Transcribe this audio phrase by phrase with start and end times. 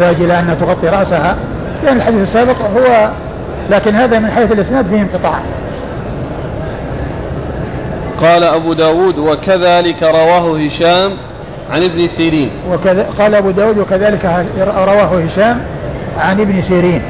[0.00, 1.36] إلى أنها تغطي رأسها
[1.84, 3.10] لأن الحديث السابق هو
[3.70, 5.38] لكن هذا من حيث الإسناد فيه انقطاع.
[8.20, 11.12] قال أبو داود وكذلك رواه هشام
[11.70, 12.50] عن ابن سيرين.
[12.70, 15.60] وكذا قال أبو داود وكذلك رواه هشام
[16.18, 17.02] عن ابن سيرين.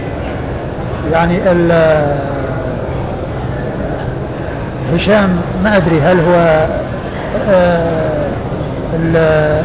[1.12, 1.72] يعني ال
[4.94, 6.66] هشام ما أدري هل هو
[7.48, 8.30] آه،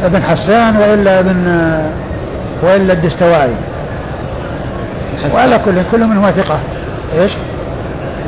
[0.06, 1.72] ابن حسان وإلا ابن
[2.62, 3.54] وإلا الدستوائي.
[5.34, 6.58] وعلى كل كل منهما ثقة.
[7.18, 7.32] إيش؟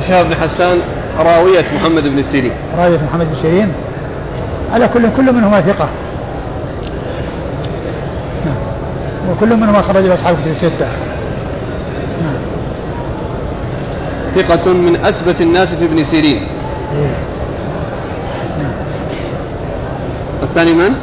[0.02, 0.78] هشام بن حسان
[1.18, 2.52] راوية محمد بن سيرين.
[2.78, 3.72] راوية محمد بن سيرين.
[4.72, 5.88] على كل كل منهما ثقة.
[8.46, 8.56] نعم.
[9.30, 10.88] وكل منهما خرج أصحاب كتب الستة.
[12.22, 12.38] نعم.
[14.34, 16.42] ثقة من أثبت الناس في ابن سيرين.
[16.94, 17.10] إيه؟
[18.62, 18.72] نعم.
[20.42, 20.94] الثاني من؟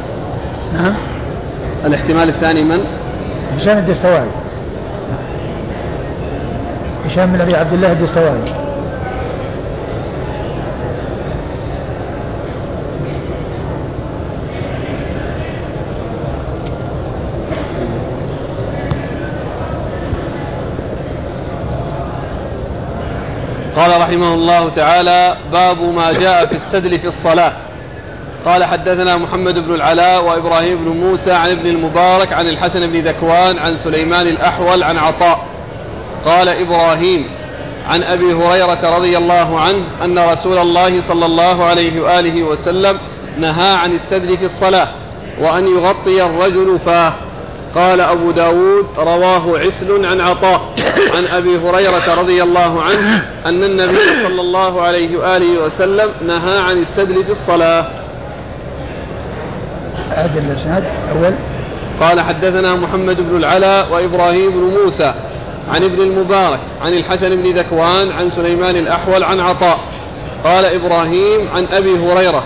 [0.74, 0.94] نعم.
[1.84, 2.80] الاحتمال الثاني من؟
[3.56, 4.30] هشام الدستوائي.
[7.06, 8.66] هشام بن أبي عبد الله الدستوائي.
[23.76, 27.52] قال رحمه الله تعالى باب ما جاء في السدل في الصلاة.
[28.46, 33.58] قال حدثنا محمد بن العلاء وإبراهيم بن موسى عن ابن المبارك عن الحسن بن ذكوان
[33.58, 35.46] عن سليمان الأحول عن عطاء.
[36.24, 37.26] قال إبراهيم
[37.88, 42.98] عن أبي هريرة رضي الله عنه أن رسول الله صلى الله عليه وآله وسلم
[43.38, 44.88] نهى عن السدل في الصلاة
[45.40, 47.12] وأن يغطي الرجل فاه.
[47.74, 50.60] قال أبو داود رواه عسل عن عطاء.
[51.16, 56.82] عن أبي هريرة رضي الله عنه أن النبي صلى الله عليه وآله وسلم نهى عن
[56.82, 57.86] السدل في الصلاة.
[60.12, 61.34] أعد الإسناد أول
[62.00, 65.14] قال حدثنا محمد بن العلاء وإبراهيم بن موسى
[65.74, 69.78] عن ابن المبارك عن الحسن بن ذكوان عن سليمان الأحول عن عطاء.
[70.44, 72.44] قال إبراهيم عن أبي هريرة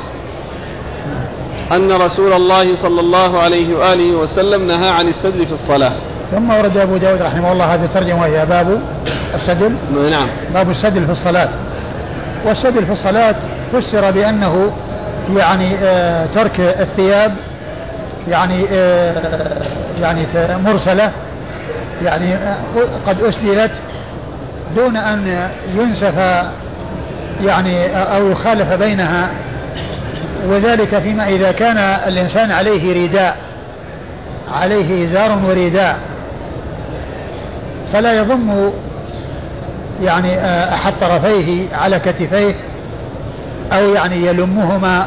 [1.72, 5.92] أن رسول الله صلى الله عليه وآله وسلم نهى عن السدل في الصلاة.
[6.30, 8.82] ثم ورد أبو داود رحمه الله هذه الترجمة وهي باب
[9.34, 9.72] السدل.
[10.10, 10.28] نعم.
[10.54, 11.48] باب السدل في الصلاة.
[12.46, 13.34] والسدل في الصلاة
[13.72, 14.72] فسر بأنه
[15.36, 17.36] يعني آه ترك الثياب
[18.28, 19.14] يعني آه
[20.00, 20.26] يعني
[20.64, 21.12] مرسلة
[22.02, 22.56] يعني آه،
[23.06, 23.72] قد أسدلت
[24.76, 26.44] دون أن ينسف
[27.44, 29.30] يعني أو يخالف بينها.
[30.48, 33.36] وذلك فيما إذا كان الإنسان عليه رداء
[34.60, 35.96] عليه إزار ورداء
[37.92, 38.70] فلا يضم
[40.02, 42.54] يعني آه، أحد طرفيه على كتفيه
[43.72, 45.06] أو يعني يلمهما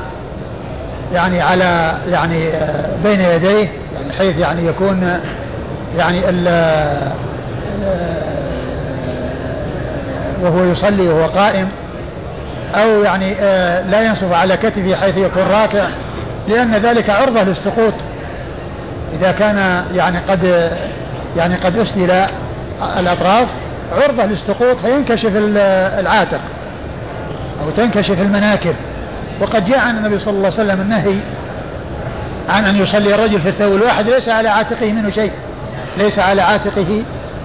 [1.13, 2.49] يعني على يعني
[3.03, 5.19] بين يديه يعني حيث يعني يكون
[5.97, 6.47] يعني ال
[10.43, 11.69] وهو يصلي وهو قائم
[12.75, 13.33] أو يعني
[13.91, 15.87] لا ينصف على كتفه حيث يكون راكع
[16.47, 17.93] لأن ذلك عرضة للسقوط.
[19.19, 20.71] إذا كان يعني قد
[21.37, 22.25] يعني قد أسدل
[22.99, 23.47] الأطراف
[23.91, 25.31] عرضة للسقوط فينكشف
[25.99, 26.39] العاتق
[27.61, 28.75] أو تنكشف المناكب.
[29.41, 31.15] وقد جاء عن النبي صلى الله عليه وسلم النهي
[32.49, 35.31] عن أن يصلي الرجل في الثوب الواحد ليس على عاتقه منه شيء.
[35.97, 37.03] ليس على عاتقه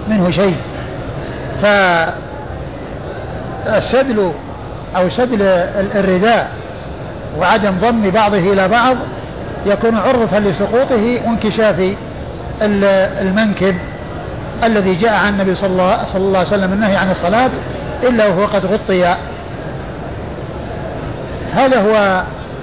[0.08, 0.56] منه شيء.
[3.66, 4.32] فالسدل
[4.96, 5.42] أو سدل
[5.94, 6.50] الرداء
[7.38, 8.96] وعدم ضم بعضه إلى بعض
[9.66, 11.94] يكون عرضة لسقوطه وانكشاف
[12.62, 13.74] المنكب
[14.64, 15.70] الذي جاء عن النبي صلى
[16.14, 17.50] الله, عليه وسلم النهي عن الصلاة
[18.02, 19.16] إلا وهو قد غطي
[21.54, 22.22] هذا هو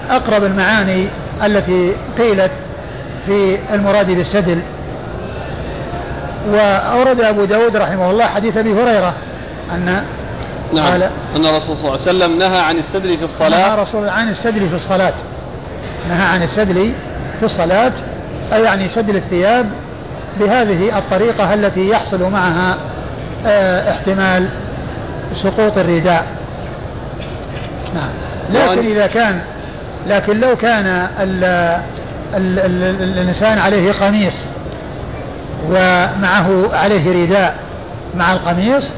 [0.09, 1.07] أقرب المعاني
[1.45, 2.51] التي قيلت
[3.25, 4.59] في المراد بالسدل.
[6.49, 9.13] وأورد أبو داود رحمه الله حديث أبي هريرة
[9.73, 10.03] أن
[10.73, 10.85] نعم.
[10.85, 11.03] قال
[11.35, 13.49] أن الرسول صلى الله عليه وسلم نهى عن السدل في الصلاة.
[13.49, 15.13] نهى رسول عن السدل في الصلاة.
[16.09, 16.93] نهى عن السدل
[17.39, 17.91] في الصلاة
[18.53, 19.69] أي يعني سدل الثياب
[20.39, 22.77] بهذه الطريقة التي يحصل معها
[23.45, 24.49] آه احتمال
[25.33, 26.25] سقوط الرداء.
[27.95, 28.24] نعم.
[28.49, 29.41] لكن إذا كان
[30.07, 30.85] لكن لو كان
[31.19, 31.43] ال
[32.33, 34.35] ال ال الإنسان عليه قميص
[35.69, 37.55] ومعه عليه رداء
[38.15, 38.91] مع القميص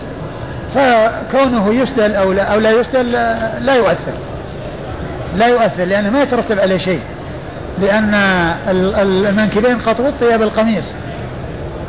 [0.75, 3.11] فكونه يسدل أو لا, أو لا يسدل
[3.61, 4.13] لا يؤثر.
[5.35, 7.01] لا يؤثر لأنه ما يترتب عليه شيء.
[7.81, 8.13] لأن
[8.97, 10.95] المنكبين قد غطيا بالقميص.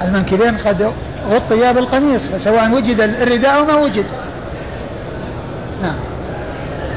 [0.03, 0.93] المنكبين قد
[1.31, 4.05] غطيا بالقميص فسواء وجد الرداء أو ما وجد.
[5.83, 5.95] نعم.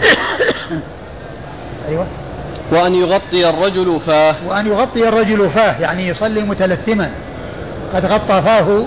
[1.89, 2.05] أيوة.
[2.71, 4.35] وأن يغطي الرجل فاه.
[4.47, 7.11] وأن يغطي الرجل فاه يعني يصلي متلثما.
[7.93, 8.85] قد غطى فاه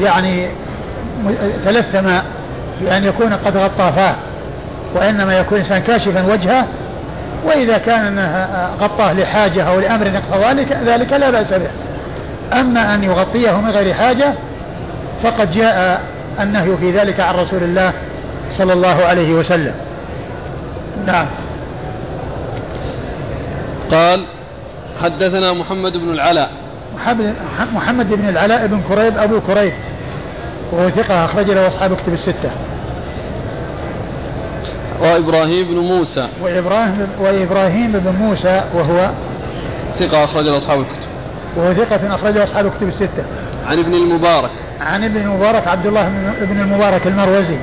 [0.00, 0.48] يعني
[1.64, 2.08] تلثم
[2.80, 4.14] بأن يكون قد غطى فاه.
[4.94, 6.66] وإنما يكون إنسان كاشفا وجهه
[7.44, 8.18] وإذا كان
[8.80, 11.70] غطاه لحاجة أو لأمر يقتضى ذلك لا بأس به.
[12.52, 14.34] أما أن يغطيه من غير حاجة
[15.22, 16.02] فقد جاء
[16.40, 17.92] النهي في ذلك عن رسول الله
[18.52, 19.74] صلى الله عليه وسلم.
[21.06, 21.26] نعم.
[23.90, 24.24] قال
[25.02, 26.50] حدثنا محمد بن العلاء.
[27.74, 29.72] محمد بن العلاء بن كريب أبو كريب.
[30.72, 32.50] وهو ثقة أخرج له أصحاب كتب الستة.
[35.00, 36.28] وإبراهيم بن موسى.
[36.42, 39.10] وإبراهيم وإبراهيم بن موسى وهو
[39.96, 41.08] ثقة أخرج له أصحاب الكتب.
[41.56, 43.24] وهو ثقة أخرج له أصحاب الكتب الستة.
[43.66, 44.50] عن ابن المبارك.
[44.80, 46.08] عن ابن المبارك عبد الله
[46.40, 47.58] بن المبارك المروزي.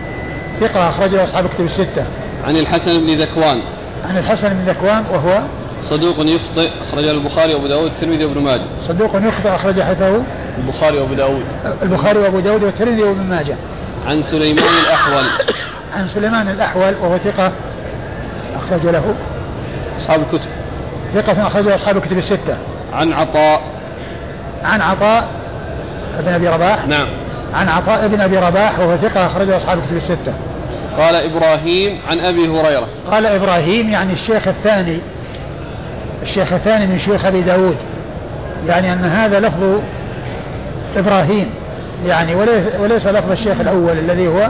[0.59, 2.05] ثقة أخرج له أصحاب الكتب الستة.
[2.45, 3.61] عن الحسن بن ذكوان.
[4.05, 5.41] عن الحسن بن ذكوان وهو
[5.83, 8.63] صدوق يخطئ أخرجه البخاري وأبو داود والترمذي وابن ماجه.
[8.87, 10.23] صدوق يخطئ أخرج حديثه
[10.57, 11.45] البخاري وأبو داود.
[11.81, 13.55] البخاري وأبو داود والترمذي وابن ماجه.
[14.07, 15.23] عن سليمان الأحول.
[15.93, 17.51] عن سليمان الأحول وهو ثقة
[18.55, 19.15] أخرج له.
[19.99, 20.49] أصحاب الكتب.
[21.13, 22.57] ثقة أخرج له أصحاب الكتب الستة.
[22.93, 23.61] عن عطاء.
[24.63, 25.27] عن عطاء
[26.19, 26.87] ابن أبي رباح.
[26.87, 27.07] نعم.
[27.53, 30.33] عن عطاء ابن أبي رباح وهو ثقة أخرجه أصحاب الكتب الستة.
[30.97, 32.87] قال إبراهيم عن أبي هريرة.
[33.11, 34.99] قال إبراهيم يعني الشيخ الثاني
[36.21, 37.77] الشيخ الثاني من شيوخ أبي داود.
[38.67, 39.79] يعني أن هذا لفظ
[40.97, 41.49] إبراهيم
[42.05, 42.35] يعني
[42.79, 44.49] وليس لفظ الشيخ الأول الذي هو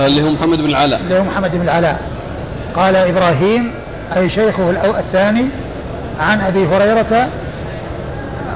[0.00, 1.00] اللي هو محمد بن العلاء.
[1.00, 2.00] اللي هو محمد بن العلاء.
[2.76, 3.72] قال إبراهيم
[4.16, 5.44] أي شيخه الثاني
[6.20, 7.28] عن أبي هريرة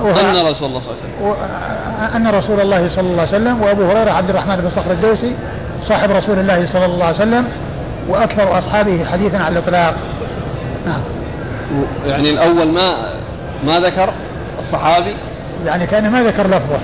[0.00, 1.34] أن رسول الله صلى الله عليه وسلم.
[2.16, 5.32] أن رسول الله صلى الله عليه وسلم وأبو هريرة عبد الرحمن بن صخر الدوسي
[5.88, 7.48] صاحب رسول الله صلى الله عليه وسلم
[8.08, 9.94] وأكثر أصحابه حديثا على الإطلاق.
[10.86, 11.00] نعم.
[12.06, 12.92] يعني الأول ما
[13.66, 14.10] ما ذكر
[14.58, 15.16] الصحابي؟
[15.66, 16.78] يعني كان ما ذكر لفظه.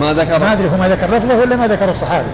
[0.00, 2.28] ما ذكر ما أدري هو ما ذكر لفظه ولا ما ذكر الصحابي.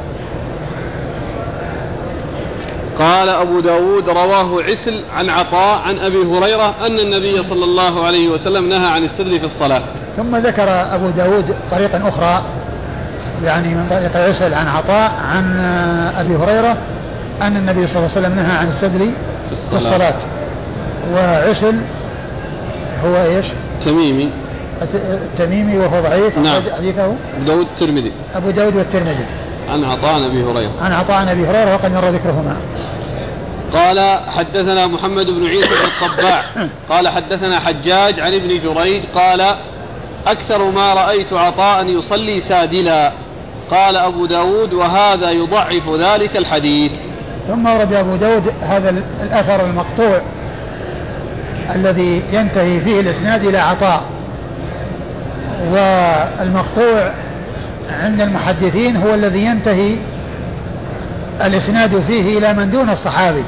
[2.98, 8.28] قال أبو داود رواه عسل عن عطاء عن أبي هريرة أن النبي صلى الله عليه
[8.28, 9.82] وسلم نهى عن السر في الصلاة.
[10.16, 12.42] ثم ذكر أبو داود طريقا أخرى.
[13.44, 15.60] يعني من طريق عسل عن عطاء عن
[16.18, 16.76] أبي هريرة
[17.42, 19.12] أن النبي صلى الله عليه وسلم نهى عن السدل
[19.46, 20.14] في الصلاة, في الصلاة.
[21.12, 21.74] وعسل
[23.04, 23.46] هو إيش؟
[23.84, 24.30] تميمي.
[24.82, 26.38] التميمي وهو ضعيف.
[26.38, 26.62] نعم.
[26.76, 28.12] حديثه؟ أبو داود الترمذي.
[28.34, 29.24] أبو داود والترمذي.
[29.68, 30.70] عن عطاء أبي هريرة.
[30.82, 32.56] عن عطاء أبي هريرة وقد مر ذكرهما.
[33.72, 36.42] قال حدثنا محمد بن عيسى بن الطباع
[36.90, 39.02] قال حدثنا حجاج عن ابن جريج.
[39.14, 39.54] قال
[40.26, 43.12] أكثر ما رأيت عطاء يصلي سادلا.
[43.70, 46.92] قال أبو داود وهذا يضعف ذلك الحديث.
[47.48, 50.20] ثم ورد أبو داود هذا الأثر المقطوع
[51.74, 54.02] الذي ينتهي فيه الإسناد إلى عطاء.
[55.72, 57.10] والمقطوع
[58.02, 59.96] عند المحدثين هو الذي ينتهي
[61.44, 63.44] الإسناد فيه إلى من دون الصحابي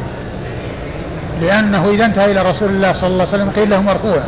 [1.42, 4.20] لأنه إذا انتهى إلى رسول الله صلى الله عليه وسلم قيل له مرفوع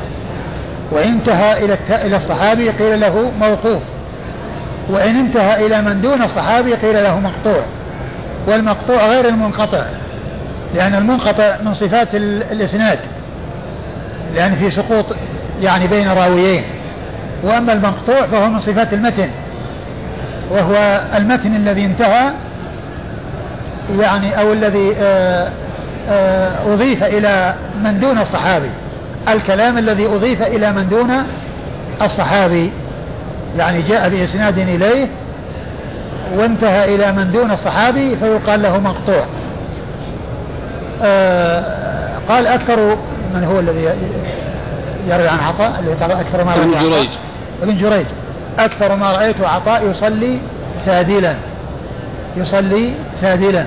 [0.92, 3.82] وإن انتهى إلى إلى الصحابي قيل له موقوف.
[4.88, 7.62] وإن انتهى إلى من دون الصحابي قيل له مقطوع
[8.46, 9.82] والمقطوع غير المنقطع
[10.74, 12.98] لأن المنقطع من صفات الإسناد
[14.34, 15.04] لأن في سقوط
[15.60, 16.62] يعني بين راويين
[17.42, 19.30] وأما المقطوع فهو من صفات المتن
[20.50, 22.30] وهو المتن الذي انتهى
[23.98, 25.50] يعني أو الذي آه،
[26.08, 27.54] آه، أضيف إلى
[27.84, 28.70] من دون الصحابي
[29.28, 31.10] الكلام الذي أضيف إلى من دون
[32.02, 32.72] الصحابي.
[33.56, 35.08] يعني جاء بإسناد إليه
[36.36, 39.24] وانتهى إلى من دون الصحابي فيقال له مقطوع.
[41.02, 41.64] آه
[42.28, 42.96] قال أكثر
[43.34, 43.88] من هو الذي
[45.08, 47.08] يروي عن عطاء اللي أكثر ما ابن جريج.
[47.62, 48.06] ابن جريج.
[48.58, 50.38] أكثر ما رأيت عطاء يصلي
[50.84, 51.34] سادلا.
[52.36, 53.66] يصلي سادلا.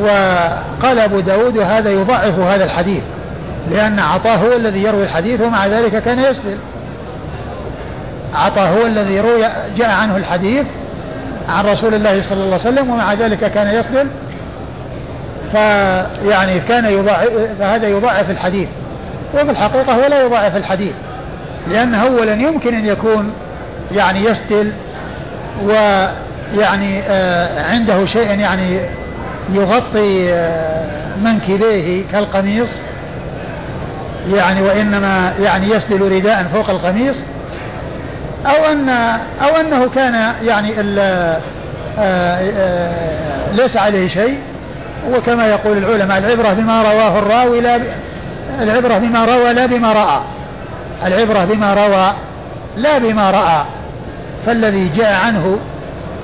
[0.00, 3.02] وقال أبو داود وهذا يضعف هذا الحديث
[3.70, 6.58] لأن عطاء هو الذي يروي الحديث ومع ذلك كان يسدل
[8.34, 9.42] عطاء هو الذي روي
[9.76, 10.66] جاء عنه الحديث
[11.48, 14.08] عن رسول الله صلى الله عليه وسلم ومع ذلك كان يسدل
[15.52, 18.68] فيعني كان يضعف فهذا يضعف الحديث.
[19.34, 20.92] وفي الحقيقة هو لا يضعف الحديث
[21.70, 23.32] لأنه أولا يمكن أن يكون
[23.94, 24.72] يعني يسدل
[25.64, 28.80] ويعني آه عنده شيء يعني
[29.52, 32.68] يغطي آه منكبيه كالقميص.
[34.34, 37.16] يعني وإنما يعني يسدل رداء فوق القميص.
[38.46, 38.88] أو أن
[39.42, 41.40] أو أنه كان يعني آآ
[41.98, 44.38] آه، ليس عليه شيء.
[45.12, 47.80] وكما يقول العلماء العبرة بما رواه الراوي لا
[48.60, 50.20] العبرة بما روى لا بما رأى.
[51.06, 52.12] العبرة بما روى
[52.76, 53.64] لا بما رأى.
[54.46, 55.58] فالذي جاء عنه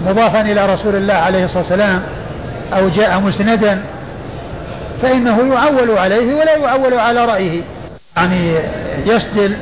[0.07, 2.03] مضافا إلى رسول الله عليه الصلاة والسلام
[2.73, 3.81] أو جاء مسندا
[5.03, 7.63] فإنه يعول عليه ولا يعول على رأيه.
[8.17, 8.55] يعني
[9.07, 9.57] يسدل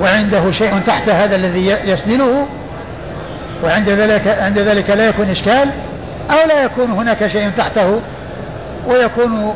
[0.00, 2.46] وعنده شيء تحت هذا الذي يسدله
[3.64, 5.70] وعند ذلك عند ذلك لا يكون إشكال
[6.30, 8.00] أو لا يكون هناك شيء تحته
[8.86, 9.54] ويكون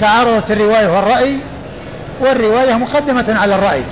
[0.00, 1.38] تعارضت الرواية والرأي
[2.20, 3.82] والرواية مقدمة على الرأي.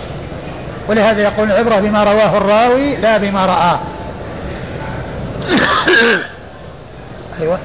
[0.88, 3.80] ولهذا يقول العبرة بما رواه الراوي لا بما رآه
[7.40, 7.58] أيوة.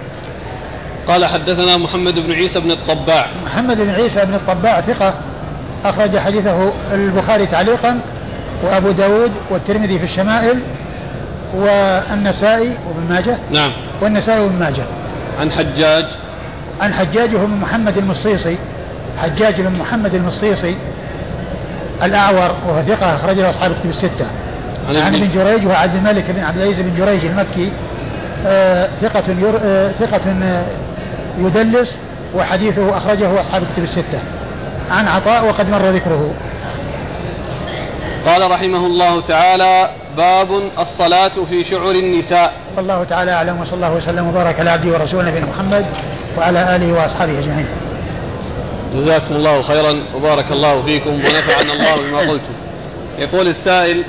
[1.07, 3.27] قال حدثنا محمد بن عيسى بن الطباع.
[3.45, 5.13] محمد بن عيسى بن الطباع ثقة.
[5.86, 8.00] أخرج حديثه البخاري تعليقا
[8.63, 10.59] وأبو داود والترمذي في الشمائل
[11.55, 13.38] والنسائي وابن ماجه.
[13.51, 13.71] نعم.
[14.01, 14.83] والنسائي وابن ماجه.
[15.39, 16.05] عن حجاج.
[16.81, 18.57] عن حجاج بن محمد المصيصي.
[19.17, 20.75] حجاج بن محمد المصيصي
[22.03, 24.27] الأعور وهو ثقة أخرج له أصحاب الكتب الستة.
[24.89, 27.71] عن, عن ابن جريج وهو عبد الملك بن عبد العزيز بن جريج المكي.
[28.45, 29.59] آه ثقة ير...
[29.63, 30.21] آه ثقة
[31.39, 31.98] يدلس
[32.36, 34.19] وحديثه أخرجه أصحاب الكتب الستة.
[34.91, 36.34] عن عطاء وقد مر ذكره.
[38.25, 42.53] قال رحمه الله تعالى باب الصلاة في شعر النساء.
[42.77, 45.86] والله تعالى أعلم وصلى الله وسلم وبارك على عبده ورسوله نبينا محمد
[46.38, 47.67] وعلى آله وأصحابه أجمعين.
[48.96, 52.53] جزاكم الله خيرا وبارك الله فيكم ونفعنا الله بما قلتم.
[53.19, 54.03] يقول السائل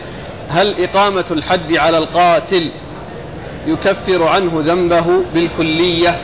[0.48, 2.70] هل إقامة الحد على القاتل
[3.66, 6.16] يكفر عنه ذنبه بالكلية؟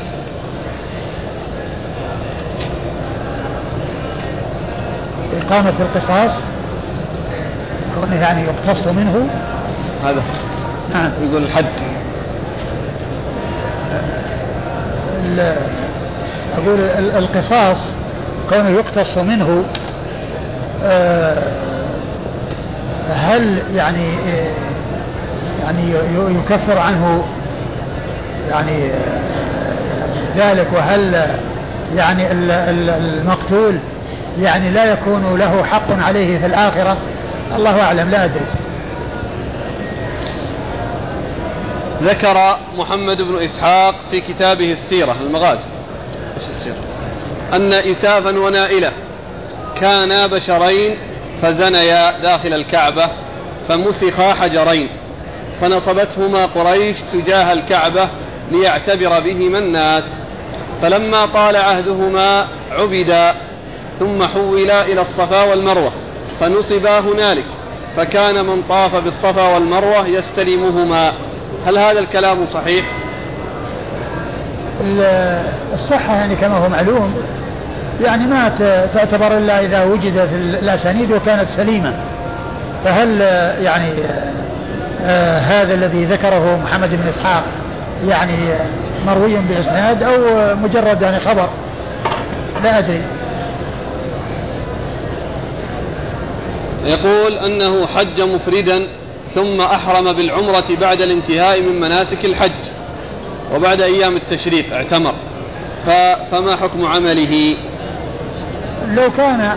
[5.47, 6.33] إقامة القصاص
[8.13, 9.29] يعني يقتص منه.
[10.05, 10.23] هذا
[10.93, 11.11] نعم.
[11.23, 11.65] يقول الحد.
[16.59, 16.81] أقول
[17.17, 17.77] القصاص
[18.51, 19.65] كونه يقتص منه
[20.85, 21.43] آه،
[23.11, 24.09] هل يعني
[25.63, 25.95] يعني
[26.39, 27.25] يكفر عنه
[28.51, 28.91] يعني
[30.37, 31.27] ذلك وهل
[31.97, 33.79] يعني المقتول
[34.41, 36.97] يعني لا يكون له حق عليه في الآخرة.
[37.57, 38.45] الله أعلم لا أدري.
[42.03, 45.65] ذكر محمد بن إسحاق في كتابه السيرة المغازي.
[46.37, 46.77] السيرة؟
[47.53, 48.93] أن إسافا ونائلة
[49.81, 50.97] كانا بشرين
[51.43, 53.09] فزنيا داخل الكعبة
[53.69, 54.89] فمسخا حجرين
[55.61, 58.09] فنصبتهما قريش تجاه الكعبة
[58.51, 60.05] ليعتبر بهما الناس.
[60.83, 63.35] فلما طال عهدهما عبدا
[64.01, 65.93] ثم حولا إلى الصفا والمروة
[66.41, 67.45] فنصبا هنالك
[67.97, 71.13] فكان من طاف بالصفا والمروة يستلمهما.
[71.67, 72.85] هل هذا الكلام صحيح؟
[75.75, 77.15] الصحة يعني كما هو معلوم
[78.05, 78.49] يعني ما
[78.95, 81.95] تعتبر إلا إذا وجدت الأسانيد وكانت سليمة.
[82.85, 83.21] فهل
[83.63, 83.93] يعني
[85.05, 87.43] آه هذا الذي ذكره محمد بن إسحاق
[88.09, 88.37] يعني
[89.07, 90.15] مروي بإسناد أو
[90.57, 91.49] مجرد يعني خبر؟
[92.65, 93.03] لا أدري.
[96.87, 98.83] يقول أنه حج مفردا
[99.35, 102.51] ثم أحرم بالعمرة بعد الانتهاء من مناسك الحج
[103.55, 105.15] وبعد أيام التشريق اعتمر.
[106.31, 107.57] فما حكم عمله؟
[108.95, 109.57] لو كان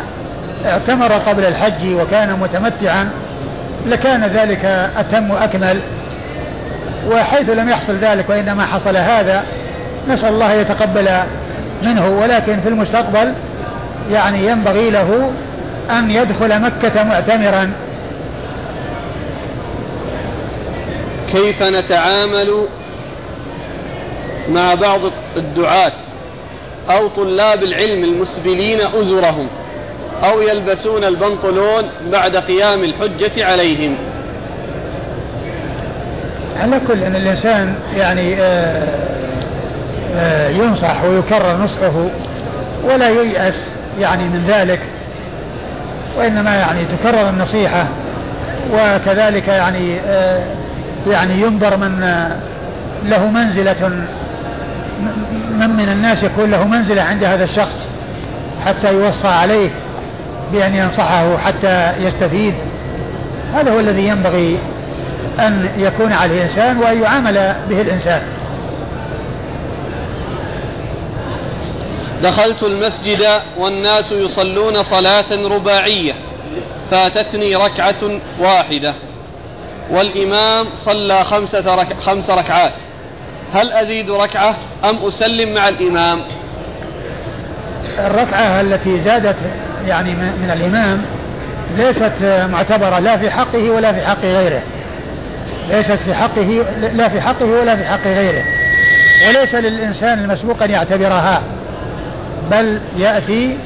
[0.66, 3.10] اعتمر قبل الحج وكان متمتعا
[3.86, 4.66] لكان ذلك
[4.98, 5.80] أتم وأكمل.
[7.12, 9.44] وحيث لم يحصل ذلك وإنما حصل هذا
[10.10, 11.10] نسأل الله يتقبل
[11.84, 13.34] منه ولكن في المستقبل
[14.12, 15.32] يعني ينبغي له
[15.90, 17.72] أن يدخل مكة معتمرا.
[21.32, 22.66] كيف نتعامل
[24.50, 25.00] مع بعض
[25.38, 25.92] الدعاة
[26.90, 29.48] أو طلاب العلم المسبلين أزرهم
[30.24, 33.96] أو يلبسون البنطلون بعد قيام الحجة عليهم؟
[36.60, 38.88] على كل أن الإنسان يعني آه،
[40.16, 42.10] آه، ينصح ويكرر نصحه
[42.84, 43.66] ولا ييأس
[44.00, 44.80] يعني من ذلك.
[46.18, 47.88] وإنما يعني تكرر النصيحة
[48.74, 50.44] وكذلك يعني آه،
[51.08, 52.00] يعني ينظر من
[53.06, 53.90] له منزلة
[55.60, 57.90] من من الناس يكون له منزلة عند هذا الشخص
[58.66, 59.70] حتى يوصى عليه
[60.52, 62.54] بأن ينصحه حتى يستفيد.
[63.54, 64.58] هذا هو الذي ينبغي
[65.40, 68.22] أن يكون عليه الإنسان وأن يعامل به الإنسان.
[72.22, 76.14] دخلت المسجد والناس يصلون صلاة رباعية
[76.92, 78.94] فاتتني ركعة واحدة
[79.92, 82.00] والإمام صلى خمسة رك...
[82.02, 82.72] خمس ركعات.
[83.54, 86.22] هل أزيد ركعة أم أسلم مع الإمام؟
[88.00, 89.36] الركعة التي زادت
[89.88, 91.06] يعني من الإمام
[91.78, 94.62] ليست معتبرة لا في حقه ولا في حق غيره.
[95.70, 98.44] ليست في حقه لا في حقه ولا في حق غيره.
[99.28, 101.44] وليس للإنسان المسبوق أن يعتبرها.
[102.52, 103.58] بل يأتي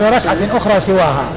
[0.00, 1.28] بركعة أخرى سواها.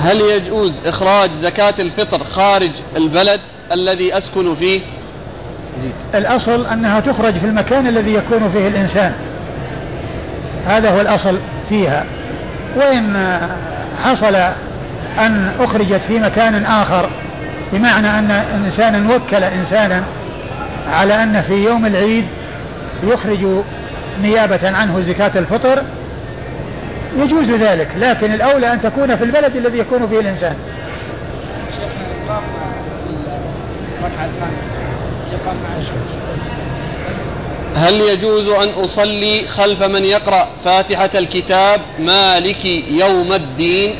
[0.00, 3.40] هل يجوز إخراج زكاة الفطر خارج البلد
[3.72, 4.80] الذي أسكن فيه.
[6.14, 9.12] الأصل أنها تخرج في المكان الذي يكون فيه الإنسان.
[10.66, 11.38] هذا هو الأصل
[11.68, 12.04] فيها.
[12.76, 13.38] وإن
[14.04, 14.34] حصل
[15.18, 17.10] أن أخرجت في مكان آخر
[17.72, 20.04] بمعنى أن إنسانا وكل إنسانا
[20.86, 22.24] على أن في يوم العيد
[23.02, 23.46] يخرج
[24.22, 25.82] نيابة عنه زكاة الفطر.
[27.16, 30.56] يجوز ذلك لكن الأولى أن تكون في البلد الذي يكون فيه الإنسان.
[37.76, 43.94] هل يجوز أن أصلي خلف من يقرأ فاتحة الكتاب مالك يوم الدين؟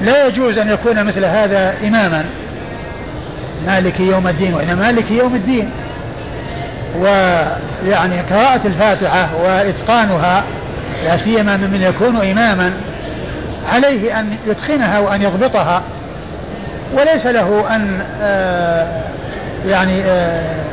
[0.00, 2.24] لا يجوز أن يكون مثل هذا إماما.
[3.66, 5.70] مالك يوم الدين وإنما مالك يوم الدين.
[6.98, 10.44] ويعني قراءة الفاتحة وإتقانها
[11.04, 12.72] لا سيما من يكون إماما
[13.72, 15.82] عليه أن يتقنها وأن يضبطها.
[16.94, 19.02] وليس له أن آه،
[19.66, 20.64] يعني آه،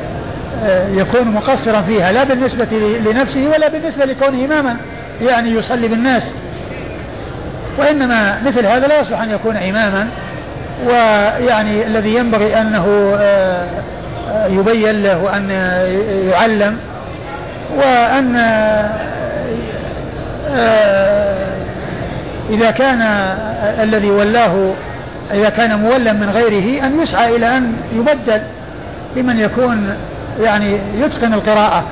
[0.64, 2.68] آه، يكون مقصرا فيها لا بالنسبة
[3.06, 4.78] لنفسه ولا بالنسبة لكونه إماما
[5.22, 6.24] يعني يصلي بالناس.
[7.78, 10.08] وإنما مثل هذا لا يصلح أن يكون إماما
[10.86, 13.18] ويعني الذي ينبغي أنه
[14.48, 15.50] يبين له وأن
[16.32, 16.78] يعلم
[17.78, 18.36] وأن
[22.50, 23.02] إذا كان
[23.84, 24.74] الذي ولاه
[25.34, 28.42] إذا كان مولا من غيره أن يسعى إلى أن يبدل
[29.16, 29.96] بمن يكون
[30.40, 31.84] يعني يتقن القراءة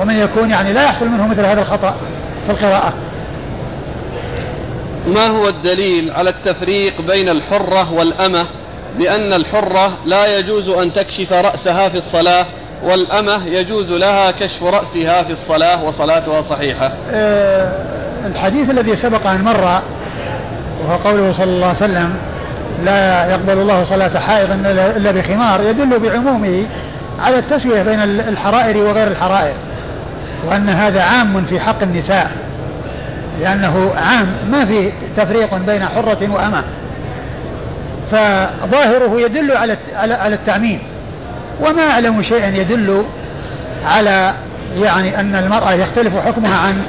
[0.00, 1.96] ومن يكون يعني لا يحصل منه مثل هذا الخطأ
[2.46, 2.92] في القراءة.
[5.06, 8.44] ما هو الدليل على التفريق بين الحرة والأمة؟
[8.98, 12.46] لأن الحرة لا يجوز أن تكشف رأسها في الصلاة
[12.84, 16.92] والأمة يجوز لها كشف رأسها في الصلاة وصلاتها صحيحة.
[17.10, 17.72] أه
[18.26, 19.82] الحديث الذي سبق أن مر
[20.80, 22.14] وهو قوله صلى الله عليه وسلم
[22.84, 24.50] لا يقبل الله صلاة حائض
[24.96, 26.66] إلا بخمار يدل بعمومه
[27.20, 29.54] على التسوية بين الحرائر وغير الحرائر
[30.48, 32.30] وأن هذا عام في حق النساء.
[33.40, 36.62] لأنه عام ما في تفريق بين حرة وأمة.
[38.10, 40.78] فظاهره يدل على على التعميم.
[41.60, 43.04] وما أعلم شيئا يدل
[43.84, 44.34] على
[44.76, 46.82] يعني أن المرأة يختلف حكمها عن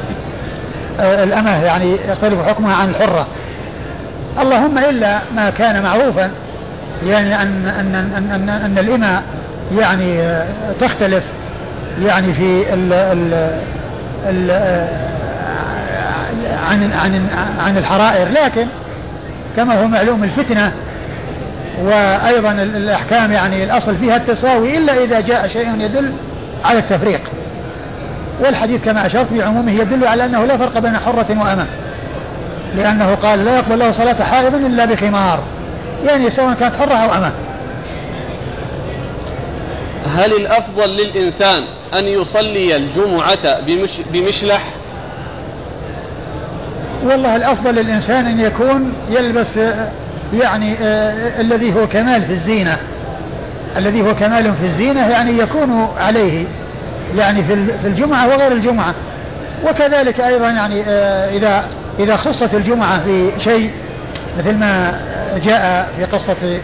[0.99, 3.27] آه، الأمة يعني يختلف حكمها عن الحرة.
[4.41, 6.31] اللهم إلا ما كان معروفا
[7.05, 9.21] يعني أن أن أن أن, أن الإمة
[9.77, 10.19] يعني
[10.81, 11.23] تختلف
[12.01, 13.33] يعني في ال ال
[14.25, 15.16] ال آه،
[16.69, 18.67] عن عن عن الحرائر لكن
[19.55, 20.71] كما هو معلوم الفتنة
[21.83, 26.11] وأيضا الأحكام يعني الأصل فيها التساوي إلا إذا جاء شيء يدل
[26.65, 27.21] على التفريق.
[28.39, 31.65] والحديث كما أشرت في عمومه يدل على أنه لا فرق بين حرة وأمة
[32.75, 35.39] لأنه قال لا يقبل الله صلاة حائض إلا بخمار
[36.05, 37.31] يعني سواء كانت حرة أو أمة.
[40.15, 41.63] هل الأفضل للإنسان
[41.99, 44.63] أن يصلي الجمعة بمش بمشلح؟
[47.03, 49.59] والله الأفضل للإنسان أن يكون يلبس
[50.33, 52.77] يعني آه الذي هو كمال في الزينة.
[53.77, 56.45] الذي هو كمال في الزينة يعني يكون عليه
[57.17, 58.93] يعني في في الجمعة وغير الجمعة.
[59.69, 61.63] وكذلك أيضا يعني آه إذا
[61.99, 63.71] إذا خصت الجمعة في شيء
[64.39, 64.99] مثل ما
[65.43, 66.59] جاء في قصة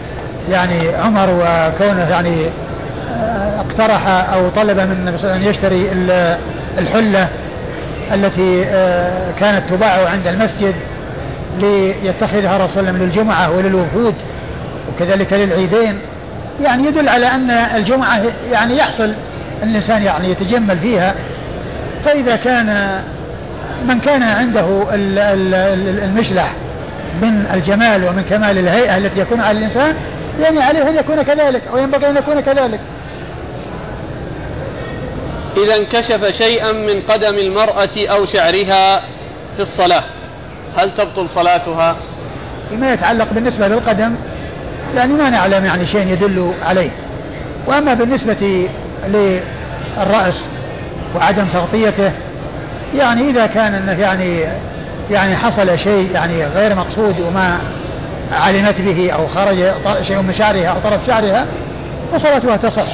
[0.50, 2.46] يعني عمر وكونه يعني
[3.10, 5.88] آه اقترح أو طلب من النبي صلى الله عليه وسلم يشتري
[6.78, 7.28] الحلة.
[8.12, 10.74] التي آه كانت تباع عند المسجد
[11.58, 14.14] ليتخذها رسول الله للجمعة وللوفود
[14.88, 15.98] وكذلك للعيدين.
[16.62, 19.12] يعني يدل على أن الجمعة يعني يحصل
[19.62, 21.14] الإنسان يعني يتجمل فيها.
[22.04, 23.00] فإذا كان
[23.88, 24.66] من كان عنده
[26.04, 26.52] المشلح
[27.22, 29.94] من الجمال ومن كمال الهيئة التي يكون على الإنسان
[30.42, 32.80] يعني عليه أن يكون كذلك أو ينبغي أن يكون كذلك.
[35.56, 39.00] إذا انكشف شيئا من قدم المرأة أو شعرها
[39.56, 40.02] في الصلاة.
[40.76, 41.96] هل تبطل صلاتها؟
[42.70, 44.14] فيما يتعلق بالنسبة للقدم
[44.96, 46.90] يعني ما نعلم يعني شيء يدل عليه.
[47.66, 48.68] وأما بالنسبة
[49.08, 50.40] للرأس
[51.16, 52.12] وعدم تغطيته
[52.94, 54.44] يعني إذا كان أنه يعني
[55.10, 57.58] يعني حصل شيء يعني غير مقصود وما
[58.32, 61.46] علمت به أو خرج شيء من شعرها أو طرف شعرها
[62.12, 62.86] فصلاتها تصح.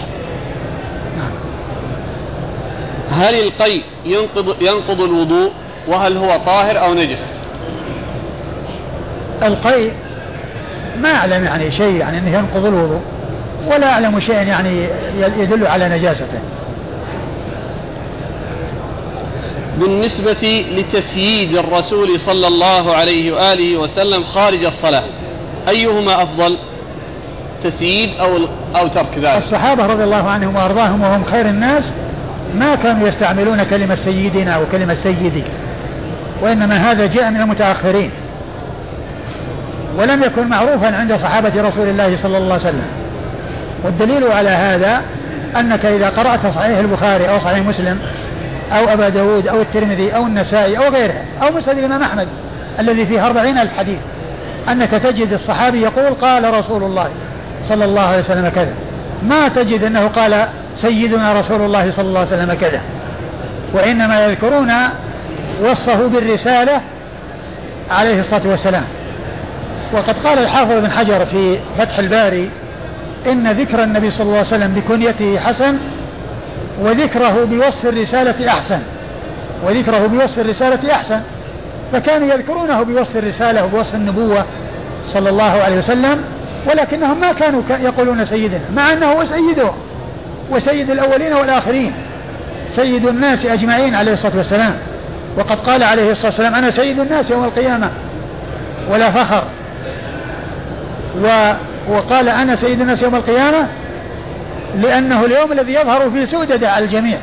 [3.11, 5.53] هل القيء ينقض, ينقض الوضوء
[5.89, 7.19] وهل هو طاهر أو نجس؟
[9.43, 9.93] القيء
[11.01, 13.01] ما أعلم يعني شيء يعني أنه ينقض الوضوء
[13.67, 14.89] ولا أعلم شيئا يعني
[15.39, 16.41] يدل على نجاسته.
[19.79, 25.03] بالنسبة لتسييد الرسول صلى الله عليه وآله وسلم خارج الصلاة
[25.69, 26.57] أيهما أفضل؟
[27.65, 28.39] تسييد أو,
[28.77, 31.93] أو ترك ذلك؟ الصحابة رضي الله عنهم وأرضاهم وهم خير الناس
[32.55, 35.45] ما كانوا يستعملون كلمة سيدنا أو كلمة سيدي
[36.43, 38.11] وإنما هذا جاء من المتأخرين.
[39.99, 42.87] ولم يكن معروفا عند صحابة رسول الله صلى الله عليه وسلم.
[43.85, 45.03] والدليل على هذا
[45.57, 47.99] أنك إذا قرأت صحيح البخاري أو صحيح مسلم
[48.73, 52.29] أو أبا داود أو الترمذي أو النسائي أو غيره أو مسند الإمام أحمد
[52.81, 53.99] الذي فيه أربعين ألف حديث
[54.69, 57.11] أنك تجد الصحابي يقول قال رسول الله
[57.69, 58.75] صلى الله عليه وسلم كذا.
[59.23, 62.81] ما تجد أنه قال سيدنا رسول الله صلى الله عليه وسلم كذا.
[63.75, 64.73] وإنما يذكرون
[65.63, 66.81] وصفه بالرسالة
[67.91, 68.85] عليه الصلاة والسلام.
[69.93, 72.51] وقد قال الحافظ بن حجر في فتح الباري
[73.27, 75.79] إن ذكر النبي صلى الله عليه وسلم بكنيته حسن
[76.81, 78.81] وذكره بوصف الرسالة أحسن.
[79.65, 81.21] وذكره بوصف الرسالة أحسن.
[81.93, 84.45] فكانوا يذكرونه بوصف الرسالة وبوصف النبوة
[85.09, 86.25] صلى الله عليه وسلم
[86.67, 89.75] ولكنهم ما كانوا يقولون سيدنا مع أنه هو سيدهم
[90.51, 91.93] وسيد الأولين والآخرين.
[92.77, 94.75] سيد الناس أجمعين عليه الصلاة والسلام.
[95.37, 97.91] وقد قال عليه الصلاة والسلام أنا سيد الناس يوم القيامة.
[98.91, 99.45] ولا فخر.
[101.25, 101.53] و
[101.89, 103.67] وقال أنا سيد الناس يوم القيامة
[104.81, 107.19] لأنه اليوم الذي يظهر فيه سودة على الجميع.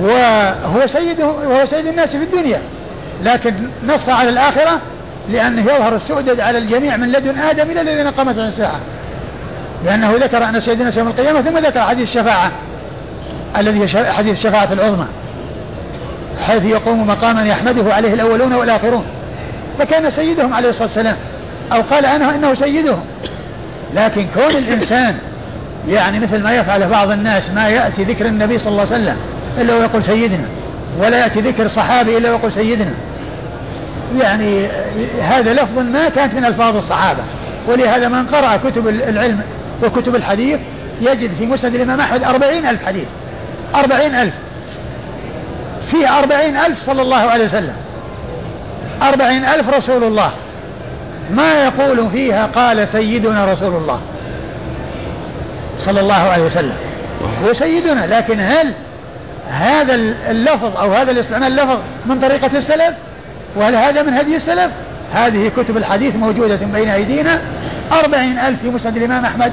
[0.00, 2.60] وهو سيد وهو سيد الناس في الدنيا.
[3.22, 3.54] لكن
[3.86, 4.80] نص على الآخرة
[5.30, 8.80] لأنه يظهر السؤدد على الجميع من لدن آدم إلى الذين قامت عن الساعة.
[9.84, 12.52] لأنه ذكر أن سيدنا يوم القيامة ثم ذكر حديث الشفاعة
[13.56, 15.06] الذي حديث الشفاعة العظمى
[16.46, 19.04] حيث يقوم مقاما يحمده عليه الأولون والآخرون.
[19.78, 21.16] فكان سيدهم عليه الصلاة والسلام
[21.72, 23.00] أو قال عنه إنه سيدهم.
[23.94, 25.18] لكن كون الإنسان
[25.88, 29.16] يعني مثل ما يفعل بعض الناس ما يأتي ذكر النبي صلى الله عليه وسلم
[29.58, 30.44] إلا ويقول سيدنا
[31.00, 32.94] ولا يأتي ذكر صحابي إلا ويقول سيدنا.
[34.18, 34.66] يعني
[35.22, 37.22] هذا لفظ ما كانت من ألفاظ الصحابة
[37.68, 39.40] ولهذا من قرأ كتب العلم
[39.82, 40.60] وكتب الحديث
[41.00, 43.06] يجد في مسند الإمام أحمد أربعين ألف حديث.
[43.74, 44.34] أربعين ألف.
[45.90, 47.74] في أربعين ألف صلى الله عليه وسلم.
[49.02, 50.30] أربعين ألف رسول الله.
[51.30, 54.00] ما يقول فيها قال سيدنا رسول الله.
[55.78, 56.76] صلى الله عليه وسلم.
[57.44, 58.72] هو سيدنا لكن هل
[59.48, 59.94] هذا
[60.30, 62.94] اللفظ أو هذا الاستعمال اللفظ من طريقة السلف؟
[63.56, 64.70] وهل هذا من هدي السلف؟
[65.12, 67.40] هذه كتب الحديث موجودة بين أيدينا.
[67.92, 69.52] أربعين ألف في مسند الإمام أحمد.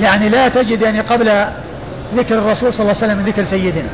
[0.00, 1.44] يعني لا تجد يعني قبل
[2.16, 3.88] ذكر الرسول صلى الله عليه وسلم ذكر سيدنا.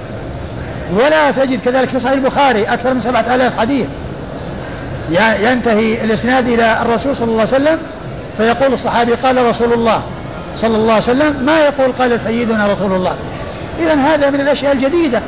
[0.94, 3.86] ولا تجد كذلك في صحيح البخاري أكثر من سبعة آلاف حديث.
[5.42, 7.78] ينتهي الإسناد إلى الرسول صلى الله عليه وسلم
[8.36, 10.02] فيقول الصحابي قال رسول الله
[10.54, 13.16] صلى الله عليه وسلم ما يقول قال سيدنا رسول الله.
[13.80, 15.22] إذا هذا من الأشياء الجديدة.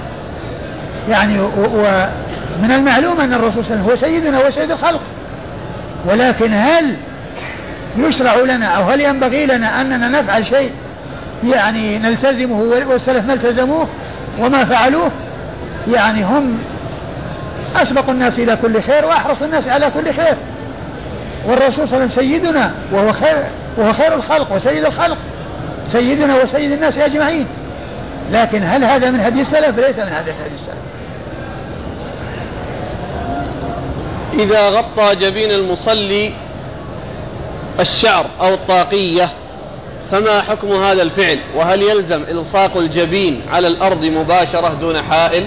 [1.09, 5.01] يعني ومن المعلوم أن الرسول صلى الله عليه وسلم هو سيدنا وسيد الخلق.
[6.07, 6.97] ولكن هل
[7.99, 10.71] يشرع لنا أو هل ينبغي لنا أننا نفعل شيء؟
[11.45, 12.57] يعني نلتزمه
[12.89, 13.89] والسلف ما التزموه
[14.39, 15.11] وما فعلوه؟
[15.89, 16.59] يعني هم
[17.77, 20.37] أسبق الناس إلى كل خير وأحرص الناس على كل خير.
[21.47, 23.37] والرسول صلى الله عليه وسلم سيدنا وهو خير
[23.77, 25.19] وهو خير الخلق وسيد الخلق.
[25.89, 27.47] سيدنا وسيد الناس أجمعين.
[28.33, 30.77] لكن هل هذا من هدي السلف؟ ليس من هدي السلف.
[34.39, 36.33] إذا غطى جبين المصلي
[37.81, 39.29] الشعر أو الطاقية
[40.11, 45.47] فما حكم هذا الفعل؟ وهل يلزم إلصاق الجبين على الأرض مباشرة دون حائل؟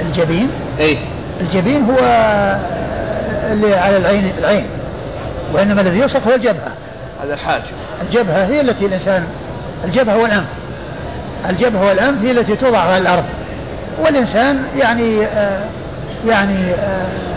[0.00, 0.98] الجبين؟ أي
[1.40, 1.98] الجبين هو
[3.52, 4.66] اللي على العين العين
[5.54, 6.72] وإنما الذي يلصق هو الجبهة.
[7.24, 7.62] هذا الحاج
[8.02, 9.24] الجبهة هي التي الإنسان
[9.84, 10.46] الجبهة والأنف
[11.50, 13.24] الجبهة والأنف هي التي توضع على الأرض.
[14.04, 15.64] والإنسان يعني آه
[16.26, 17.31] يعني آه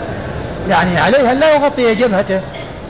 [0.68, 2.40] يعني عليها لا يغطي جبهته.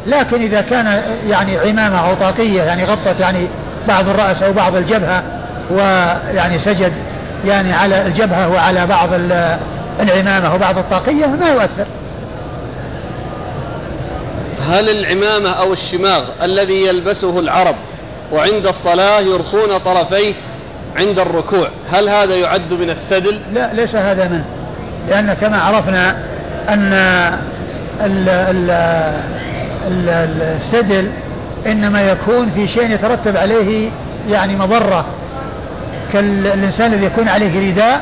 [0.07, 3.49] لكن إذا كان يعني عمامة أو طاقية يعني غطت يعني
[3.89, 5.23] بعض الرأس أو بعض الجبهة
[5.71, 6.93] ويعني سجد
[7.45, 9.09] يعني على الجبهة وعلى بعض
[10.01, 11.87] العمامة وبعض الطاقية ما يؤثر
[14.71, 17.77] هل العمامة أو الشماغ الذي يلبسه العرب
[18.33, 20.35] وعند الصلاة يرخون طرفيه
[20.97, 24.45] عند الركوع هل هذا يعد من السدل لا ليس هذا منه.
[25.09, 26.17] لأن كما عرفنا
[26.69, 26.93] أن
[29.91, 31.11] السدل
[31.67, 33.91] إنما يكون في شيء يترتب عليه
[34.29, 35.05] يعني مضرة
[36.13, 38.01] كالإنسان الذي يكون عليه رداء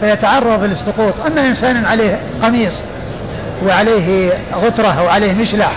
[0.00, 1.14] فيتعرض للسقوط.
[1.26, 2.72] أما إنسان عليه قميص
[3.66, 5.72] وعليه غترة أو عليه مشلح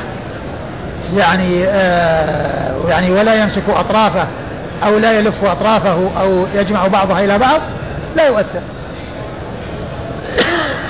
[1.17, 4.27] يعني آه يعني ولا يمسك أطرافه
[4.83, 7.61] أو لا يلف أطرافه أو يجمع بعضها إلى بعض
[8.15, 8.61] لا يؤثر.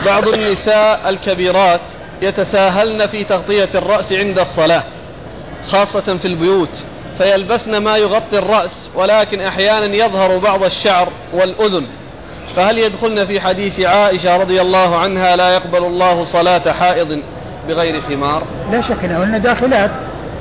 [0.05, 1.81] بعض النساء الكبيرات
[2.21, 4.83] يتساهلن في تغطية الرأس عند الصلاة
[5.67, 6.83] خاصة في البيوت
[7.17, 11.85] فيلبسن ما يغطي الرأس ولكن أحيانا يظهر بعض الشعر والأذن.
[12.55, 17.19] فهل يدخلن في حديث عائشة رضي الله عنها لا يقبل الله صلاة حائض
[17.67, 19.91] بغير خمار لا شك أنهن داخلات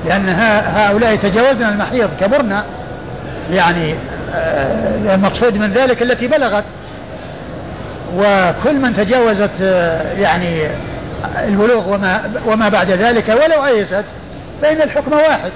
[0.07, 0.29] لأن
[0.75, 2.63] هؤلاء تجاوزن المحيض كبرن
[3.51, 3.95] يعني
[4.35, 6.65] آه، المقصود من ذلك التي بلغت.
[8.17, 10.69] وكل من تجاوزت آه، يعني
[11.49, 14.05] البلوغ وما, وما بعد ذلك ولو أيست
[14.63, 15.53] فإن الحكم واحد.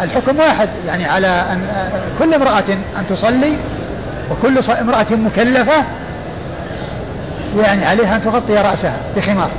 [0.00, 2.64] الحكم واحد يعني على أن كل امرأة
[2.98, 3.56] أن تصلي
[4.30, 5.84] وكل امرأة مكلفة
[7.58, 9.50] يعني عليها أن تغطي رأسها بخمار.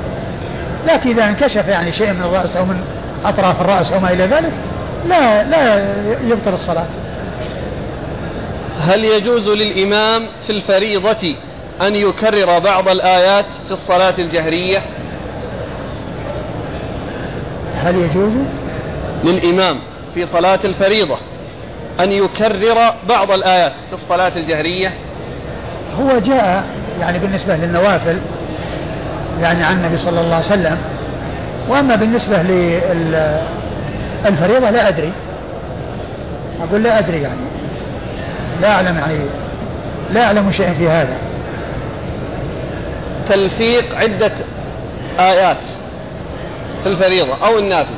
[0.88, 2.82] لكن إذا انكشف يعني شيء من الرأس أو من
[3.26, 4.52] أطراف الرأس أو ما إلى ذلك
[5.10, 5.86] لا لا
[6.28, 6.86] يبطل الصلاة.
[8.82, 11.36] هل يجوز للإمام في الفريضة
[11.82, 14.82] أن يكرر بعض الآيات في الصلاة الجهرية.
[17.76, 18.34] هل يجوز؟
[19.24, 19.76] للإمام
[20.14, 21.18] في صلاة الفريضة
[22.00, 24.94] أن يكرر بعض الآيات في الصلاة الجهرية؟
[26.00, 26.64] هو جاء
[27.00, 28.18] يعني بالنسبة للنوافل
[29.42, 30.78] يعني عن النبي صلى الله عليه وسلم.
[31.70, 32.42] وأما بالنسبة
[34.26, 35.14] للفريضة لا أدري.
[36.64, 37.42] أقول لا أدري يعني.
[38.62, 39.20] لا أعلم يعني.
[40.14, 41.18] لا أعلم شيئا في هذا.
[43.32, 44.32] تلفيق عدة
[45.20, 45.58] آيات
[46.84, 47.94] في الفريضة أو النافل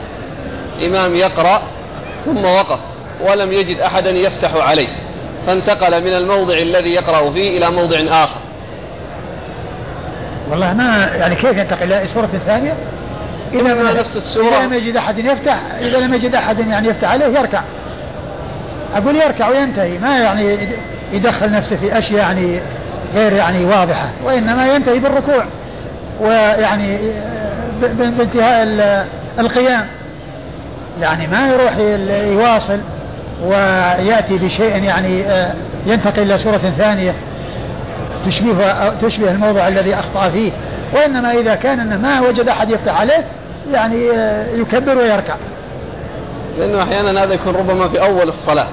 [0.86, 1.62] إمام يقرأ
[2.26, 2.80] ثم وقف
[3.22, 4.88] ولم يجد أحدا يفتح عليه
[5.48, 8.39] فانتقل من الموضع الذي يقرأ فيه إلى موضع آخر.
[10.52, 12.76] والله ما يعني كيف ينتقل إلى سورة ثانية
[13.54, 14.56] إذا ما نفس السورة.
[14.56, 17.62] إذا لم يجد أحد يفتح إذا لم يجد أحد يعني يفتح عليه يركع.
[18.96, 20.69] أقول يركع وينتهي ما يعني
[21.12, 22.60] يدخل نفسه في أشياء يعني
[23.13, 25.45] غير يعني واضحة وإنما ينتهي بالركوع
[26.21, 26.97] ويعني
[27.82, 28.67] بانتهاء
[29.39, 29.88] القيام.
[31.02, 31.78] يعني ما يروح
[32.34, 32.80] يواصل
[33.43, 35.54] ويأتي بشيء يعني آه،
[35.86, 37.15] ينتقل إلى سورة ثانية
[38.26, 40.52] تشبه تشبه الموضع الذي أخطأ فيه.
[40.93, 43.26] وإنما إذا كان أنه ما وجد أحد يفتح عليه
[43.73, 45.36] يعني آه، يكبر ويركع.
[46.58, 48.67] لأنه أحيانا هذا يكون ربما في أول الصلاة.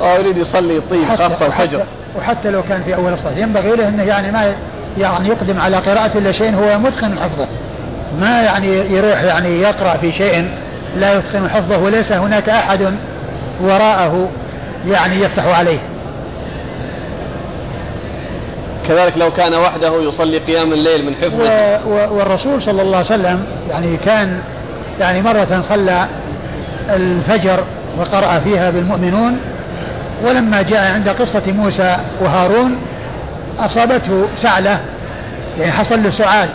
[0.00, 1.82] أو يريد يصلي يطيب خاصة الفجر.
[2.18, 4.54] وحتى لو كان في أول الصلاة ينبغي له أنه يعني ما
[4.98, 7.46] يعني يقدم على قراءة إلا شيء هو متقن حفظه.
[8.20, 10.48] ما يعني يروح يعني يقرأ في شيء
[10.96, 12.94] لا يتقن حفظه وليس هناك أحد
[13.60, 14.28] وراءه
[14.88, 15.78] يعني يفتح عليه.
[18.88, 21.86] كذلك لو كان وحده يصلي قيام الليل من حفظه.
[21.86, 24.40] والرسول صلى الله عليه وسلم يعني كان
[25.00, 26.06] يعني مرة صلى
[26.90, 27.64] الفجر
[27.98, 29.40] وقرأ فيها بالمؤمنون
[30.24, 32.76] ولما جاء عند قصة موسى وهارون
[33.58, 34.80] أصابته سعلة
[35.58, 36.48] يعني حصل له سعال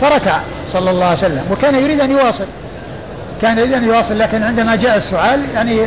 [0.00, 2.46] فركع صلى الله عليه وسلم وكان يريد أن يواصل.
[3.42, 5.86] كان يريد أن يواصل لكن عندما جاء السعال يعني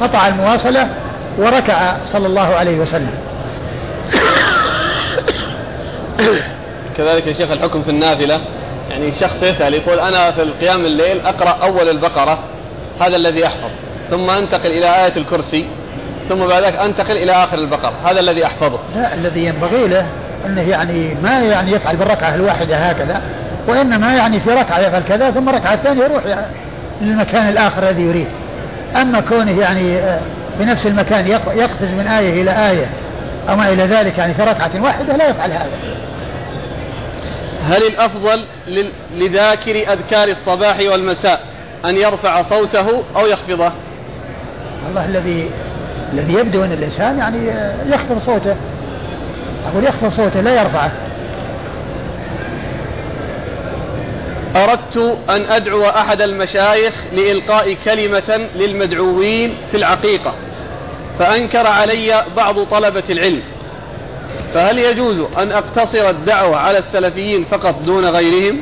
[0.00, 0.88] قطع المواصلة
[1.38, 3.10] وركع صلى الله عليه وسلم.
[6.96, 8.40] كذلك يا شيخ الحكم في النافلة
[8.90, 12.38] يعني شخص يسأل يقول أنا في القيام الليل أقرأ أول البقرة
[13.00, 13.70] هذا الذي أحفظ
[14.10, 15.66] ثم أنتقل إلى آية الكرسي
[16.28, 18.78] ثم بعد ذلك أنتقل إلى آخر البقرة هذا الذي أحفظه.
[18.96, 20.06] لا الذي ينبغي له
[20.46, 23.22] أنه يعني ما يعني يفعل بالركعة الواحدة هكذا
[23.68, 26.22] وإنما يعني في ركعة يفعل كذا ثم الركعة الثانية يروح
[27.00, 28.28] للمكان الآخر الذي يريد.
[28.96, 30.20] أما كونه يعني آه،
[30.58, 32.90] في نفس المكان يقفز من آية إلى آية
[33.48, 35.70] أو ما إلى ذلك يعني في ركعة واحدة لا يفعل هذا.
[37.64, 38.44] هل الأفضل
[39.14, 41.40] لذاكر أذكار الصباح والمساء
[41.84, 43.72] أن يرفع صوته أو يخفضه
[44.88, 45.50] الله الذي
[46.12, 47.38] الذي يبدو أن الإنسان يعني
[47.94, 48.56] يخفض صوته.
[49.66, 50.92] أقول يخفض صوته لا يرفعه.
[54.56, 60.34] أردت أن أدعو أحد المشايخ لإلقاء كلمة للمدعوين في العقيقة
[61.18, 63.42] فأنكر علي بعض طلبة العلم.
[64.54, 68.60] فهل يجوز أن أقتصر الدعوة على السلفيين فقط دون غيرهم؟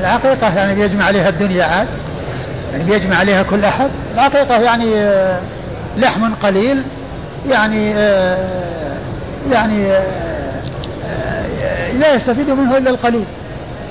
[0.00, 1.88] العقيقة يعني بيجمع عليها الدنيا عاد
[2.72, 3.90] يعني بيجمع عليها كل أحد.
[4.14, 5.40] العقيقة يعني آه،
[5.96, 6.82] لحم قليل
[7.48, 8.96] يعني آه،
[9.52, 13.24] يعني آه، لا يستفيد منه إلا القليل.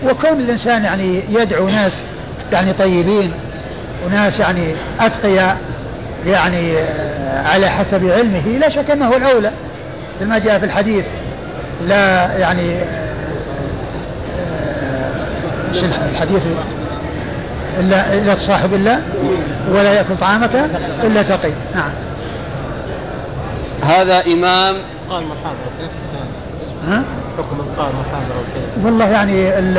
[0.05, 2.03] وكون الإنسان يعني يدعو ناس
[2.51, 3.31] يعني طيبين
[4.05, 5.57] وناس يعني أتقياء
[6.27, 9.51] يعني آه، على حسب علمه لا شك أنه الأولى
[10.15, 11.05] مثل ما جاء في الحديث.
[11.87, 12.79] لا يعني
[16.11, 16.41] الحديث؟
[17.79, 18.99] إلا الا تصاحب الا
[19.71, 20.55] ولا يأكل طعامك
[21.03, 21.51] إلا تقي.
[21.75, 21.91] نعم.
[23.83, 24.75] هذا إمام
[25.09, 25.95] قال محاضرة في نفس
[26.87, 27.03] ها؟
[27.37, 28.45] حكم القاء محاضرة
[28.83, 29.77] والله يعني ال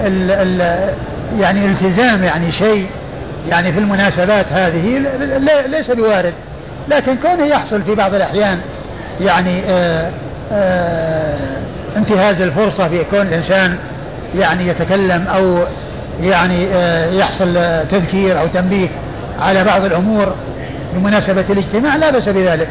[0.00, 0.60] ال ال
[1.40, 2.86] يعني التزام يعني شيء
[3.48, 4.98] يعني في المناسبات هذه
[5.66, 6.34] ليس بوارد
[6.88, 8.58] لكن كونه يحصل في بعض الأحيان
[9.20, 10.10] يعني آآ
[10.52, 11.38] آآ
[11.96, 13.76] انتهاز الفرصة في كون الإنسان
[14.38, 15.58] يعني يتكلم أو
[16.20, 17.54] يعني آه، يحصل
[17.90, 18.88] تذكير أو تنبيه
[19.38, 20.34] على بعض الأمور
[20.94, 22.68] بمناسبة الاجتماع لا بأس بذلك.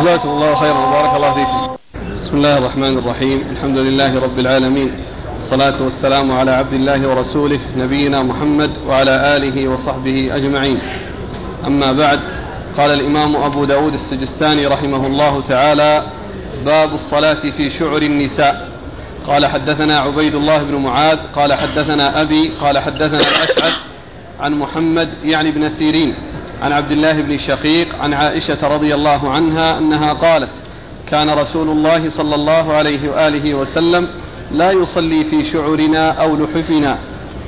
[0.00, 1.76] جزاكم الله خيرا وبارك الله فيكم.
[2.16, 3.42] بسم الله الرحمن الرحيم.
[3.52, 4.90] الحمد لله رب العالمين.
[5.36, 10.78] الصلاة والسلام على عبد الله ورسوله نبينا محمد وعلى آله وصحبه أجمعين.
[11.66, 12.20] أما بعد
[12.76, 16.02] قال الإمام أبو داود السجستاني رحمه الله تعالى
[16.64, 18.67] باب الصلاة في شعر النساء.
[19.28, 23.76] قال حدثنا عبيد الله بن معاذ قال حدثنا أبي قال حدثنا الأشعث
[24.40, 26.14] عن محمد يعني بن سيرين
[26.62, 30.50] عن عبد الله بن شقيق عن عائشة رضي الله عنها أنها قالت
[31.10, 34.08] كان رسول الله صلى الله عليه وآله وسلم
[34.52, 36.98] لا يصلي في شعرنا أو لحفنا.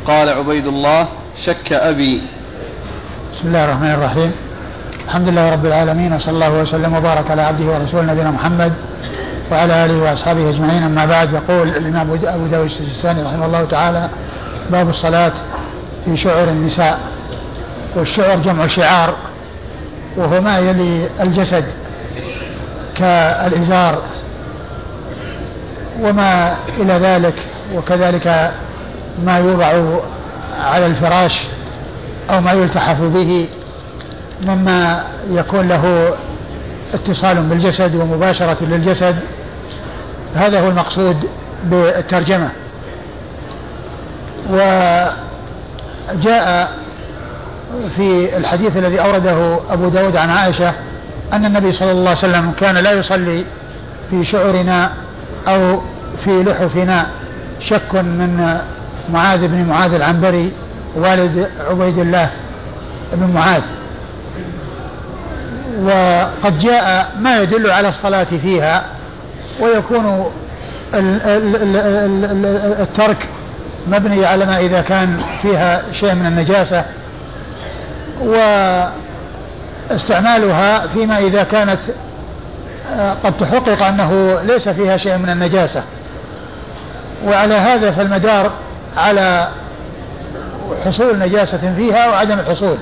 [0.06, 1.08] قال عبيد الله
[1.44, 2.22] شك أبي.
[3.34, 4.32] بسم الله الرحمن الرحيم.
[5.06, 8.72] الحمد لله رب العالمين وصلى الله وسلم وبارك على عبده ورسوله نبينا محمد
[9.52, 10.82] وعلى آله وأصحابه أجمعين.
[10.82, 14.08] أما بعد يقول الإمام أبو داود السجستاني رحمه الله تعالى
[14.70, 15.32] باب الصلاة
[16.04, 17.00] في شعر النساء.
[17.96, 19.14] والشعر جمع شعار
[20.16, 21.64] وهو ما يلي الجسد
[22.96, 23.98] كالإزار
[26.02, 27.34] وما إلى ذلك
[27.74, 28.52] وكذلك
[29.24, 29.72] ما يوضع
[30.60, 31.42] على الفراش
[32.30, 33.48] أو ما يلتحف به
[34.46, 36.14] مما يكون له
[36.94, 39.16] اتصال بالجسد ومباشرة للجسد.
[40.34, 41.28] هذا هو المقصود
[41.64, 42.48] بالترجمة.
[44.50, 45.12] وجاء
[47.96, 50.72] في الحديث الذي أورده أبو داود عن عائشة
[51.32, 53.44] أن النبي صلى الله عليه وسلم كان لا يصلي
[54.10, 54.90] في شعرنا
[55.48, 55.80] أو
[56.24, 57.06] في لحفنا
[57.60, 58.58] شك من
[59.12, 60.52] معاذ بن معاذ العنبري
[60.96, 62.30] والد عبيد الله
[63.12, 63.62] بن معاذ.
[65.84, 68.84] وقد جاء ما يدل على الصلاة فيها
[69.60, 70.32] ويكون
[72.80, 73.28] الترك
[73.88, 76.84] مبني على ما إذا كان فيها شيء من النجاسة
[79.90, 81.78] واستعمالها فيما إذا كانت
[82.92, 85.82] آه، قد تحقق أنه ليس فيها شيء من النجاسة.
[87.26, 88.50] وعلى هذا فالمدار
[88.96, 89.48] على
[90.86, 92.76] حصول نجاسة فيها وعدم الحصول.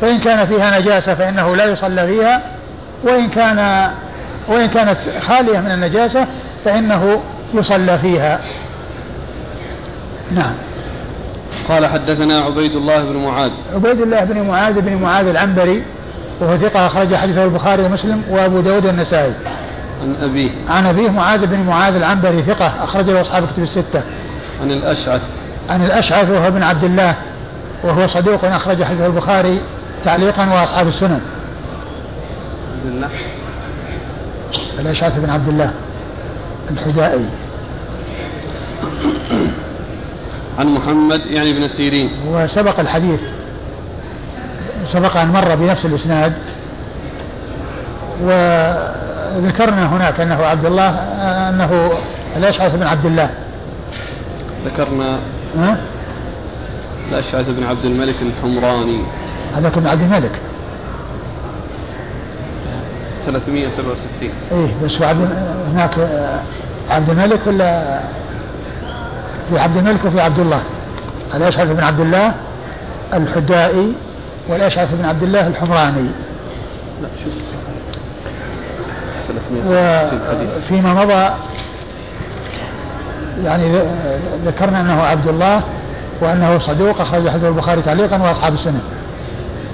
[0.00, 2.42] فإن كان فيها نجاسة فإنه لا يصلى فيها
[3.04, 3.90] وإن كان
[4.48, 6.26] وإن كانت خالية من النجاسة
[6.64, 7.20] فإنه
[7.54, 8.40] يصلى فيها.
[10.32, 10.52] نعم.
[11.68, 13.50] قال حدثنا عبيد الله بن معاذ.
[13.74, 15.82] عبيد الله بن معاذ بن معاذ العنبري
[16.40, 19.32] وهو ثقة أخرج حديثه البخاري ومسلم وأبو داود والنسائي.
[20.02, 20.50] عن أبيه.
[20.68, 24.02] عن أبيه معاذ بن معاذ العنبري ثقة أخرج له أصحاب كتب الستة.
[24.62, 25.20] عن الأشعث.
[25.70, 27.14] عن الأشعث وهو بن عبد الله
[27.84, 29.60] وهو صدوق أخرج حديثه البخاري
[30.04, 31.20] تعليقا وأصحاب السنن.
[34.78, 35.70] الأشعث بن عبد الله
[36.70, 37.24] الحدائي
[40.58, 42.10] عن محمد يعني ابن سيرين.
[42.28, 43.20] وسبق الحديث
[44.84, 46.32] سبق أن مر بنفس الإسناد
[48.22, 50.88] وذكرنا هناك أنه عبد الله
[51.48, 51.90] أنه
[52.36, 53.30] الأشعث بن عبد الله.
[54.66, 55.18] ذكرنا
[55.58, 55.76] ها؟
[57.10, 59.02] الأشعث بن عبد الملك الحمراني.
[59.56, 60.40] هذا بن عبد الملك.
[63.26, 65.28] 367 إيه بس عبد
[65.72, 66.08] هناك
[66.90, 68.00] عبد الملك ولا
[69.50, 70.62] في عبد الملك وفي عبد الله
[71.34, 72.34] الأشعث بن عبد الله
[73.14, 73.92] الحدائي
[74.48, 76.08] والأشعث بن عبد الله الحمراني
[77.02, 77.32] لا شوف
[80.58, 81.30] وفيما مضى
[83.44, 83.82] يعني
[84.46, 85.62] ذكرنا أنه عبد الله
[86.20, 88.80] وأنه صدوق أخرج حديث البخاري تعليقا وأصحاب السنة.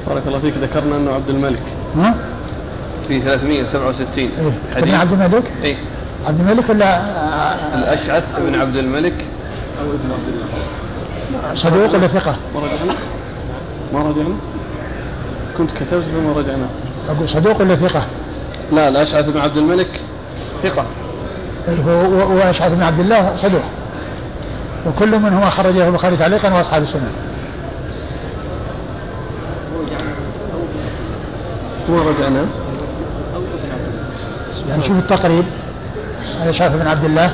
[0.09, 1.63] بارك الله فيك ذكرنا أنه عبد الملك.
[1.97, 2.15] ها؟
[3.09, 4.31] في 367 إيه؟
[4.77, 5.77] حديث عبد الملك؟ اي
[6.27, 7.01] عبد الملك ولا
[7.75, 9.25] الأشعث بن عبد الملك
[9.81, 12.95] أو ابن عبد الله صدوق ولا ثقة؟ ما رجعنا؟
[13.95, 14.35] ما رجعنا؟
[15.59, 16.67] كنت كتبت فما رجعنا
[17.09, 18.07] أقول صدوق ولا ثقة؟
[18.73, 20.01] لا الأشعث بن عبد الملك
[20.63, 20.87] ثقة
[21.87, 23.63] هو وأشعث بن عبد الله صدوق
[24.87, 27.13] وكل منهما خرجه البخاري تعليقا وأصحاب السنن
[31.91, 32.47] هو رجعنا
[34.69, 35.45] يعني شوف التقريب.
[36.41, 37.33] هذا شافع بن عبد الله.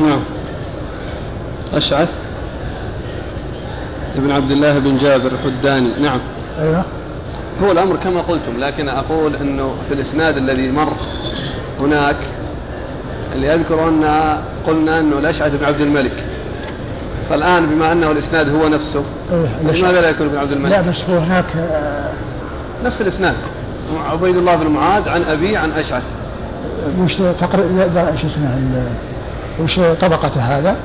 [0.00, 0.20] نعم.
[1.74, 2.12] أشعث.
[4.16, 5.88] ابن عبد الله بن جابر الحداني.
[6.00, 6.20] نعم.
[6.60, 6.84] أيوه.
[7.62, 10.92] هو الأمر كما قلتم لكن أقول أنه في الإسناد الذي مر
[11.80, 12.16] هناك
[13.32, 14.04] اللي أذكر أن
[14.66, 16.24] قلنا أنه الأشعث بن عبد الملك.
[17.30, 19.02] فالآن بما أنه الإسناد هو نفسه
[19.32, 22.10] إيه لماذا لا يكون ابن عبد الملك؟ لا بس هو هناك آه،
[22.84, 23.34] نفس الإسناد.
[24.04, 26.02] عبيد الله بن معاذ عن أبي عن أشعث.
[27.00, 28.82] وش تقريب شو اسمه؟
[29.60, 30.76] وش طبقة هذا؟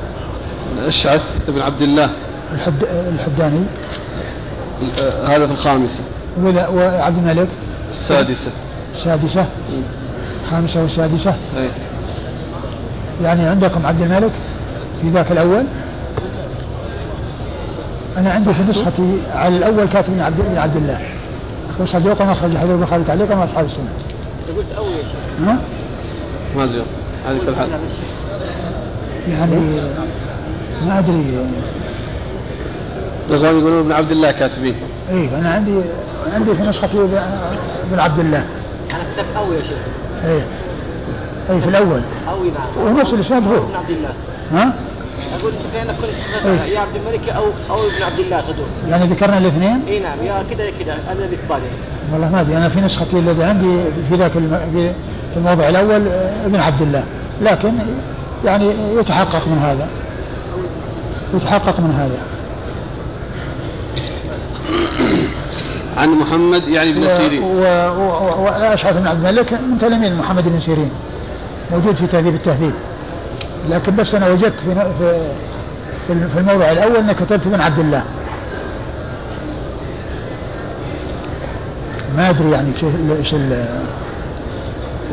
[0.88, 2.10] أشعث بن عبد الله.
[2.54, 2.84] الحد
[3.14, 3.64] الحداني.
[5.02, 6.04] آه، هذا في الخامسة.
[6.46, 7.48] وعبد الملك؟
[7.90, 8.52] السادسة.
[8.94, 9.46] السادسة.
[10.44, 11.36] الخامسة والسادسة.
[11.58, 11.70] أي.
[13.22, 14.32] يعني عندكم عبد الملك
[15.02, 15.64] في ذاك الأول؟
[18.18, 21.00] أنا عندي في نسختي على الأول كاتب عبد بن عبد الله.
[21.80, 23.90] وصديق أخرج حديث البخاري تعليقا وأصحاب السنة.
[24.58, 24.92] قلت أول
[25.46, 25.58] ها؟
[26.56, 26.84] ما زين
[27.28, 27.70] هذه كل حال.
[29.30, 29.60] يعني
[30.86, 31.48] ما أدري.
[33.30, 34.76] الإخوان يقولون ابن عبد الله كاتبين.
[35.12, 35.82] إيه أنا عندي
[36.34, 36.98] عندي في نسختي
[37.92, 38.46] بن عبد الله.
[38.92, 39.78] أنا كتبت أول يا شيخ.
[40.26, 40.46] إيه.
[41.50, 42.02] إيه في الأول.
[42.30, 43.58] أول نعم ونفس الإسناد هو.
[43.58, 44.10] ابن عبد الله.
[44.54, 44.74] ها؟
[45.40, 46.08] أقول بين كل
[46.50, 46.74] إيه.
[46.74, 50.44] يا عبد الملك أو أو ابن عبد الله خذوه يعني ذكرنا الاثنين؟ إي نعم يا
[50.50, 50.94] كذا يا كذا.
[50.94, 51.62] أنا اللي في بالي.
[52.14, 54.60] والله ما أدري أنا في نسختي الذي عندي في ذاك الم...
[54.74, 54.90] في
[55.34, 57.04] في الموضع الأول آه، ابن عبد الله.
[57.42, 57.74] لكن
[58.46, 59.88] يعني يتحقق من هذا.
[61.34, 62.18] يتحقق من هذا.
[65.98, 67.44] عن محمد يعني بن سيرين.
[67.44, 70.90] وأشعث بن عبد الملك من تلاميذ محمد بن سيرين.
[71.72, 72.74] موجود في تهذيب التهذيب.
[73.70, 74.76] لكن بس أنا وجدت في
[76.08, 78.04] في الموضع الأول أنك كتبت بن عبد الله.
[82.18, 82.72] ما أدري يعني
[83.34, 83.66] ال-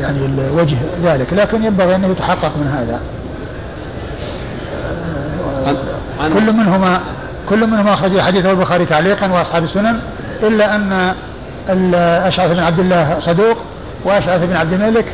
[0.01, 2.99] يعني الوجه ذلك لكن ينبغي انه يتحقق من هذا.
[6.33, 6.99] كل منهما
[7.49, 9.99] كل منهما أخرج حديثه البخاري تعليقا وأصحاب السنن
[10.43, 11.13] إلا أن
[11.69, 11.95] ال-
[12.27, 13.57] أشعث بن عبد الله صدوق
[14.05, 15.05] وأشعث بن عبد الملك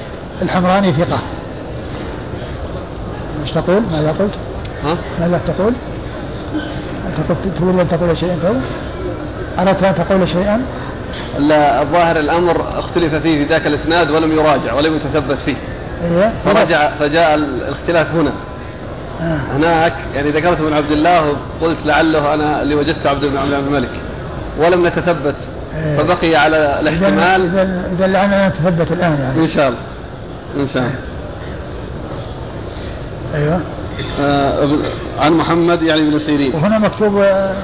[0.42, 1.20] الحمراني ثقة.
[3.44, 4.36] إيش تقول؟ ماذا قلت؟
[4.84, 5.74] ها؟ ماذا تقول؟
[7.60, 8.54] تريد ان تقول شيئا تو؟
[9.62, 10.62] أردت أن تقول شيئا؟
[11.40, 15.56] لا الظاهر الأمر اختلف فيه في ذاك الإسناد ولم يراجع ولم يتثبت فيه
[16.04, 18.32] أيوه فرجع فجاء الاختلاف هنا
[19.22, 19.40] آه.
[19.56, 23.90] هناك يعني ذكرت ابن عبد الله وقلت لعله أنا اللي وجدت عبد بن عبد الملك
[24.60, 25.36] ولم نتثبت
[25.76, 25.98] إيه.
[25.98, 29.80] فبقي على الاحتمال اذا اذا لعلنا نتثبت الآن يعني إن شاء الله
[30.60, 30.96] إن شاء الله
[33.36, 33.60] أيوه.
[34.20, 34.68] آه،
[35.20, 36.56] عن محمد يعني بن سيرين.
[36.56, 37.56] وهنا مكتوب آه،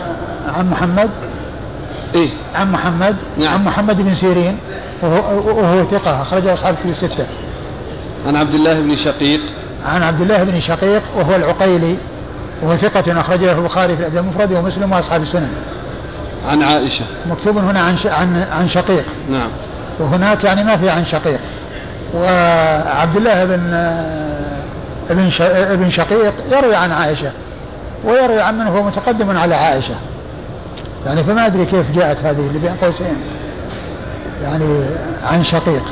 [0.57, 1.09] عن محمد.
[2.15, 2.29] إيه.
[2.55, 3.15] عن محمد.
[3.37, 3.53] نعم.
[3.53, 4.57] عن محمد بن سيرين.
[5.01, 7.25] وهو, وهو ثقة أخرجه أصحاب كتب الستة.
[8.27, 9.41] عن عبد الله بن شقيق.
[9.85, 11.97] عن عبد الله بن شقيق وهو العقيلي.
[12.61, 15.49] وهو ثقة أخرجه البخاري في الأدب المفرد ومسلم وأصحاب السنن.
[16.47, 17.05] عن عائشة.
[17.29, 19.05] مكتوب هنا عن عن عن شقيق.
[19.31, 19.49] نعم.
[19.99, 21.39] وهناك يعني ما في عن شقيق.
[22.13, 23.73] وعبد الله بن
[25.09, 27.31] ابن ابن شقيق يروي عن عائشة
[28.05, 29.95] ويروي عن من هو متقدم على عائشة.
[31.05, 33.15] يعني فما أدري كيف جاءت هذه اللي بين قوسين.
[34.43, 34.85] يعني
[35.31, 35.83] عن شقيق.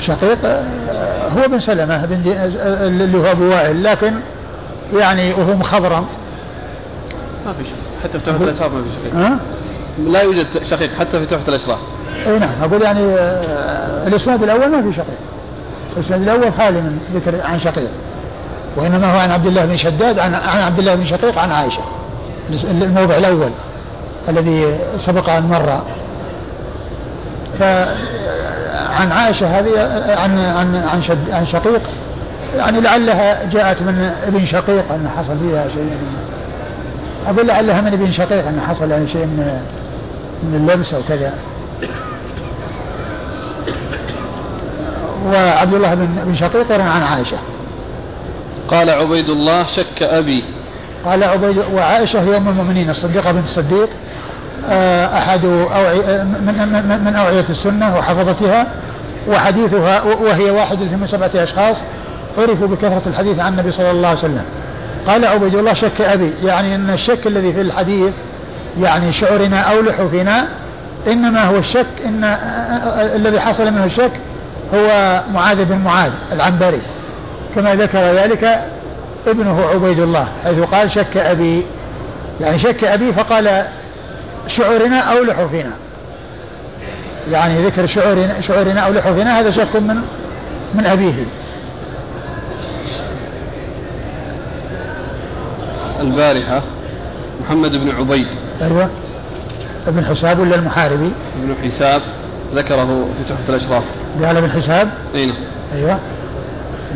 [0.00, 2.22] شقيق آه، هو بن سلمة بن
[2.80, 4.12] اللي هو أبو وائل لكن
[4.94, 6.06] يعني وهو مخضرم.
[7.46, 7.74] ما في شيء
[8.04, 9.38] حتى في تحفة الأشراف ما في شقيق؟
[10.12, 11.78] لا يوجد شقيق حتى في تحفة الأشراف.
[12.26, 15.18] اي نعم أقول يعني آه، الإسناد الأول ما في شقيق.
[15.96, 17.90] الإسناد الأول خالي من ذكر عن شقيق.
[18.76, 21.82] وإنما هو عن عبد الله بن شداد عن عن عبد الله بن شقيق عن عائشة.
[22.70, 23.50] الموضع الأول
[24.28, 25.82] الذي سبق أن مر.
[27.58, 27.62] ف
[29.00, 29.70] عن عائشة هذه
[30.22, 31.82] عن عن عن شد عن شقيق
[32.56, 35.90] يعني لعلها جاءت من ابن شقيق أن حصل فيها شيء.
[37.26, 39.60] أقول لعلها من ابن شقيق أن حصل يعني شيء من
[40.42, 41.34] من اللبس أو كذا.
[45.26, 47.36] وعبد الله بن بن شقيق عن عائشة.
[48.68, 50.44] قال عبيد الله شك أبي.
[51.04, 53.88] قال عبيد وعائشة هي أم المؤمنين الصديقة بنت الصديق.
[54.68, 58.66] آه، أحد أوعي من, من, أوعية السنة وحفظتها
[59.28, 61.76] وحديثها وهي واحدة من سبعة أشخاص
[62.38, 64.44] عرفوا بكثرة الحديث عن النبي صلى الله عليه وسلم.
[65.06, 68.12] قال عبيد الله شك أبي يعني إن الشك الذي في الحديث
[68.80, 70.48] يعني شعرنا أو لحوفنا
[71.06, 74.12] إنما هو الشك إن آه، الذي حصل منه الشك
[74.74, 76.80] هو معاذ بن معاذ العنبري.
[77.54, 78.60] كما ذكر ذلك
[79.26, 81.62] ابنه عبيد الله حيث قال شك أبي.
[82.40, 83.64] يعني شك أبي فقال
[84.46, 85.72] شعورنا أو لحوفنا.
[87.30, 89.96] يعني ذكر شعورنا, شعورنا أو لحوفنا هذا شك من
[90.74, 91.26] من أبيه.
[96.00, 96.62] البارحة
[97.40, 98.26] محمد بن عبيد.
[98.62, 98.90] أيوة.
[99.90, 101.12] ابن حساب ولا المحاربي؟
[101.42, 102.02] ابن حساب
[102.54, 103.84] ذكره في تحفة الأشراف.
[104.24, 105.36] قال ابن حساب؟ أي نعم.
[105.74, 105.98] أيوة.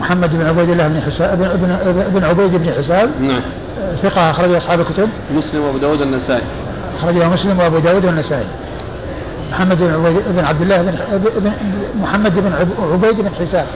[0.00, 1.70] محمد بن عبيد الله بن حساب ابن,
[2.00, 3.40] ابن عبيد بن حساب؟ نعم.
[4.02, 6.42] ثقة أخرج أصحاب الكتب؟ مسلم وأبو داود والنسائي.
[6.98, 8.46] أخرجه مسلم وأبو داود والنسائي.
[9.52, 10.92] محمد بن عبيد بن عبد الله بن,
[11.40, 11.52] بن
[12.00, 12.52] محمد بن
[12.92, 13.66] عبيد بن حساب.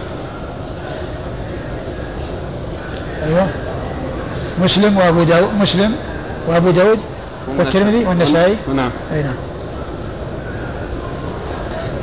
[3.26, 3.46] أيوه.
[4.62, 5.92] مسلم وأبو داود مسلم
[6.48, 6.98] وأبو داود
[7.58, 9.34] والترمذي والنسائي نعم أي نعم.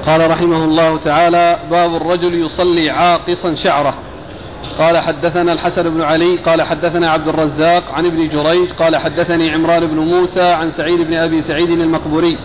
[0.05, 3.93] قال رحمه الله تعالى باب الرجل يصلي عاقصا شعره.
[4.79, 9.85] قال حدثنا الحسن بن علي قال حدثنا عبد الرزاق عن ابن جريج قال حدثني عمران
[9.85, 12.37] بن موسى عن سعيد بن أبي سعيد المقبوري.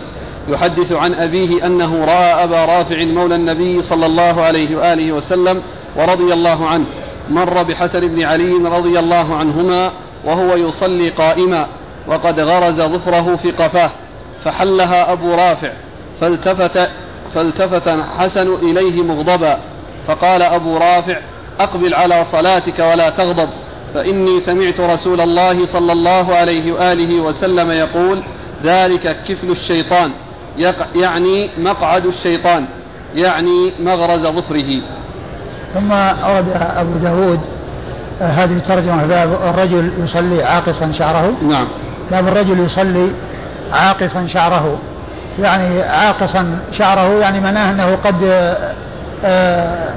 [0.49, 5.61] يحدث عن أبيه أنه رأى أبا رافع مولى النبي صلى الله عليه وآله وسلم
[5.95, 6.85] ورضي الله عنه.
[7.29, 9.91] مر بحسن بن علي رضي الله عنهما
[10.25, 11.67] وهو يصلي قائما.
[12.07, 13.91] وقد غرز ظفره في قفاه
[14.43, 15.71] فحلها أبو رافع
[16.21, 16.89] فالتفت
[17.35, 19.57] فالتفت حسن إليه مغضبا
[20.07, 21.17] فقال أبو رافع
[21.59, 23.49] أقبل على صلاتك ولا تغضب
[23.93, 28.23] فإني سمعت رسول الله صلى الله عليه وآله وسلم يقول
[28.63, 30.11] ذلك كفل الشيطان
[30.95, 32.65] يعني مقعد الشيطان
[33.15, 34.81] يعني مغرز ظفره.
[35.73, 37.39] ثم أورد أبو داود
[38.21, 41.33] آه، هذه الترجمة باب الرجل يصلي عاقصا شعره.
[41.41, 41.67] نعم.
[42.11, 43.11] باب الرجل يصلي
[43.73, 44.77] عاقصا شعره.
[45.39, 48.23] يعني عاقصا شعره يعني معناه أنه قد
[49.25, 49.93] آه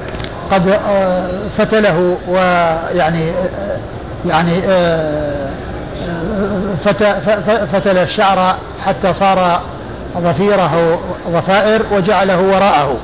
[0.51, 3.79] قد آه، فتله ويعني آه،
[4.27, 5.51] يعني آه،
[7.73, 8.57] فتل الشعر
[8.87, 9.61] حتى صار
[10.19, 10.99] ضفيره
[11.29, 12.97] ضفائر وجعله وراءه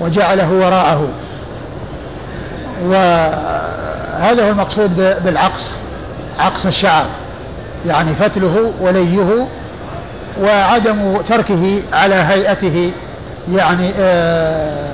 [0.00, 1.08] وجعله وراءه.
[2.84, 5.76] وهذا هو المقصود بالعقص
[6.38, 7.04] عقص الشعر.
[7.86, 9.46] يعني فتله وليه
[10.42, 12.92] وعدم تركه على هيئته
[13.52, 14.90] يعني آه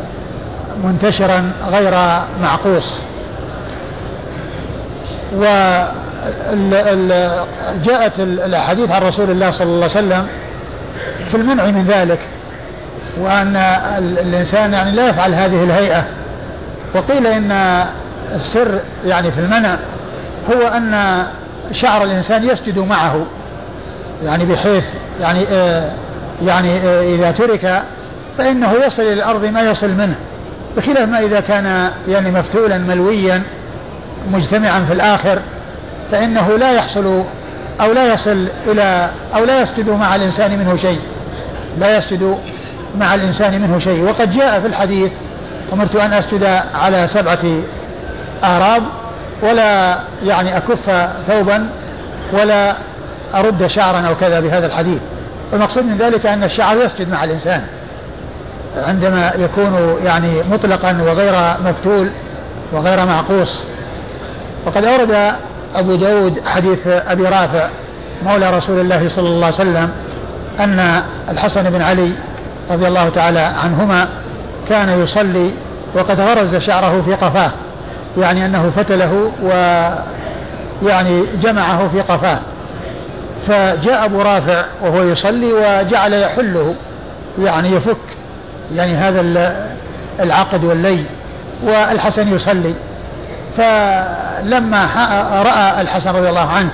[0.84, 1.95] منتشرا غير
[2.43, 2.95] معقوس
[7.76, 10.26] وجاءت الأحاديث عن رسول الله صلى الله عليه وسلم
[11.28, 12.18] في المنع من ذلك
[13.20, 13.57] وأن
[13.99, 16.05] الإنسان يعني لا يفعل هذه الهيئة.
[16.95, 17.53] وقيل إن
[18.34, 19.76] السر يعني في المنع
[20.53, 21.22] هو أن
[21.73, 23.27] شعر الإنسان يسجد معه
[24.25, 24.85] يعني بحيث
[25.21, 25.93] يعني آه
[26.43, 27.83] يعني آه إذا ترك
[28.39, 30.14] فإنه يصل إلى الأرض ما يصل منه.
[30.77, 33.43] بخلاف ما إذا كان يعني مفتولا ملويا
[34.33, 35.39] مجتمعا في الآخر
[36.12, 37.23] فإنه لا يحصل
[37.81, 41.01] أو لا يصل إلى أو لا يسجد مع الإنسان منه شيء.
[41.79, 42.39] لا يسجد
[42.99, 44.05] مع الإنسان منه شيء.
[44.05, 45.12] وقد جاء في الحديث
[45.73, 46.45] أمرت أن أسجد
[46.75, 47.39] على سبعة
[48.45, 48.83] أعراب
[49.43, 51.68] ولا يعني أكف ثوبا
[52.32, 52.74] ولا
[53.34, 55.01] أرد شعرا أو كذا بهذا الحديث.
[55.53, 57.62] المقصود من ذلك أن الشعر يسجد مع الإنسان.
[58.87, 61.34] عندما يكون يعني مطلقا وغير
[61.64, 62.11] مفتول
[62.72, 63.64] وغير معقوس
[64.66, 65.34] وقد أورد
[65.74, 67.68] أبو داود حديث أبي رافع
[68.24, 69.91] مولى رسول الله صلى الله عليه وسلم
[70.61, 72.12] أن الحسن بن علي
[72.70, 74.09] رضي الله تعالى عنهما
[74.68, 75.51] كان يصلي
[75.95, 77.51] وقد غرز شعره في قفاه.
[78.19, 79.33] يعني أنه فتله
[80.83, 82.39] ويعني جمعه في قفاه.
[83.47, 86.75] فجاء أبو رافع وهو يصلي وجعل يحله
[87.43, 87.97] يعني يفك
[88.75, 89.21] يعني هذا
[90.21, 91.05] العقد واللي
[91.64, 92.75] والحسن يصلي.
[93.57, 94.87] فلما
[95.43, 96.71] رأى الحسن رضي الله عنه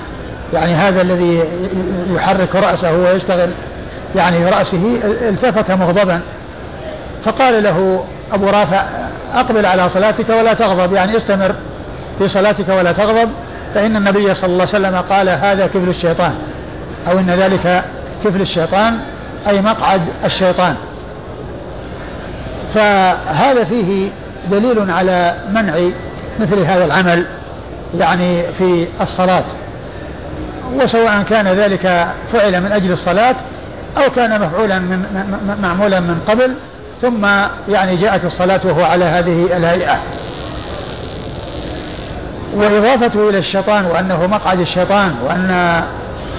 [0.53, 1.43] يعني هذا الذي
[2.09, 3.49] يحرك رأسه ويشتغل
[4.15, 6.19] يعني رأسه التفت مغضبا.
[7.25, 8.83] فقال له أبو رافع
[9.33, 11.55] أقبل على صلاتك ولا تغضب يعني استمر
[12.19, 13.29] في صلاتك ولا تغضب
[13.75, 16.33] فإن النبي صلى الله عليه وسلم قال هذا كفل الشيطان
[17.07, 17.83] أو إن ذلك
[18.23, 18.99] كفل الشيطان
[19.47, 20.75] أي مقعد الشيطان.
[22.75, 24.09] فهذا فيه
[24.51, 25.73] دليل على منع
[26.39, 27.25] مثل هذا العمل
[27.97, 29.43] يعني في الصلاة.
[30.75, 33.35] وسواء كان ذلك فعل من أجل الصلاة
[33.97, 35.05] أو كان مفعولا من
[35.61, 36.55] معمولا من قبل
[37.03, 37.25] ثم
[37.69, 39.99] يعني جاءت الصلاة وهو على هذه الهيئة.
[42.55, 45.83] وإضافته إلى الشيطان وأنه مقعد الشيطان وأن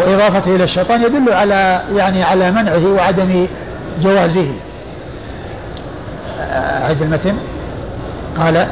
[0.01, 3.47] وإضافته إلى الشيطان يدل على يعني على منعه وعدم
[4.03, 4.53] جوازه.
[6.41, 7.37] أعد المتن
[8.39, 8.67] قال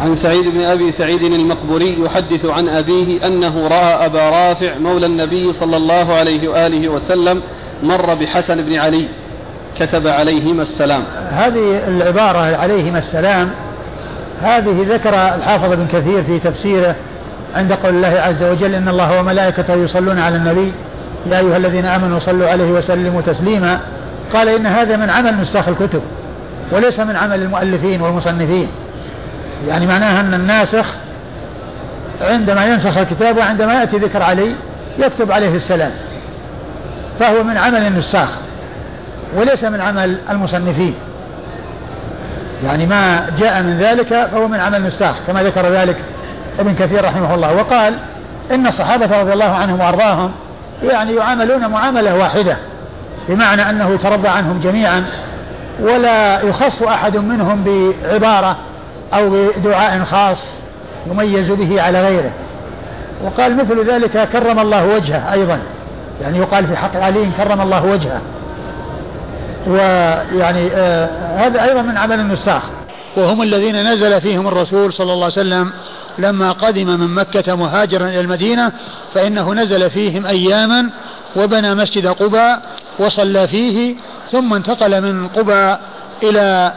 [0.00, 5.52] عن سعيد بن أبي سعيد المقبوري يحدث عن أبيه أنه رأى أبا رافع مولى النبي
[5.52, 7.42] صلى الله عليه وآله وسلم
[7.82, 9.08] مر بحسن بن علي
[9.80, 11.04] كتب عليهما السلام.
[11.30, 13.50] هذه العبارة عليهما السلام
[14.42, 16.94] هذه ذكر الحافظ ابن كثير في تفسيره
[17.56, 20.72] عند قول الله عز وجل إن الله وملائكته يصلون على النبي
[21.26, 23.80] يا أيها الذين آمنوا صلوا عليه وسلموا تسليما.
[24.32, 26.02] قال إن هذا من عمل نساخ الكتب
[26.72, 28.68] وليس من عمل المؤلفين والمصنفين.
[29.68, 30.86] يعني معناها أن الناسخ
[32.20, 34.52] عندما ينسخ الكتاب وعندما يأتي ذكر علي
[34.98, 35.90] يكتب عليه السلام.
[37.18, 38.28] فهو من عمل النساخ
[39.36, 40.94] وليس من عمل المصنفين.
[42.64, 45.96] يعني ما جاء من ذلك فهو من عمل النساخ كما ذكر ذلك
[46.58, 47.54] ابن كثير رحمه الله.
[47.54, 47.94] وقال
[48.50, 50.30] إن الصحابة رضي الله عنهم وأرضاهم
[50.82, 52.56] يعني يعاملون معاملة واحدة
[53.28, 55.04] بمعنى أنه يترضى عنهم جميعا
[55.80, 58.56] ولا يخص أحد منهم بعبارة
[59.14, 60.44] أو بدعاء خاص
[61.06, 62.30] يميز به على غيره.
[63.24, 65.58] وقال مثل ذلك كرم الله وجهه أيضا.
[66.20, 68.20] يعني يقال في حق علي كرم الله وجهه.
[69.66, 72.62] ويعني آه هذا أيضا من عمل النساخ.
[73.16, 75.72] وهم الذين نزل فيهم الرسول صلى الله عليه وسلم
[76.18, 78.72] لما قدم من مكة مهاجرا إلى المدينة
[79.14, 80.90] فإنه نزل فيهم أياما
[81.36, 82.62] وبنى مسجد قباء
[82.98, 83.96] وصلى فيه
[84.32, 85.80] ثم انتقل من قباء
[86.22, 86.72] إلى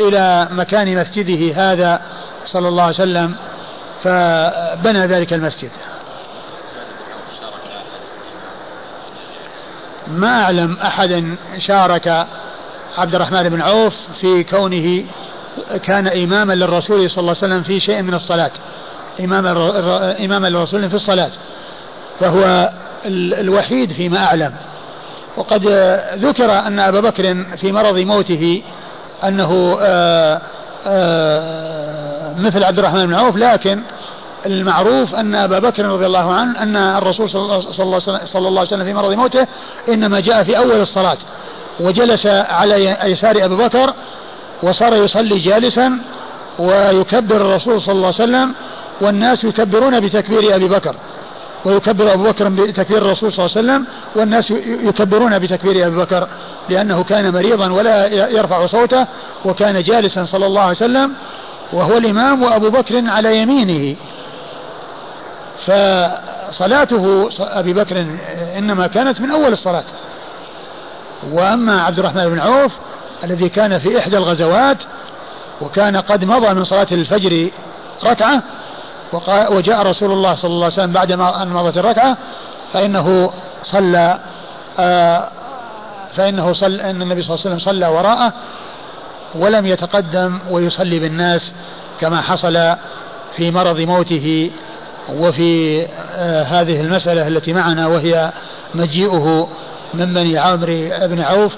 [0.00, 2.00] إلى مكان مسجده هذا
[2.44, 3.34] صلى الله عليه وسلم
[4.02, 5.70] فبنى ذلك المسجد.
[10.10, 12.26] ما أعلم أحدا شارك
[12.98, 15.04] عبد الرحمن بن عوف في كونه
[15.82, 18.50] كان إماما للرسول صلى الله عليه وسلم في شيء من الصلاة.
[19.20, 19.52] إماما
[20.24, 21.30] إماما للرسول في الصلاة.
[22.20, 22.70] فهو
[23.06, 24.52] الوحيد فيما أعلم.
[25.36, 25.66] وقد
[26.14, 28.62] ذكر أن أبا بكر في مرض موته
[29.24, 30.40] أنه آآ
[30.86, 33.80] آآ مثل عبد الرحمن بن عوف لكن
[34.46, 37.42] المعروف أن أبا بكر رضي الله عنه أن الرسول صلى
[37.80, 38.00] الله,
[38.34, 39.46] عليه وسلم في مرض موته
[39.88, 41.18] إنما جاء في أول الصلاة
[41.80, 43.94] وجلس على يسار أبي بكر
[44.62, 45.98] وصار يصلي جالسا
[46.58, 48.54] ويكبر الرسول صلى الله عليه وسلم
[49.00, 50.94] والناس يكبرون بتكبير أبي بكر
[51.64, 53.86] ويكبر أبو بكر بتكبير الرسول صلى الله عليه وسلم
[54.16, 54.50] والناس
[54.84, 56.28] يكبرون بتكبير أبي بكر
[56.68, 59.06] لأنه كان مريضا ولا يرفع صوته
[59.44, 61.12] وكان جالسا صلى الله عليه وسلم
[61.72, 63.96] وهو الإمام وأبو بكر على يمينه.
[65.70, 68.06] فصلاته أبي بكر
[68.56, 69.84] إنما كانت من أول الصلاة.
[71.32, 72.72] وأما عبد الرحمن بن عوف
[73.24, 74.76] الذي كان في إحدى الغزوات
[75.60, 77.50] وكان قد مضى من صلاة الفجر
[78.04, 78.42] ركعة
[79.50, 82.16] وجاء رسول الله صلى الله عليه وسلم بعد أن مضت الركعة
[82.72, 84.18] فإنه صلى
[86.16, 88.32] فإنه صلى أن النبي صلى الله عليه وسلم صلى وراءه
[89.34, 91.52] ولم يتقدم ويصلي بالناس
[92.00, 92.76] كما حصل
[93.36, 94.50] في مرض موته
[95.18, 95.82] وفي
[96.16, 98.32] آه هذه المسألة التي معنا وهي
[98.74, 99.48] مجيئه
[99.94, 101.52] من بني عمرو بن عوف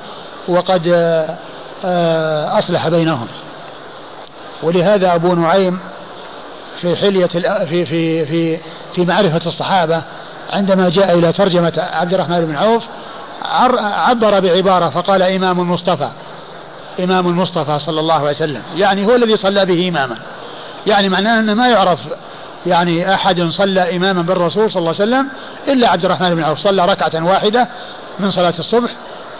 [0.48, 1.36] وقد آه
[1.84, 3.26] آه أصلح بينهم.
[4.62, 5.78] ولهذا أبو نعيم
[6.80, 8.58] في حلية في في في
[8.94, 10.02] في معرفة الصحابة
[10.52, 12.82] عندما جاء إلى ترجمة عبد الرحمن بن عوف
[14.08, 16.08] عبر بعبارة فقال إمام المصطفى
[17.04, 20.16] إمام المصطفى صلى الله عليه وسلم يعني هو الذي صلى به إماما.
[20.86, 22.00] يعني معناه أنه ما يعرف
[22.66, 25.28] يعني أحد صلى إماما بالرسول صلى الله عليه وسلم
[25.68, 27.68] إلا عبد الرحمن بن عوف صلى ركعة واحدة
[28.18, 28.90] من صلاة الصبح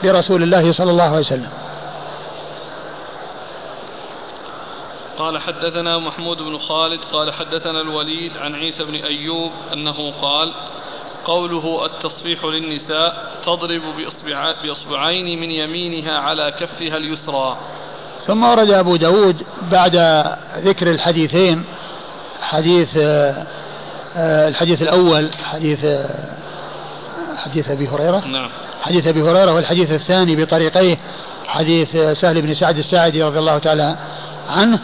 [0.05, 1.51] لرسول الله صلى الله عليه وسلم.
[5.19, 10.53] قال حدثنا محمود بن خالد قال حدثنا الوليد عن عيسى بن أيوب أنه قال
[11.25, 17.57] قوله التصفيح للنساء تضرب بإصبع بإصبعين من يمينها على كفها اليسرى.
[18.27, 19.97] ثم ورد أبو داود بعد
[20.59, 21.65] ذكر الحديثين
[22.43, 22.89] حديث
[24.17, 25.87] الحديث الأول حديث
[27.37, 28.27] حديث أبي هريرة.
[28.27, 28.51] نعم.
[28.83, 30.99] حديث أبي هريرة والحديث الثاني بطريقيه
[31.47, 33.97] حديث سهل بن سعد الساعدي رضي الله تعالى
[34.51, 34.79] عنه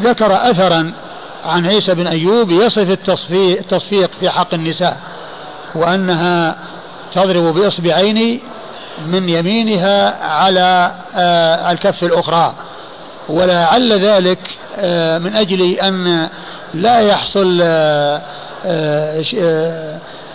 [0.00, 0.92] ذكر أثرا
[1.44, 5.00] عن عيسى بن أيوب يصف التصفيق في حق النساء
[5.74, 6.58] وأنها
[7.12, 8.40] تضرب بإصبعين
[9.06, 10.92] من يمينها على
[11.70, 12.54] الكف الأخرى.
[13.28, 14.38] ولعل ذلك
[15.24, 16.28] من أجل أن
[16.74, 17.62] لا يحصل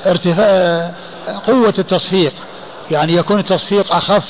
[0.06, 0.92] ارتفاع
[1.48, 2.34] قوة التصفيق.
[2.92, 4.26] يعني يكون التصفيق أخف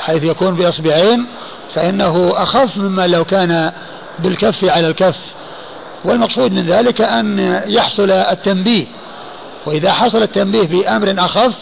[0.00, 1.26] حيث يكون بإصبعين
[1.74, 3.72] فإنه أخف مما لو كان
[4.18, 5.18] بالكف على الكف.
[6.04, 8.86] والمقصود من ذلك أن يحصل التنبيه.
[9.66, 11.54] وإذا حصل التنبيه بأمر أخف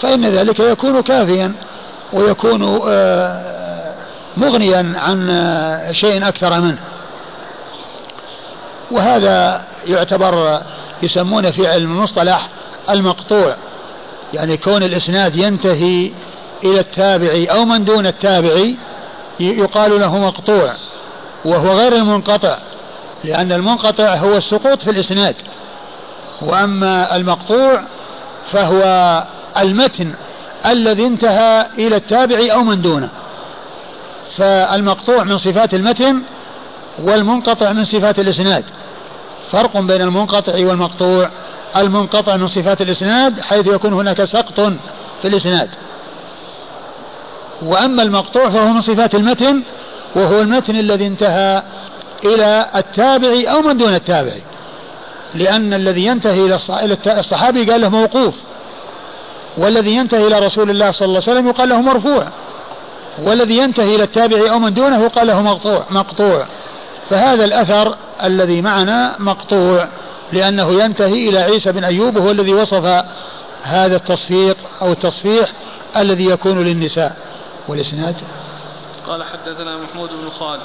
[0.00, 1.52] فإن ذلك يكون كافيا
[2.12, 2.60] ويكون
[4.36, 6.78] مغنيا عن شيء أكثر منه.
[8.90, 10.60] وهذا يعتبر
[11.02, 12.48] يسمونه في علم المصطلح
[12.90, 13.56] المقطوع
[14.34, 16.12] يعني كون الإسناد ينتهي
[16.64, 18.76] إلى التابعي أو من دون التابعي
[19.40, 20.72] يقال له مقطوع
[21.44, 22.58] وهو غير المنقطع
[23.24, 25.36] لأن المنقطع هو السقوط في الإسناد
[26.42, 27.82] وأما المقطوع
[28.52, 28.82] فهو
[29.58, 30.14] المتن
[30.66, 33.08] الذي انتهى إلى التابع أو من دونه
[34.36, 36.22] فالمقطوع من صفات المتن
[36.98, 38.64] والمنقطع من صفات الإسناد.
[39.52, 41.30] فرق بين المنقطع والمقطوع.
[41.76, 44.60] المنقطع من صفات الإسناد حيث يكون هناك سقط
[45.22, 45.70] في الإسناد.
[47.62, 49.62] وأما المقطوع فهو من صفات المتن
[50.14, 51.62] وهو المتن الذي انتهى
[52.24, 54.32] إلى التابع أو من دون التابع
[55.34, 56.58] لأن الذي ينتهي إلى
[57.06, 58.34] الصحابي قال له موقوف.
[59.58, 62.28] والذي ينتهي إلى رسول الله صلى الله عليه وسلم يقال له مرفوع.
[63.18, 66.46] والذي ينتهي إلى التابع أو من دونه قال له مقطوع مقطوع.
[67.10, 69.88] فهذا الأثر الذي معنا مقطوع
[70.32, 73.04] لأنه ينتهي إلى عيسى بن أيوب وهو الذي وصف
[73.62, 75.52] هذا التصفيق أو التصفيح
[75.96, 77.16] الذي يكون للنساء.
[77.68, 78.16] والإسناد؟
[79.06, 80.62] قال حدثنا محمود بن خالد.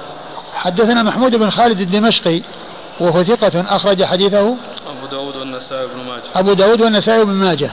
[0.54, 2.42] حدثنا محمود بن خالد الدمشقي
[3.00, 4.56] وهو ثقة أخرج حديثه.
[4.88, 6.24] أبو داود والنسائي بن ماجه.
[6.36, 7.72] أبو داود والنسائي بن ماجه.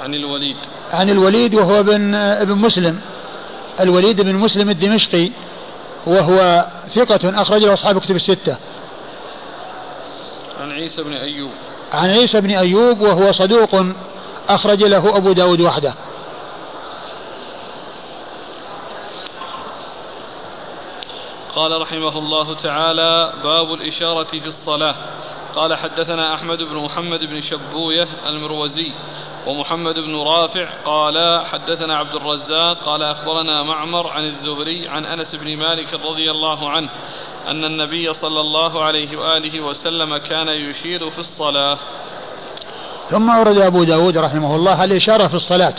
[0.00, 0.56] عن الوليد.
[0.92, 3.00] عن الوليد وهو ابن ابن مسلم.
[3.80, 5.30] الوليد بن مسلم الدمشقي.
[6.08, 8.56] وهو ثقة أخرج له أصحاب كتب الستة.
[10.60, 11.50] عن عيسى بن أيوب.
[11.92, 13.70] عن عيسى بن أيوب وهو صدوق
[14.48, 15.94] أخرج له أبو داود وحده.
[21.54, 24.94] قال رحمه الله تعالى باب الإشارة في الصلاة.
[25.54, 28.92] قال حدثنا أحمد بن محمد بن شبوية المروزي
[29.46, 35.56] ومحمد بن رافع قال حدثنا عبد الرزاق قال أخبرنا معمر عن الزهري عن أنس بن
[35.56, 36.88] مالك رضي الله عنه
[37.48, 41.78] أن النبي صلى الله عليه وآله وسلم كان يشير في الصلاة.
[43.10, 45.74] ثم أورد أبو داود رحمه الله الإشارة في الصلاة.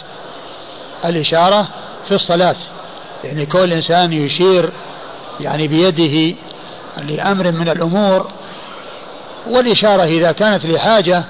[1.06, 1.68] الإشارة
[2.08, 2.56] في الصلاة.
[3.24, 4.72] يعني كل إنسان يشير
[5.40, 6.36] يعني بيده
[6.98, 8.32] لأمر من الأمور
[9.48, 11.24] والإشارة إذا كانت لحاجة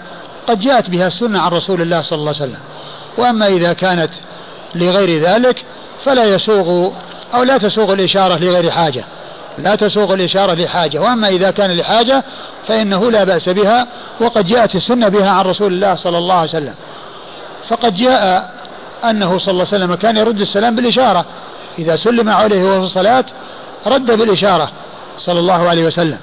[0.48, 2.60] قد جاءت بها السنة عن رسول الله صلى الله عليه وسلم.
[3.18, 4.12] وأما إذا كانت
[4.76, 5.64] لغير ذلك
[6.06, 6.92] فلا يسوغ
[7.34, 9.04] أو لا تسوغ الإشارة لغير حاجة.
[9.58, 11.00] لا تسوغ الإشارة لحاجة.
[11.00, 12.24] وأما إذا كان لحاجة
[12.68, 13.88] فإنه لا بأس بها
[14.22, 16.76] وقد جاءت السنة بها عن رسول الله صلى الله عليه وسلم.
[17.68, 18.52] فقد جاء
[19.04, 21.26] أنه صلى الله عليه وسلم كان يرد السلام بالإشارة.
[21.80, 23.26] إذا سلم عليه وهو في الصلاة
[23.88, 24.72] رد بالإشارة
[25.18, 26.18] صلى الله عليه وسلم.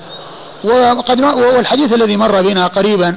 [0.64, 3.16] وقد والحديث الذي مر بنا قريبا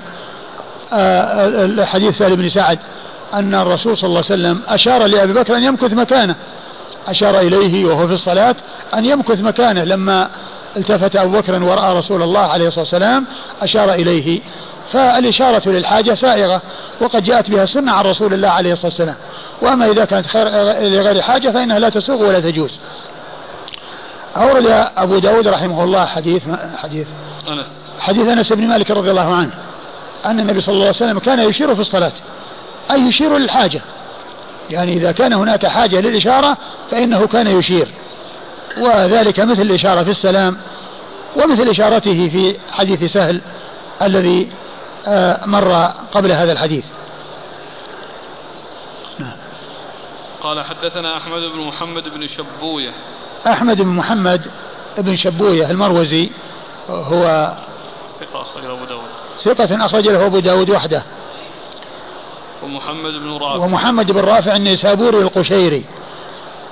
[0.93, 2.79] آه، حديث سالم بن سعد
[3.33, 6.35] أن الرسول صلى الله عليه وسلم أشار لأبي بكر أن يمكث مكانه.
[7.07, 8.55] أشار إليه وهو في الصلاة
[8.93, 9.83] أن يمكث مكانه.
[9.83, 10.29] لما
[10.77, 13.25] التفت أبو بكر ورأى رسول الله عليه الصلاة والسلام
[13.61, 14.41] أشار إليه.
[14.91, 16.61] فالإشارة للحاجة سائغة
[17.01, 19.15] وقد جاءت بها السنة عن رسول الله عليه الصلاة والسلام.
[19.61, 22.79] وأما إذا كانت خير لغير حاجة فإنها لا تسوغ ولا تجوز.
[24.37, 24.65] أورد
[24.97, 26.43] أبو داود رحمه الله حديث
[26.77, 27.07] حديث.
[27.47, 27.65] أنس.
[27.99, 29.51] حديث أنس بن مالك رضي الله عنه.
[30.25, 32.11] أن النبي صلى الله عليه وسلم كان يشير في الصلاة.
[32.91, 33.81] أي يشير للحاجة.
[34.69, 36.57] يعني إذا كان هناك حاجة للإشارة
[36.91, 37.87] فإنه كان يشير.
[38.77, 40.57] وذلك مثل الإشارة في السلام
[41.35, 43.41] ومثل إشارته في حديث سهل
[44.01, 44.51] الذي
[45.07, 45.73] آه، مر
[46.11, 46.85] قبل هذا الحديث.
[49.19, 49.37] نعم.
[50.41, 52.91] قال حدثنا أحمد بن محمد بن شبوية.
[53.47, 54.41] أحمد بن محمد
[54.97, 56.29] بن شبوية المروزي
[56.89, 57.53] هو
[58.19, 59.03] ثقة أخرج له أبو داود.
[59.43, 61.03] ثقة أخرج له أبو داود وحده.
[62.63, 63.63] ومحمد بن رافع.
[63.63, 65.85] ومحمد بن رافع النيسابوري القشيري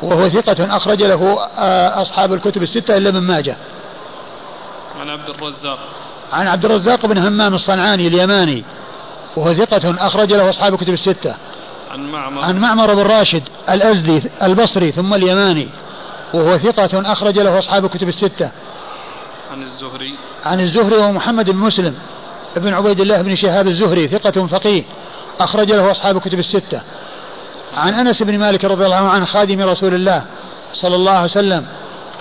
[0.02, 3.58] وهو ثقة أخرج له آه، أصحاب الكتب الستة إلا من ماجه.
[5.00, 5.80] عن عبد الرزاق.
[6.34, 8.64] عن عبد الرزاق بن همام الصنعاني اليماني
[9.36, 11.36] وهو ثقة أخرج له أصحاب الكتب الستة.
[11.92, 12.44] عن معمر.
[12.44, 15.70] عن معمر بن راشد الأزدي البصري ثم اليماني.
[16.34, 18.52] وهو ثقة أخرج له أصحاب الكتب الستة.
[19.52, 20.14] عن الزهري.
[20.46, 21.96] عن الزهري ومحمد بن مسلم
[22.58, 24.84] ابن عبيد الله بن شهاب الزهري ثقة فقيه
[25.40, 26.82] أخرج له أصحاب الكتب الستة.
[27.78, 30.26] عن أنس بن مالك رضي الله عنه خادم رسول الله
[30.74, 31.66] صلى الله عليه وسلم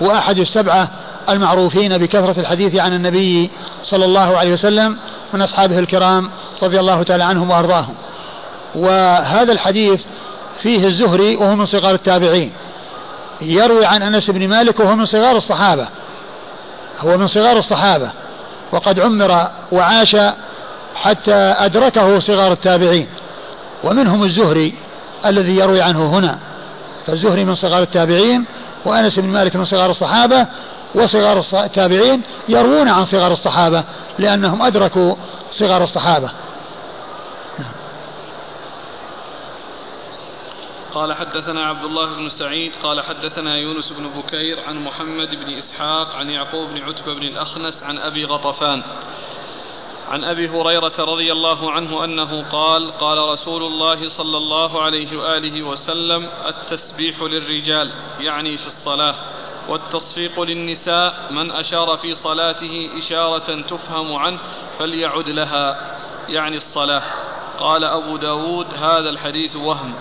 [0.01, 0.89] وأحد السبعة
[1.29, 3.51] المعروفين بكثرة الحديث عن النبي
[3.83, 4.99] صلى الله عليه وسلم
[5.35, 6.31] من أصحابه الكرام
[6.63, 7.95] رضي الله تعالى عنهم وأرضاهم.
[8.75, 10.01] وهذا الحديث
[10.63, 12.53] فيه الزهري وهو من صغار التابعين.
[13.41, 15.89] يروي عن أنس بن مالك وهو من صغار الصحابة.
[17.01, 18.11] هو من صغار الصحابة.
[18.73, 20.17] وقد عمر وعاش
[20.95, 23.09] حتى أدركه صغار التابعين.
[23.85, 24.75] ومنهم الزهري
[25.27, 26.39] الذي يروي عنه هنا.
[27.07, 28.45] فالزهري من صغار التابعين
[28.85, 30.47] وأنس بن مالك من صغار الصحابة.
[30.95, 33.85] وصغار التابعين يروون عن صغار الصحابة
[34.19, 35.15] لأنهم أدركوا
[35.51, 36.31] صغار الصحابة.
[40.95, 46.17] قال حدثنا عبد الله بن سعيد قال حدثنا يونس بن بكير عن محمد بن إسحاق
[46.17, 48.83] عن يعقوب بن عتبة بن الأخنس عن أبي غطفان.
[50.09, 55.63] عن أبي هريرة رضي الله عنه أنه قال قال رسول الله صلى الله عليه وآله
[55.63, 59.15] وسلم التسبيح للرجال يعني في الصلاة
[59.69, 64.39] والتصفيق للنساء من أشار في صلاته إشارة تفهم عنه
[64.79, 65.97] فليعد لها
[66.29, 67.03] يعني الصلاة.
[67.59, 69.95] قال أبو داود هذا الحديث وهم.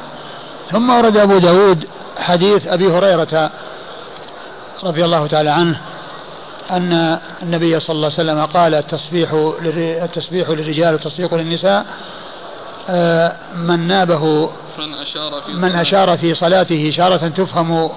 [0.72, 1.88] ثم ورد أبو داود
[2.18, 3.52] حديث أبي هريرة
[4.84, 5.82] رضي الله تعالى عنه
[6.72, 9.30] أن النبي صلى الله عليه وسلم قال التسبيح
[10.04, 11.86] التسبيح للرجال والتصفيق للنساء
[12.90, 14.50] آه، من نابه
[14.80, 17.90] من أشار في من أشار في صلاته إشارة تفهم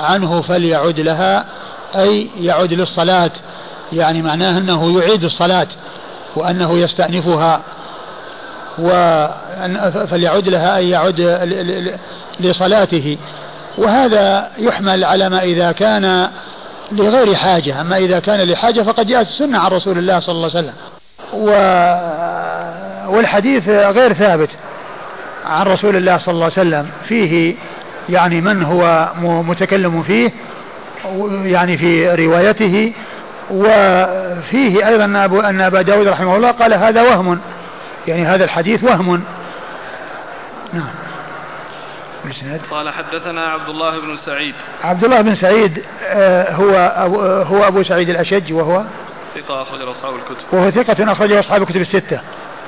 [0.00, 1.46] عنه فليعد لها
[1.96, 3.30] أي يعد للصلاة
[3.92, 5.66] يعني معناه أنه يعيد الصلاة
[6.36, 7.62] وأنه يستأنفها.
[8.78, 8.90] و
[10.06, 11.20] فليعد لها أي يعد
[12.40, 13.16] لصلاته.
[13.78, 16.28] وهذا يحمل على ما إذا كان
[16.92, 17.80] لغير حاجة.
[17.80, 20.74] أما إذا كان لحاجة فقد جاءت السنة عن رسول الله صلى الله عليه وسلم.
[21.34, 21.46] و...
[23.16, 24.50] والحديث غير ثابت
[25.46, 26.86] عن رسول الله صلى الله عليه وسلم.
[27.08, 27.54] فيه
[28.08, 30.32] يعني من هو متكلم فيه
[31.44, 32.92] يعني في روايته.
[33.50, 35.04] وفيه أيضا
[35.48, 37.38] أن أبا داود رحمه الله قال هذا وهم.
[38.08, 39.24] يعني هذا الحديث وهم.
[40.72, 40.90] نعم.
[42.70, 44.54] قال حدثنا عبد الله بن سعيد.
[44.84, 48.84] عبد الله بن سعيد آه، هو أبو هو أبو سعيد الأشج وهو؟
[49.34, 50.44] ثقة أخرج أصحاب الكتب.
[50.52, 52.20] وهو ثقة أخرج أصحاب الكتب الستة.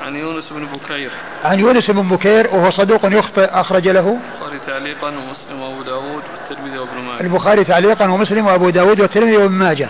[0.05, 1.11] عن يونس بن بكير.
[1.43, 4.17] عن يونس بن بكير وهو صدوق يخطئ أخرج له.
[4.41, 7.21] البخاري تعليقا ومسلم وأبو داود والترمذي وابن ماجه.
[7.21, 9.89] البخاري تعليقا ومسلم وأبو داود والترمذي وابن ماجه.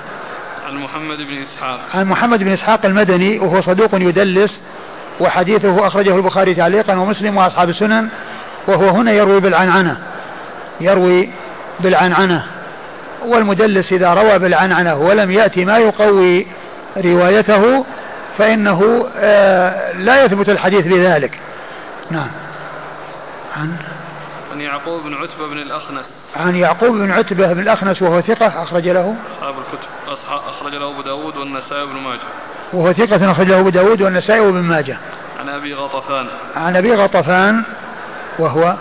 [0.68, 1.80] عن محمد بن إسحاق.
[1.94, 4.62] عن محمد بن إسحاق المدني وهو صدوق يدلس
[5.20, 8.10] وحديثه أخرجه البخاري تعليقا ومسلم وأصحاب السنن
[8.68, 9.98] وهو هنا يروي بالعنعنة
[10.82, 11.30] يروي
[11.80, 12.44] بالعنعنة.
[13.26, 16.48] والمدلس إذا روى بالعنعنة ولم يأتي ما يقوي
[16.98, 17.86] روايته
[18.38, 21.40] فإنه آه، لا يثبت الحديث بذلك
[22.12, 22.28] نعم.
[23.58, 23.76] عن؟
[24.52, 26.06] عن يعقوب بن عتبة بن الأخنس.
[26.36, 29.16] عن يعقوب بن عتبة بن الأخنس وهو ثقة أخرج له.
[29.38, 29.88] أصحاب الكتب
[30.30, 32.20] أخرج له أبو داود والنسائي وابن ماجه.
[32.76, 34.98] وهو ثقة أخرج له أبو داود والنسائي وابن ماجه.
[35.40, 36.28] عن أبي غطفان.
[36.56, 37.64] عن أبي غطفان
[38.40, 38.76] وهو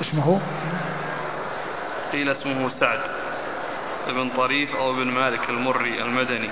[0.00, 0.40] اسمه؟
[2.12, 2.98] قيل اسمه سعد
[4.08, 6.50] بن طريف أو بن مالك المري المدني.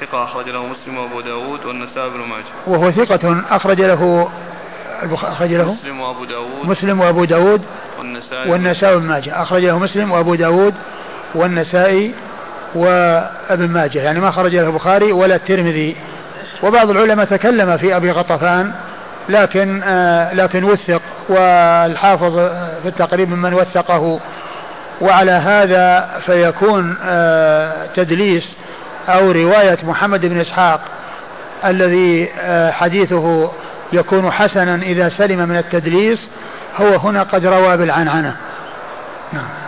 [0.00, 2.44] ثقة أخرج له مسلم وأبو داود والنسائي بن ماجه.
[2.66, 4.28] وهو ثقة أخرج له
[5.22, 7.62] أخرج له مسلم وأبو داود مسلم وأبو داود
[7.98, 9.42] والنسائي والنسائي بن ماجه.
[9.42, 10.74] أخرج له مسلم وأبو داود
[11.34, 12.14] والنسائي
[12.76, 15.96] وابن ماجه يعني ما خرج له البخاري ولا الترمذي.
[16.62, 18.72] وبعض العلماء تكلم في أبي غطفان
[19.28, 22.36] لكن آه لكن وثق والحافظ
[22.82, 24.20] في التقريب ممن وثقه.
[25.00, 28.52] وعلى هذا فيكون آه تدليس
[29.08, 30.80] أو رواية محمد بن إسحاق
[31.64, 33.50] الذي آه حديثه
[33.92, 36.30] يكون حسنا إذا سلم من التدليس
[36.80, 38.36] هو هنا قد روى بالعنعنة.
[39.32, 39.65] نعم.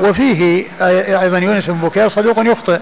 [0.00, 0.64] وفيه
[1.20, 2.78] أيضا يونس بن بكير صدوق يخطئ.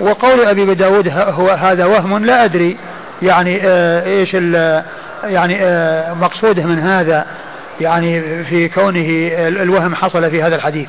[0.00, 2.76] وقول أبي داود هو هذا وهم لا أدري.
[3.22, 4.34] يعني آه إيش
[5.24, 7.26] يعني آه مقصوده من هذا.
[7.80, 10.88] يعني في كونه الوهم حصل في هذا الحديث.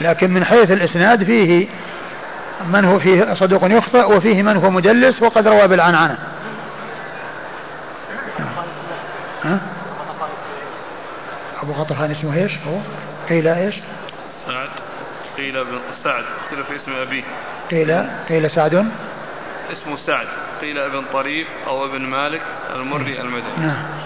[0.00, 1.66] لكن من حيث الإسناد فيه
[2.72, 6.18] من هو فيه صدوق يخطئ وفيه من هو مدلس وقد روى بالعنعنة.
[9.44, 9.58] ها؟
[11.62, 12.78] أبو غطفان اسمه إيش؟ هو؟
[13.28, 13.76] قيل إيش؟
[14.46, 14.68] سعد.
[15.36, 15.66] قيل
[16.04, 16.24] سعد.
[16.50, 17.22] قيل في اسم أبيه.
[17.70, 18.90] قيل قيل سعد.
[19.72, 20.26] اسمه سعد.
[20.60, 22.42] قيل ابن طريف أو ابن مالك
[22.74, 23.56] المري المدني.
[23.58, 24.00] نعم.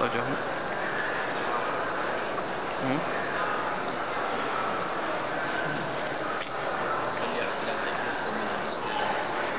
[0.00, 0.22] أخرجه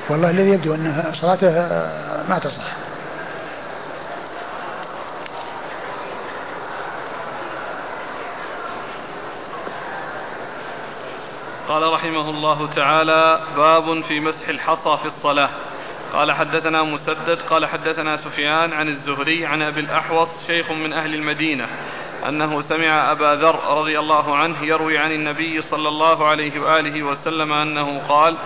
[0.08, 1.50] والله الذي يبدو أن صلاته
[2.28, 2.64] ما تصح.
[11.68, 15.48] قال رحمه الله تعالى باب في مسح الحصى في الصلاة.
[16.12, 21.66] قال حدثنا مسدد قال حدثنا سفيان عن الزهري عن أبي الأحوص شيخ من أهل المدينة
[22.28, 27.52] أنه سمع أبا ذر رضي الله عنه يروي عن النبي صلى الله عليه وآله وسلم
[27.52, 28.36] أنه قال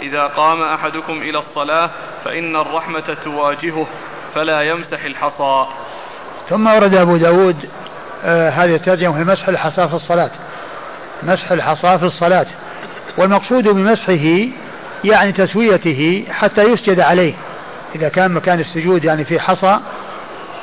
[0.00, 1.90] إذا قام أحدكم إلى الصلاة
[2.24, 3.86] فإن الرحمة تواجهه
[4.34, 5.66] فلا يمسح الحصى.
[6.48, 7.56] ثم ورد أبو داود
[8.24, 10.30] آه هذه الترجمة في مسح الحصى في الصلاة.
[11.22, 12.46] مسح الحصى في الصلاة.
[13.18, 14.48] والمقصود بمسحه
[15.04, 17.34] يعني تسويته حتى يسجد عليه.
[17.94, 19.78] إذا كان مكان السجود يعني في حصى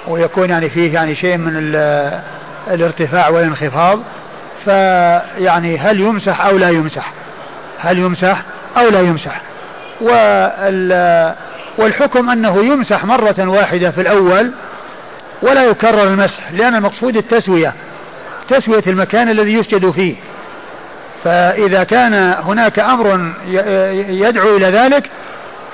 [0.07, 1.51] ويكون يعني فيه يعني شيء من
[2.67, 3.99] الارتفاع والانخفاض
[4.65, 7.11] فيعني هل يمسح أو لا يمسح؟
[7.79, 8.41] هل يمسح
[8.77, 9.41] أو لا يمسح؟
[11.77, 14.51] والحكم أنه يمسح مرة واحدة في الأول
[15.41, 17.73] ولا يكرر المسح لأن المقصود التسوية
[18.49, 20.15] تسوية المكان الذي يسجد فيه.
[21.23, 22.13] فإذا كان
[22.43, 23.31] هناك أمر
[24.09, 25.09] يدعو إلى ذلك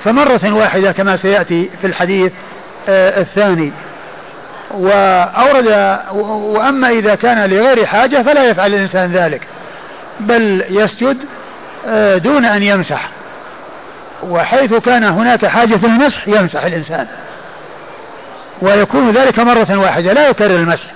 [0.04, 2.32] فمرة واحدة كما سيأتي في الحديث
[2.88, 3.72] آه، الثاني.
[4.70, 9.40] وأورد وأما إذا كان لغير حاجة فلا يفعل الإنسان ذلك
[10.20, 11.16] بل يسجد
[11.86, 13.08] آه، دون أن يمسح.
[14.22, 17.06] وحيث كان هناك حاجة المسح يمسح الإنسان.
[18.62, 20.86] ويكون ذلك مرة واحدة لا يكرر المسح.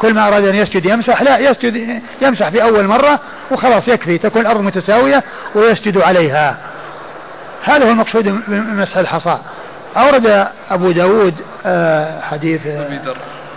[0.00, 3.20] كل ما أراد أن يسجد يمسح لا يسجد يمسح في أول مرة
[3.50, 5.24] وخلاص يكفي تكون الأرض متساوية
[5.54, 6.58] ويسجد عليها.
[7.64, 9.38] هذا هو المقصود من مسح الحصى.
[9.96, 11.34] أورد أبو داود
[11.66, 12.60] آه، حديث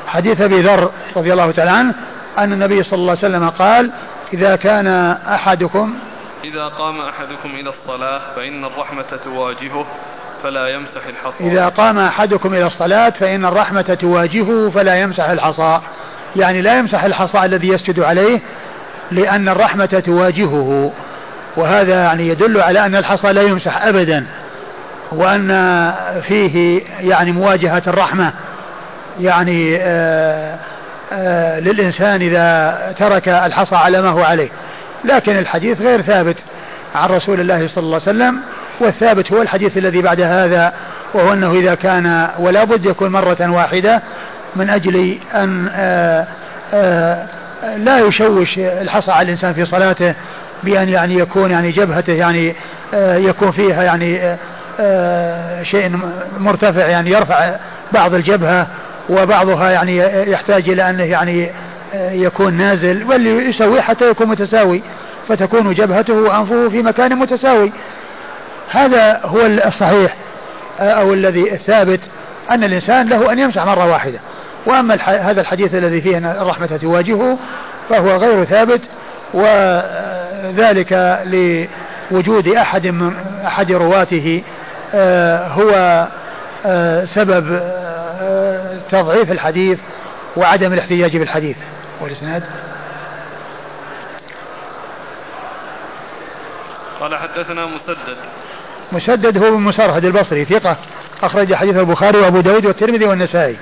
[0.07, 1.93] حديث أبي ذر رضي الله تعالى عنه
[2.37, 3.91] أن النبي صلى الله عليه وسلم قال
[4.33, 4.87] إذا كان
[5.33, 5.95] أحدكم
[6.43, 9.85] إذا قام أحدكم إلى الصلاة فإن الرحمة تواجهه
[10.43, 11.43] فلا يمسح الحصى.
[11.43, 15.81] إذا قام أحدكم إلى الصلاة فإن الرحمة تواجهه فلا يمسح الحصى.
[16.35, 18.39] يعني لا يمسح الحصى الذي يسجد عليه
[19.11, 20.91] لأن الرحمة تواجهه.
[21.57, 24.25] وهذا يعني يدل على أن الحصى لا يمسح أبدا
[25.11, 25.47] وأن
[26.27, 28.33] فيه يعني مواجهة الرحمة.
[29.19, 30.57] يعني آآ
[31.13, 34.49] آآ للإنسان إذا ترك الحصى على ما هو عليه.
[35.05, 36.37] لكن الحديث غير ثابت
[36.95, 38.39] عن رسول الله صلى الله عليه وسلم
[38.79, 40.73] والثابت هو الحديث الذي بعد هذا
[41.13, 44.01] وهو أنه إذا كان ولا بد يكون مرة واحدة
[44.55, 46.27] من أجل أن آآ
[46.73, 47.27] آآ
[47.77, 50.13] لا يشوش الحصى على الإنسان في صلاته
[50.63, 52.55] بأن يعني يكون يعني جبهته يعني
[52.93, 54.37] آآ يكون فيها يعني
[55.63, 55.99] شيء
[56.39, 57.55] مرتفع يعني يرفع
[57.91, 58.67] بعض الجبهة
[59.09, 59.97] وبعضها يعني
[60.31, 61.49] يحتاج إلى أنه يعني
[61.93, 64.81] يكون نازل واللي يسوي حتى يكون متساوي
[65.27, 67.71] فتكون جبهته وأنفه في مكان متساوي.
[68.71, 70.15] هذا هو الصحيح
[70.79, 71.99] أو الذي الثابت
[72.51, 74.19] أن الإنسان له أن يمسح مرة واحدة.
[74.65, 77.37] وأما هذا الحديث الذي فيه أن الرحمة تواجهه
[77.89, 78.81] فهو غير ثابت
[79.33, 81.19] وذلك
[82.11, 83.13] لوجود أحد من
[83.45, 84.43] أحد رواته
[84.93, 86.07] آه، هو
[86.65, 87.59] آه، سبب
[88.21, 89.79] آه، تضعيف الحديث
[90.37, 91.57] وعدم الاحتجاج بالحديث.
[92.01, 92.43] والإسناد؟
[96.99, 98.17] قال حدثنا مسدد.
[98.91, 100.77] مسدد هو بن مسرهد البصري ثقة
[101.23, 103.57] أخرج حديث البخاري وأبو داود والترمذي والنسائي.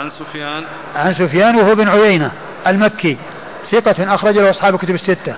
[0.00, 0.64] عن سفيان؟
[0.96, 2.30] عن سفيان وهو بن عيينة
[2.66, 3.16] المكي
[3.70, 5.34] ثقة أخرج له أصحاب الكتب الستة.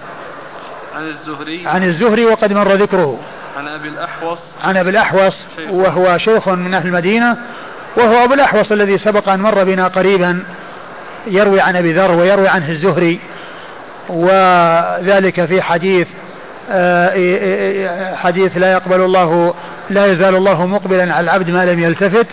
[0.97, 3.21] عن الزهري؟ عن الزهري وقد مر ذكره.
[3.57, 7.37] عن أبي الأحوص؟ عن أبي الأحوص وهو شيخ من أهل المدينة
[7.97, 10.45] وهو أبو الأحوص الذي سبق أن مر بنا قريبا
[11.27, 13.21] يروي عن أبي ذر ويروي عنه الزهري
[14.09, 16.09] وذلك في حديث
[16.71, 19.55] آه، حديث لا يقبل الله
[19.91, 22.27] لا يزال الله مقبلا على العبد ما لم يلتفت.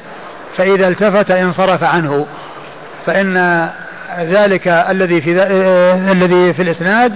[0.57, 2.27] فإذا التفت انصرف عنه
[3.05, 3.69] فإن
[4.19, 7.13] ذلك الذي في آه، الذي في الإسناد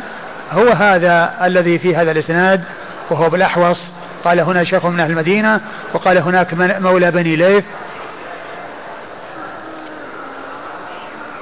[0.51, 2.63] هو هذا الذي في هذا الإسناد
[3.09, 3.81] وهو بالأحوص.
[4.23, 5.61] قال هنا شيخ من أهل المدينة
[5.93, 7.63] وقال هناك مولى بني ليث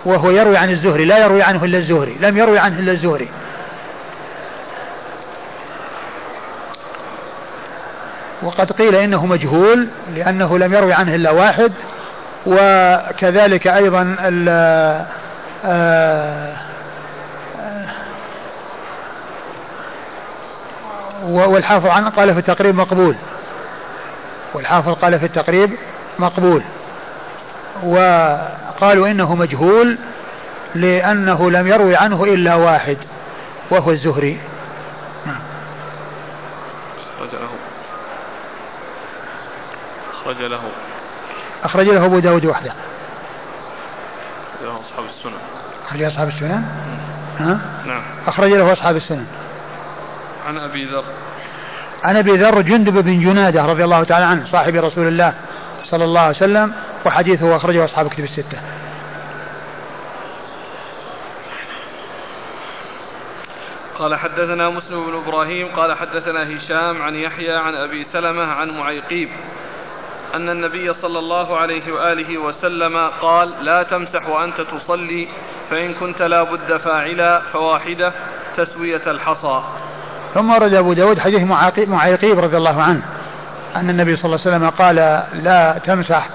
[0.06, 3.30] وهو يروي عن الزهري لا يروي عنه إلا الزهري لم يروي عنه إلا الزهري.
[8.44, 11.72] وقد قيل إنه مجهول لأنه لم يروي عنه إلا واحد
[12.46, 14.16] وكذلك أيضا
[15.66, 16.56] آه
[21.28, 23.16] والحافظ عنه قال في التقريب مقبول.
[24.54, 25.72] والحافظ قال في التقريب
[26.20, 26.62] مقبول.
[27.84, 29.98] وقالوا إنه مجهول
[30.76, 32.98] لأنه لم يروي عنه إلا واحد
[33.72, 34.40] وهو الزهري
[35.26, 35.42] نعم
[37.18, 37.50] أخرج له
[40.22, 40.62] أخرج له.
[41.64, 42.74] أخرج له أبو داود وحده
[44.56, 45.34] أخرج له أصحاب السنن.
[45.88, 46.64] أخرج أصحاب السنن؟
[47.40, 48.02] ها؟ نعم.
[48.28, 49.28] أخرج له أصحاب السنن.
[50.48, 51.04] عن أبي ذر.
[52.04, 55.34] عن أبي ذر جندب بن جنادة رضي الله تعالى عنه صاحب رسول الله
[55.84, 56.74] صلى الله عليه وسلم
[57.06, 58.62] وحديثه أخرجه أصحاب كتب الستة.
[64.00, 69.30] قال حدثنا مسلم بن إبراهيم قال حدثنا هشام عن يحيى عن أبي سلمة عن معيقيب.
[70.36, 75.28] أن النبي صلى الله عليه وآله وسلم قال لا تمسح وأنت تصلي
[75.70, 78.14] فإن كنت لا بد فاعلا فواحدة
[78.58, 79.64] تسوية الحصى.
[80.34, 81.44] ثم ورد أبو داود حديث
[81.88, 83.04] معيقيب رضي الله عنه
[83.76, 84.96] أن النبي صلى الله عليه وسلم قال
[85.44, 86.30] لا تمسح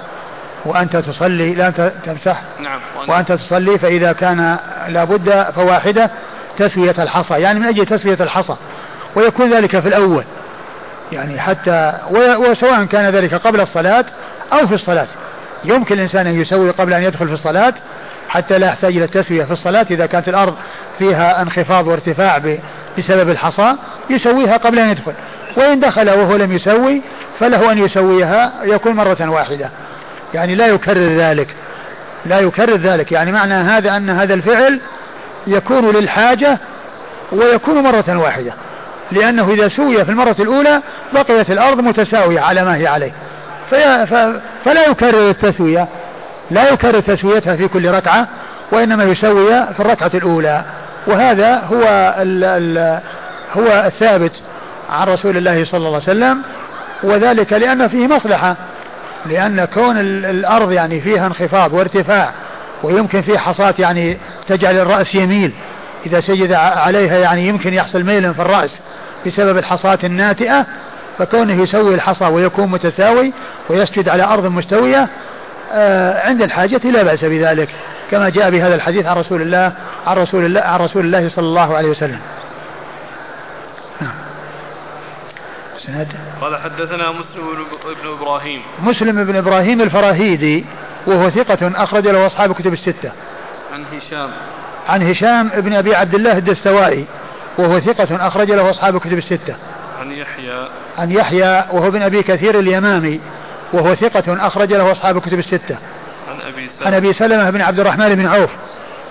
[0.65, 1.71] وأنت تصلي لا
[2.05, 6.11] تمسح نعم وأنت تصلي فإذا كان لابد فواحدة
[6.57, 7.35] تسوية الحصى.
[7.35, 8.57] يعني من أجل تسوية الحصى
[9.15, 10.25] ويكون ذلك في الأول.
[11.13, 11.93] يعني حتى
[12.39, 14.05] وسواء كان ذلك قبل الصلاة
[14.53, 15.07] أو في الصلاة.
[15.65, 17.75] يمكن الإنسان أن يسوي قبل أن يدخل في الصلاة
[18.29, 19.87] حتى لا يحتاج إلى التسوية في الصلاة.
[19.91, 20.55] إذا كانت الأرض
[20.99, 22.43] فيها انخفاض وارتفاع
[22.99, 23.75] بسبب الحصى
[24.11, 25.13] يسويها قبل أن يدخل.
[25.57, 27.03] وإن دخل وهو لم يسوي
[27.41, 29.71] فله أن يسويها يكون مرة واحدة.
[30.35, 31.55] يعني لا يكرر ذلك.
[32.27, 33.13] لا يكرر ذلك.
[33.13, 34.81] يعني معنى هذا أن هذا الفعل
[35.47, 36.59] يكون للحاجة
[37.33, 38.53] ويكون مرة واحدة.
[39.13, 40.83] لأنه إذا سوي في المرة الأولى
[41.13, 43.13] بقيت الأرض متساوية على ما هي عليه.
[44.65, 45.89] فلا يكرر التسوية.
[46.51, 48.29] لا يكرر تسويتها في كل ركعة
[48.73, 50.65] وإنما يسوي في الركعة الأولى.
[51.07, 53.01] وهذا هو ال ال
[53.57, 54.33] هو الثابت
[54.91, 56.43] عن رسول الله صلى الله عليه وسلم.
[57.03, 58.57] وذلك لأن فيه مصلحة.
[59.27, 62.31] لأن كون الأرض يعني فيها انخفاض وارتفاع
[62.83, 65.53] ويمكن فيه حصات يعني تجعل الرأس يميل.
[66.07, 68.79] إذا سجد عليها يعني يمكن يحصل ميل في الرأس.
[69.27, 70.67] بسبب الحصات الناتئة
[71.19, 73.33] فكونه يسوي الحصى ويكون متساوي
[73.69, 75.09] ويسجد على أرض مستوية
[75.73, 77.69] آه عند الحاجة لا بأس بذلك
[78.11, 79.73] كما جاء بهذا الحديث عن رسول الله
[80.07, 82.21] عن رسول الله عن رسول الله صلى الله عليه وسلم.
[84.01, 84.15] نعم.
[85.73, 86.09] الاسناد
[86.41, 87.67] قال حدثنا مسلم
[88.03, 90.65] بن إبراهيم مسلم بن إبراهيم الفراهيدي
[91.07, 93.13] وهو ثقة أخرج له أصحاب كتب الستة.
[93.73, 94.31] عن هشام
[94.89, 97.07] عن هشام بن أبي عبد الله الدستوائي
[97.59, 99.57] وهو ثقة أخرج له أصحاب كتب الستة.
[100.01, 100.69] عن يحيى.
[100.99, 103.21] عن يحيى وهو بن أبي كثير اليمامي
[103.73, 105.79] وهو ثقة أخرج له أصحاب كتب الستة.
[106.29, 107.51] عن أبي سلمة عن أبي سلمة.
[107.51, 108.51] بن عبد الرحمن بن عوف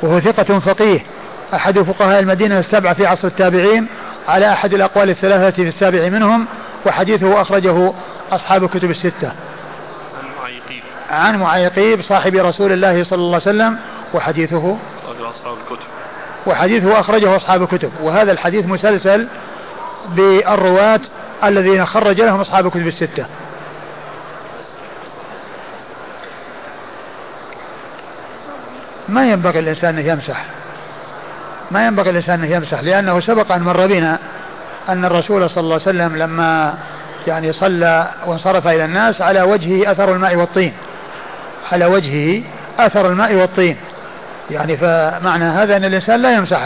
[0.01, 1.05] وهو ثقة فقيه.
[1.53, 3.87] أحد فقهاء المدينة السبعة في عصر التابعين
[4.27, 6.45] على أحد الأقوال الثلاثة في السابع منهم
[6.85, 7.93] وحديثه أخرجه
[8.31, 9.27] أصحاب الكتب الستة.
[9.27, 13.77] عن معيقيب عن معيقيب صاحب رسول الله صلى الله عليه وسلم
[14.13, 14.77] وحديثه.
[15.21, 15.87] أصحاب الكتب.
[16.47, 17.91] وحديثه أخرجه أصحاب الكتب.
[18.01, 19.27] وهذا الحديث مسلسل
[20.09, 20.99] بالرواة
[21.43, 23.25] الذين خرج لهم أصحاب الكتب الستة.
[29.09, 30.45] ما ينبغي الإنسان أن يمسح.
[31.71, 34.19] ما ينبغي الإنسان أن يمسح لأنه سبق أن مر بنا
[34.89, 36.73] أن الرسول صلى الله عليه وسلم لما
[37.27, 40.73] يعني صلى وانصرف إلى الناس على وجهه أثر الماء والطين.
[41.71, 42.43] على وجهه
[42.79, 43.77] أثر الماء والطين.
[44.51, 46.63] يعني فمعنى هذا أن الإنسان لا يمسح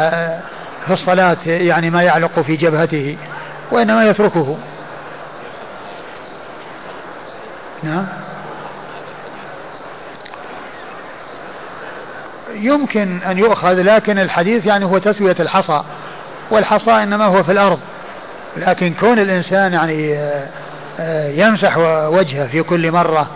[0.88, 3.18] في الصلاة يعني ما يعلق في جبهته
[3.72, 4.58] وإنما يتركه.
[7.84, 8.06] نعم.
[12.54, 15.84] يمكن أن يؤخذ لكن الحديث يعني هو تسوية الحصى
[16.52, 17.80] والحصى إنما هو في الأرض.
[18.58, 20.48] لكن كون الإنسان يعني آه،
[21.00, 21.78] آه، يمسح
[22.08, 23.28] وجهه في كل مرة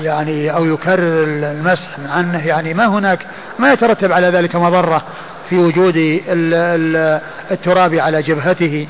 [0.00, 2.46] يعني أو يكرر المسح عنه.
[2.46, 3.26] يعني ما هناك
[3.58, 5.02] ما يترتب على ذلك مضرة
[5.50, 5.94] في وجود
[7.50, 8.86] التراب على جبهته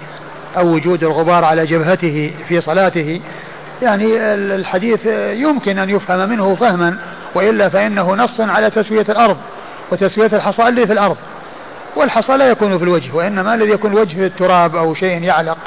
[0.57, 3.21] أو وجود الغبار على جبهته في صلاته.
[3.83, 6.99] يعني الحديث يمكن أن يفهم منه فهما
[7.35, 9.37] وإلا فإنه نص على تسوية الأرض
[9.93, 11.17] وتسوية الحصى اللي في الأرض.
[11.97, 15.59] والحصى لا يكون في الوجه وإنما الذي يكون الوجه في التراب أو شيء يعلق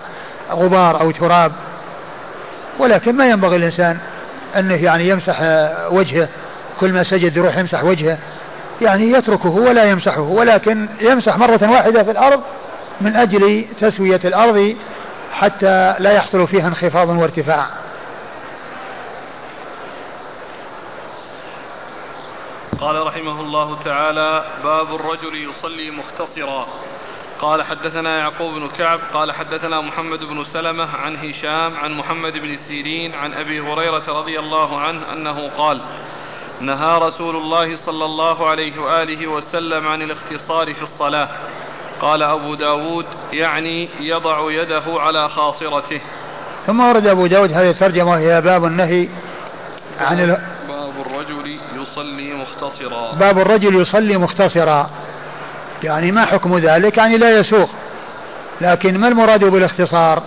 [0.52, 1.52] غبار أو تراب.
[2.80, 3.98] ولكن ما ينبغي الإنسان
[4.60, 5.42] أنه يعني يمسح
[5.92, 6.30] وجهه
[6.80, 8.18] كل ما سجد يروح يمسح وجهه.
[8.82, 12.42] يعني يتركه ولا يمسحه ولكن يمسح مرة واحدة في الأرض
[13.02, 14.76] من أجل تسوية الأرض
[15.34, 17.66] حتى لا يحصل فيها انخفاض وارتفاع.
[22.80, 26.68] قال رحمه الله تعالى باب الرجل يصلي مختصرا.
[27.42, 32.58] قال حدثنا يعقوب بن كعب قال حدثنا محمد بن سلمة عن هشام عن محمد بن
[32.68, 35.82] سيرين عن أبي هريرة رضي الله عنه أنه قال
[36.62, 41.30] نهى رسول الله صلى الله عليه وآله وسلم عن الاختصار في الصلاة.
[42.02, 46.02] قال أبو داود يعني يضع يده على خاصرته.
[46.68, 49.10] ثم ورد أبو داود هذه الترجمة وهي باب النهي
[50.00, 50.38] عن ال...
[50.68, 53.14] باب الرجل يصلي مختصرا.
[53.14, 54.90] باب الرجل يصلي مختصرا.
[55.84, 57.70] يعني ما حكم ذلك؟ يعني لا يسوق.
[58.62, 60.24] لكن ما المراد بالاختصار؟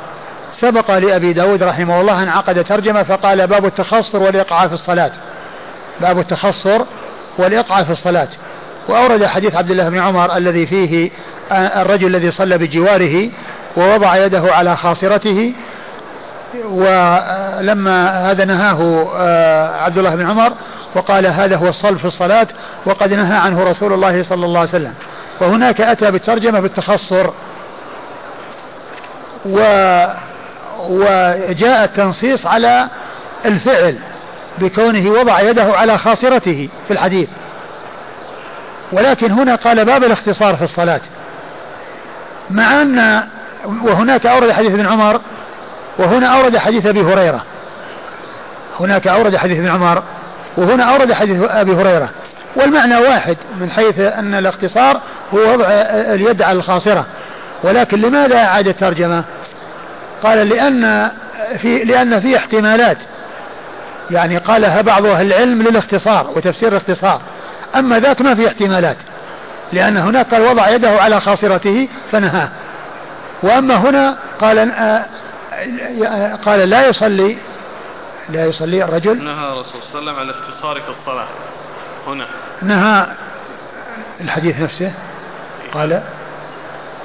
[0.61, 5.13] سبق لأبي داود رحمه الله أن عقد ترجمة فقال باب التخصر والإقعاء في الصلاة.
[6.01, 6.83] باب التخصر
[7.39, 8.29] والإقعاء في الصلاة.
[8.89, 11.11] وأورد حديث عبد الله بن عمر الذي فيه
[11.53, 13.31] الرجل الذي صلى بجواره
[13.77, 15.53] ووضع يده على خاصرته
[16.65, 20.53] ولما هذا نهاه آه، عبد الله بن عمر
[20.95, 22.47] وقال هذا هو الصلب في الصلاة
[22.87, 24.95] وقد نهى عنه رسول الله صلى الله عليه وسلم.
[25.41, 27.31] وهناك أتى بالترجمة بالتخصر
[29.47, 29.61] و
[30.89, 32.89] وجاء التنصيص على
[33.47, 33.99] الفعل
[34.59, 37.29] بكونه وضع يده على خاصرته في الحديث.
[38.93, 41.01] ولكن هنا قال باب الاختصار في الصلاة.
[42.51, 43.25] مع أن
[43.83, 45.21] وهناك أورد حديث ابن عمر
[45.99, 47.43] وهنا أورد حديث أبي هريرة.
[48.81, 50.03] هناك أورد حديث ابن عمر
[50.57, 52.09] وهنا أورد حديث أبي هريرة.
[52.57, 55.01] والمعنى واحد من حيث أن الاختصار
[55.35, 55.67] هو وضع
[56.15, 57.07] اليد على الخاصرة.
[57.63, 59.25] ولكن لماذا أعاد الترجمة؟
[60.23, 61.11] قال لأن
[61.59, 62.99] في لأن في احتمالات.
[64.11, 67.21] يعني قالها بعض أهل العلم للاختصار وتفسير الاختصار.
[67.77, 68.97] أما ذاك ما في احتمالات.
[69.73, 72.49] لأن هناك قال وضع يده على خاصرته فنهاه.
[73.43, 74.73] وأما هنا قال
[76.45, 77.37] قال لا يصلي
[78.29, 79.25] لا يصلي الرجل.
[79.25, 81.27] نهى الرسول صلى الله عليه وسلم عن الاختصار في الصلاة.
[82.07, 82.27] هنا.
[82.63, 83.07] نهى
[84.21, 84.93] الحديث نفسه.
[85.73, 86.03] قال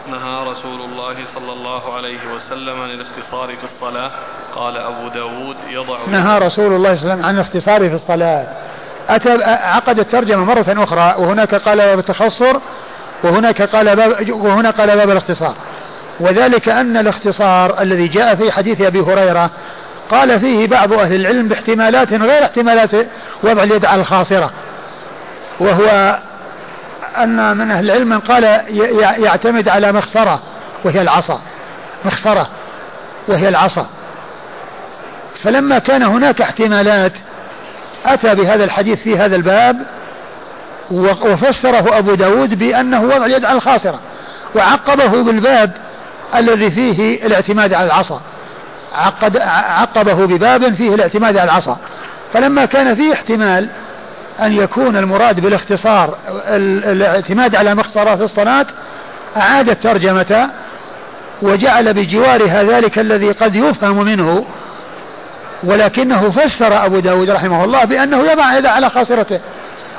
[0.08, 4.12] نهى رسول الله صلى الله عليه وسلم عن الاختصار في الصلاة.
[4.56, 8.48] قال أبو داود يضع نهى رسول الله صلى الله عليه وسلم عن الاختصار في الصلاة.
[9.10, 12.58] أتى عقد الترجمة مرة أخرى وهناك قال باب التخصر
[13.24, 15.56] وهناك قال باب وهنا قال باب الاختصار.
[16.20, 19.50] وذلك أن الاختصار الذي جاء في حديث أبي هريرة
[20.12, 22.92] قال فيه بعض أهل العلم باحتمالات غير احتمالات
[23.44, 24.52] وضع اليد على الخاصرة.
[25.60, 26.20] وهو
[27.18, 28.44] أن من أهل العلم من قال
[29.24, 30.42] يعتمد على مخصرة
[30.84, 31.42] وهي العصا.
[32.06, 32.48] مخصرة
[33.28, 33.86] وهي العصا.
[35.44, 37.12] فلما كان هناك احتمالات
[38.06, 39.78] أتى بهذا الحديث في هذا الباب
[40.92, 44.00] وفسره أبو داود بأنه وضع اليد على الخاصرة
[44.56, 45.72] وعقبه بالباب
[46.36, 48.22] الذي فيه الاعتماد على العصا.
[48.96, 49.38] عقد
[49.82, 51.78] عقبه بباب فيه الاعتماد على العصا.
[52.34, 53.70] فلما كان فيه احتمال
[54.40, 56.18] أن يكون المراد بالاختصار
[56.92, 58.66] الاعتماد على مخصرة في الصلاة
[59.38, 60.50] أعاد الترجمة
[61.42, 64.46] وجعل بجوارها ذلك الذي قد يفهم منه
[65.64, 69.40] ولكنه فسر أبو داود رحمه الله بأنه يضع يده على خاصرته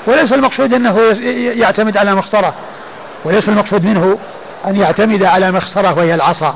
[0.07, 1.01] وليس المقصود أنه
[1.61, 2.55] يعتمد على مخصرة
[3.25, 4.19] وليس المقصود منه
[4.67, 6.55] أن يعتمد على مخصرة وهي العصا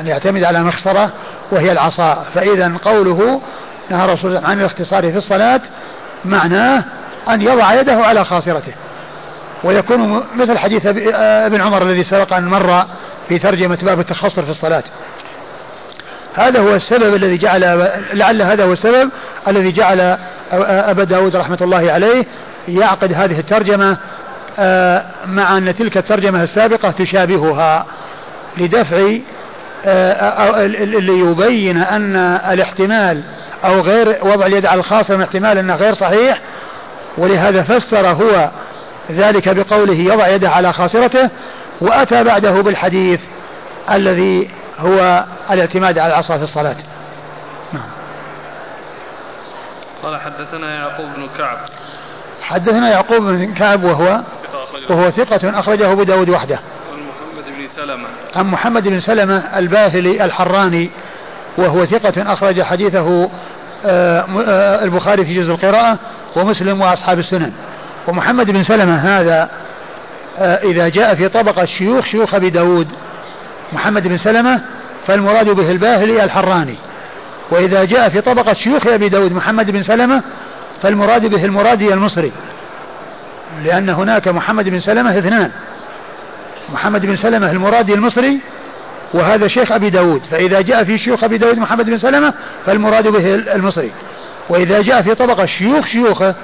[0.00, 1.10] أن يعتمد على مخصرة
[1.52, 2.24] وهي العصا.
[2.34, 3.40] فإذا قوله
[3.90, 5.60] نهى الرسول عن الاختصار في الصلاة
[6.24, 6.84] معناه
[7.28, 8.72] أن يضع يده على خاصرته.
[9.64, 12.84] ويكون مثل حديث ابن عمر الذي سبق أن مر
[13.28, 14.82] في ترجمة باب التخصر في الصلاة.
[16.34, 19.10] هذا هو السبب الذي جعل لعل هذا هو السبب
[19.48, 20.18] الذي جعل
[20.52, 22.24] أبا داود رحمة الله عليه
[22.68, 23.96] يعقد هذه الترجمة
[24.58, 27.86] آه، مع أن تلك الترجمة السابقة تشابهها
[28.56, 29.16] لدفع
[29.84, 32.16] آه، ليبين أن
[32.50, 33.22] الاحتمال
[33.64, 36.40] أو غير وضع اليد على الخاصة احتمال أنه غير صحيح
[37.18, 38.50] ولهذا فسر هو
[39.10, 41.30] ذلك بقوله يضع يده على خاصرته
[41.80, 43.20] وأتى بعده بالحديث
[43.90, 46.76] الذي هو الاعتماد على العصا في الصلاة.
[47.72, 47.82] نعم.
[50.02, 51.58] قال حدثنا يعقوب بن كعب.
[52.42, 54.20] حدثنا يعقوب بن كعب وهو
[54.90, 56.58] وهو ثقة أخرجه أبو داود وحده.
[56.92, 58.08] عن محمد بن سلمة.
[58.36, 60.90] عن محمد بن سلمة الباهلي الحراني
[61.58, 63.30] وهو ثقة أخرج حديثه
[63.84, 65.98] آه، آه، البخاري في جزء القراءة
[66.36, 67.52] ومسلم وأصحاب السنن.
[68.08, 69.50] ومحمد بن سلمة هذا
[70.38, 72.88] آه، إذا جاء في طبقة شيوخ شيوخ أبي داود.
[73.72, 74.60] محمد بن سلمة
[75.06, 76.74] فالمراد به الباهلي الحراني.
[77.50, 80.22] وإذا جاء في طبقة شيوخ أبي داود محمد بن سلمة
[80.82, 82.32] فالمراد به المرادي المصري.
[83.64, 85.50] لأن هناك محمد بن سلمة اثنان.
[86.72, 88.40] محمد بن سلمة المرادي المصري
[89.14, 90.22] وهذا شيخ أبي داود.
[90.30, 92.34] فإذا جاء في شيوخ أبي داود محمد بن سلمة
[92.66, 93.90] فالمراد به المصري.
[94.48, 96.34] وإذا جاء في طبقة شيوخ شيوخه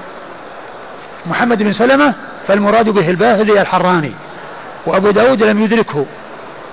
[1.27, 2.15] محمد بن سلمة
[2.49, 4.13] فالمراد به الباهلي الحراني.
[4.87, 6.07] وأبو داود لم يدركه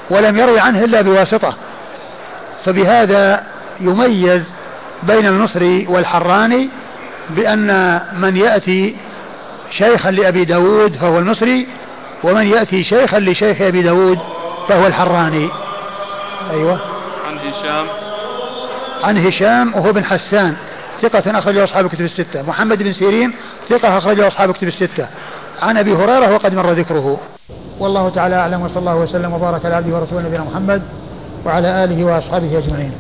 [0.10, 1.56] ولم يروي عنه إلا بواسطة.
[2.66, 3.44] فبهذا
[3.80, 4.42] يميز
[5.04, 6.70] بين المصري والحراني
[7.30, 8.96] بأن من يأتي
[9.72, 11.68] شيخا لأبي داود فهو المصري
[12.24, 14.20] ومن يأتي شيخا لشيخ أبي داود
[14.70, 15.50] فهو الحراني.
[16.52, 16.80] أيوة.
[17.26, 17.88] عن هشام.
[19.04, 20.56] عن هشام وهو بن حسان.
[21.02, 22.42] ثقة أخرجه أصحاب الكتب الستة.
[22.42, 23.34] محمد بن سيرين
[23.70, 25.08] ثقة أخرجه أصحاب الكتب الستة.
[25.62, 27.20] عن أبي هريرة وقد مر ذكره.
[27.80, 30.82] والله تعالى أعلم وصلى الله وسلم وبارك على عبده ورسوله نبينا محمد
[31.46, 32.94] وعلى آله وأصحابه أجمعين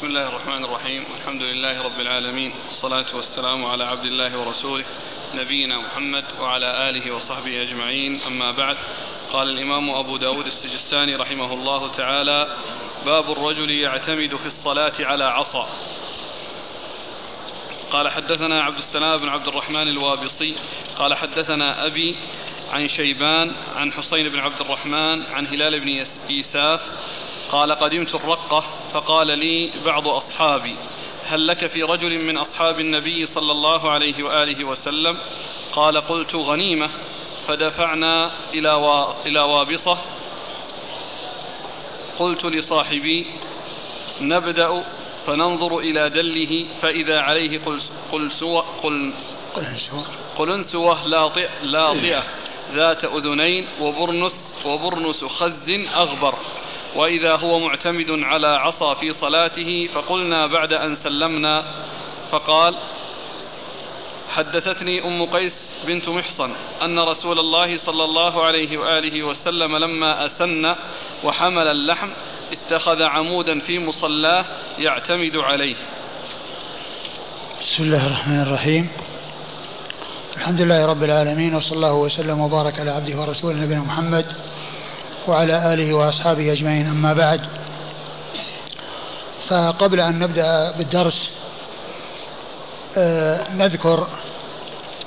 [0.00, 4.84] بسم الله الرحمن الرحيم والحمد لله رب العالمين والصلاة والسلام على عبد الله ورسوله
[5.34, 8.76] نبينا محمد وعلى آله وصحبه أجمعين أما بعد
[9.32, 12.56] قال الإمام أبو داود السجستاني رحمه الله تعالى
[13.04, 15.68] باب الرجل يعتمد في الصلاة على عصا
[17.90, 20.54] قال حدثنا عبد السلام بن عبد الرحمن الوابصي
[20.98, 22.16] قال حدثنا أبي
[22.72, 26.80] عن شيبان عن حسين بن عبد الرحمن عن هلال بن إيساف
[27.52, 30.76] قال قدمت الرقة فقال لي بعض أصحابي
[31.30, 35.16] هل لك في رجل من أصحاب النبي صلى الله عليه وآله وسلم؟
[35.72, 36.90] قال قلت غنيمة.
[37.48, 39.12] فدفعنا إلى, و...
[39.26, 39.98] إلى وابصة.
[42.18, 43.26] قلت لصاحبي
[44.20, 44.84] نبدأ
[45.26, 47.80] فننظر إلى دله فإذا عليه قل
[48.12, 49.12] قل سوى قل
[50.38, 52.22] قلنسوة لاطئ لاطئة
[52.74, 56.34] ذات أذنين وبرنس وبرنس خز أغبر.
[56.96, 61.64] وإذا هو معتمد على عصا في صلاته فقلنا بعد أن سلمنا
[62.30, 62.74] فقال
[64.30, 65.52] حدثتني أم قيس
[65.86, 66.50] بنت محصن
[66.82, 70.74] أن رسول الله صلى الله عليه وآله وسلم لما أسن
[71.24, 72.08] وحمل اللحم
[72.52, 74.44] اتخذ عمودا في مصلاه
[74.78, 75.74] يعتمد عليه.
[77.60, 78.88] بسم الله الرحمن الرحيم.
[80.36, 84.26] الحمد لله رب العالمين وصلى الله وسلم وبارك على عبده ورسوله نبينا محمد.
[85.30, 86.88] وعلى آله وأصحابه أجمعين.
[86.88, 87.40] أما بعد
[89.48, 91.30] فقبل أن نبدأ بالدرس
[92.96, 94.06] آه نذكر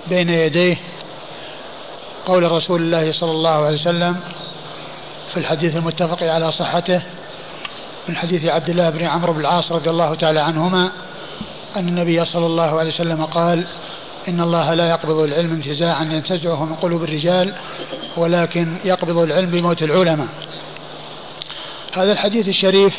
[0.07, 0.77] بين يديه
[2.25, 4.19] قول رسول الله صلى الله عليه وسلم
[5.33, 7.01] في الحديث المتفق على صحته
[8.09, 10.91] من حديث عبد الله بن عمرو بن العاص رضي الله تعالى عنهما
[11.75, 13.63] أن النبي صلى الله عليه وسلم قال
[14.27, 17.53] إن الله لا يقبض العلم انتزاعا ينتزعه من قلوب الرجال
[18.17, 20.27] ولكن يقبض العلم بموت العلماء.
[21.93, 22.93] هذا الحديث الشريف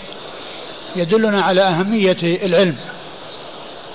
[0.97, 2.77] يدلنا على أهمية العلم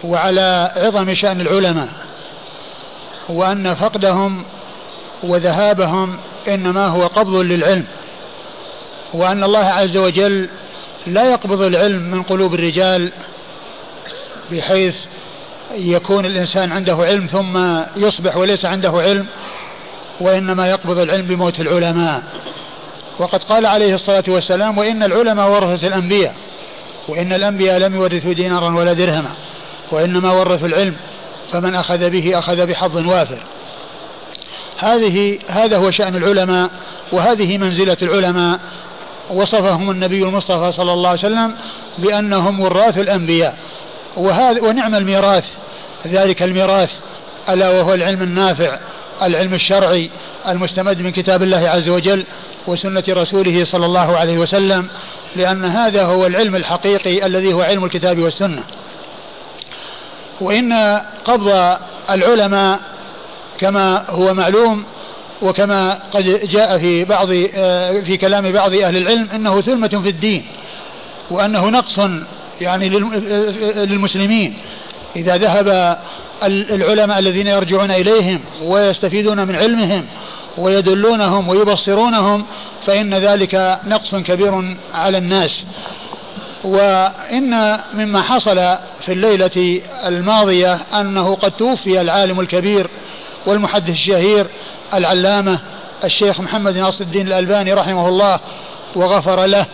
[0.03, 1.89] وعلى عظم شأن العلماء
[3.29, 4.43] وأن فقدهم
[5.23, 7.85] وذهابهم إنما هو قبض للعلم
[9.13, 10.49] وأن الله عز وجل
[11.07, 13.11] لا يقبض العلم من قلوب الرجال
[14.51, 14.95] بحيث
[15.75, 19.25] يكون الإنسان عنده علم ثم يصبح وليس عنده علم
[20.21, 22.23] وإنما يقبض العلم بموت العلماء.
[23.19, 26.35] وقد قال عليه الصلاة والسلام وإن العلماء ورثة الأنبياء
[27.07, 29.29] وإن الأنبياء لم يورثوا دينارا ولا درهما
[29.91, 30.95] وإنما ورثوا العلم
[31.51, 33.43] فمن أخذ به أخذ بحظ وافر.
[34.77, 36.69] هذه هذا هو شأن العلماء
[37.11, 38.59] وهذه منزلة العلماء.
[39.29, 41.55] وصفهم النبي المصطفى صلى الله عليه وسلم
[41.97, 43.57] بأنهم وراث الأنبياء.
[44.19, 45.45] وهذا ونعم الميراث
[46.07, 46.93] ذلك الميراث
[47.49, 48.79] ألا وهو العلم النافع
[49.21, 50.09] العلم الشرعي
[50.47, 52.23] المستمد من كتاب الله عز وجل
[52.67, 54.87] وسنة رسوله صلى الله عليه وسلم
[55.35, 58.63] لأن هذا هو العلم الحقيقي الذي هو علم الكتاب والسنة.
[60.41, 61.77] وإن قبض
[62.09, 62.79] العلماء
[63.59, 64.83] كما هو معلوم
[65.41, 67.27] وكما قد جاء في بعض
[68.05, 70.45] في كلام بعض أهل العلم أنه ثلمة في الدين
[71.31, 71.99] وأنه نقص
[72.61, 74.57] يعني للمسلمين.
[75.15, 75.97] إذا ذهب
[76.43, 80.05] العلماء الذين يرجعون إليهم ويستفيدون من علمهم
[80.57, 82.45] ويدلونهم ويبصرونهم
[82.85, 85.63] فإن ذلك نقص كبير على الناس.
[86.63, 88.55] وإن مما حصل
[89.05, 92.89] في الليلة الماضية أنه قد توفي العالم الكبير
[93.45, 94.47] والمحدث الشهير
[94.93, 95.59] العلامة
[96.03, 98.39] الشيخ محمد ناصر الدين الألباني رحمه الله
[98.95, 99.65] وغفر له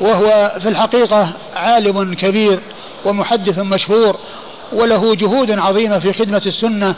[0.00, 2.58] وهو في الحقيقة عالم كبير
[3.04, 4.16] ومحدث مشهور
[4.72, 6.94] وله جهود عظيمة في خدمة السنة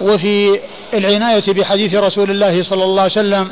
[0.00, 0.60] وفي
[0.94, 3.50] العناية بحديث رسول الله صلى الله عليه وسلم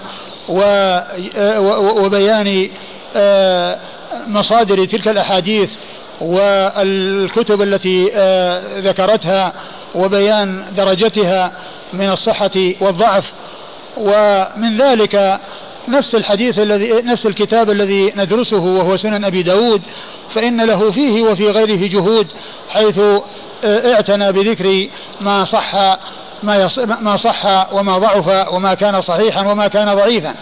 [2.02, 2.68] وبيان
[3.16, 3.78] آه،
[4.26, 5.70] مصادر تلك الأحاديث
[6.20, 9.52] والكتب التي آه، ذكرتها
[9.94, 11.52] وبيان درجتها
[11.92, 12.50] من الصحة
[12.80, 13.32] والضعف.
[13.96, 15.40] ومن ذلك
[15.88, 19.82] نفس الحديث الذي نفس الكتاب الذي ندرسه وهو سنن أبي داود
[20.34, 22.26] فإن له فيه وفي غيره جهود
[22.68, 22.98] حيث
[23.64, 24.86] آه، اعتنى بذكر
[25.20, 25.74] ما صح
[26.42, 26.68] ما
[27.00, 30.34] ما صح وما ضعف وما كان صحيحا وما كان ضعيفا.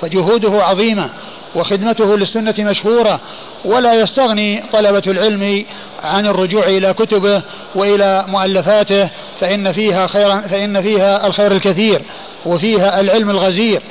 [0.00, 1.10] فجهوده عظيمة
[1.54, 3.20] وخدمته للسنة مشهورة
[3.64, 5.64] ولا يستغني طلبة العلم
[6.02, 7.42] عن الرجوع إلى كتبه
[7.74, 9.08] وإلى مؤلفاته
[9.40, 12.02] فإن فيها خيرا فإن فيها الخير الكثير
[12.46, 13.82] وفيها العلم الغزير.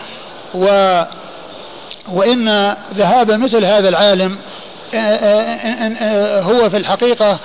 [0.54, 1.04] و
[2.12, 4.38] وإن ذهاب مثل هذا العالم
[4.94, 7.40] آه، آه، آه، هو في الحقيقة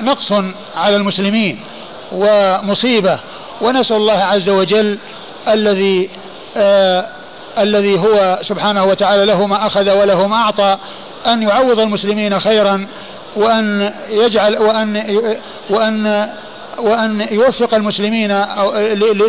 [0.00, 0.32] نقص
[0.76, 1.60] على المسلمين
[2.12, 3.18] ومصيبة.
[3.60, 4.98] ونسأل الله عز وجل
[5.48, 6.10] الذي
[7.58, 10.78] الذي هو سبحانه وتعالى له ما أخذ وله ما أعطى
[11.26, 12.86] أن يعوض المسلمين خيرا
[13.36, 15.20] وأن يجعل وأن
[15.70, 16.30] وأن
[16.78, 18.28] وأن يوفق المسلمين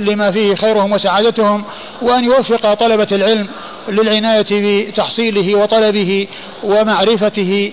[0.01, 1.63] لما فيه خيرهم وسعادتهم
[2.01, 3.47] وأن يوفق طلبة العلم
[3.89, 6.27] للعناية بتحصيله وطلبه
[6.63, 7.71] ومعرفته.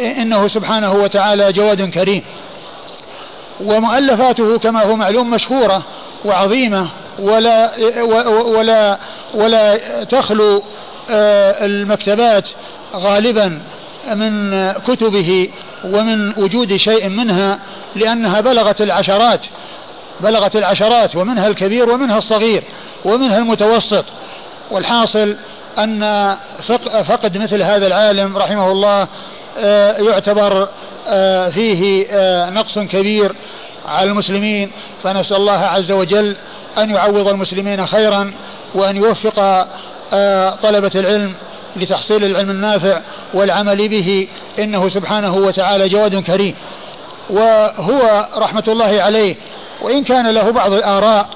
[0.00, 2.22] إنه سبحانه وتعالى جواد كريم.
[3.60, 5.82] ومؤلفاته كما هو معلوم مشهورة
[6.24, 6.88] وعظيمة
[7.18, 7.70] ولا
[8.44, 8.98] ولا
[9.34, 10.62] ولا تخلو
[11.10, 12.48] آه، المكتبات
[12.94, 13.62] غالبا
[14.14, 15.48] من كتبه
[15.84, 17.58] ومن وجود شيء منها
[17.96, 19.40] لأنها بلغت العشرات
[20.20, 22.62] بلغت العشرات ومنها الكبير ومنها الصغير
[23.04, 24.04] ومنها المتوسط.
[24.70, 25.36] والحاصل
[25.78, 26.36] أن
[27.08, 29.08] فقد مثل هذا العالم رحمه الله
[29.58, 30.68] آه، يعتبر
[31.08, 33.32] آه، فيه آه، نقص كبير
[33.86, 34.70] على المسلمين.
[35.04, 36.36] فنسأل الله عز وجل
[36.78, 38.32] أن يعوض المسلمين خيرا
[38.74, 39.66] وأن يوفق
[40.62, 41.34] طلبة العلم
[41.76, 43.00] لتحصيل العلم النافع
[43.34, 44.28] والعمل به
[44.58, 46.54] إنه سبحانه وتعالى جواد كريم.
[47.30, 49.36] وهو رحمة الله عليه
[49.82, 51.28] وإن كان له بعض الآراء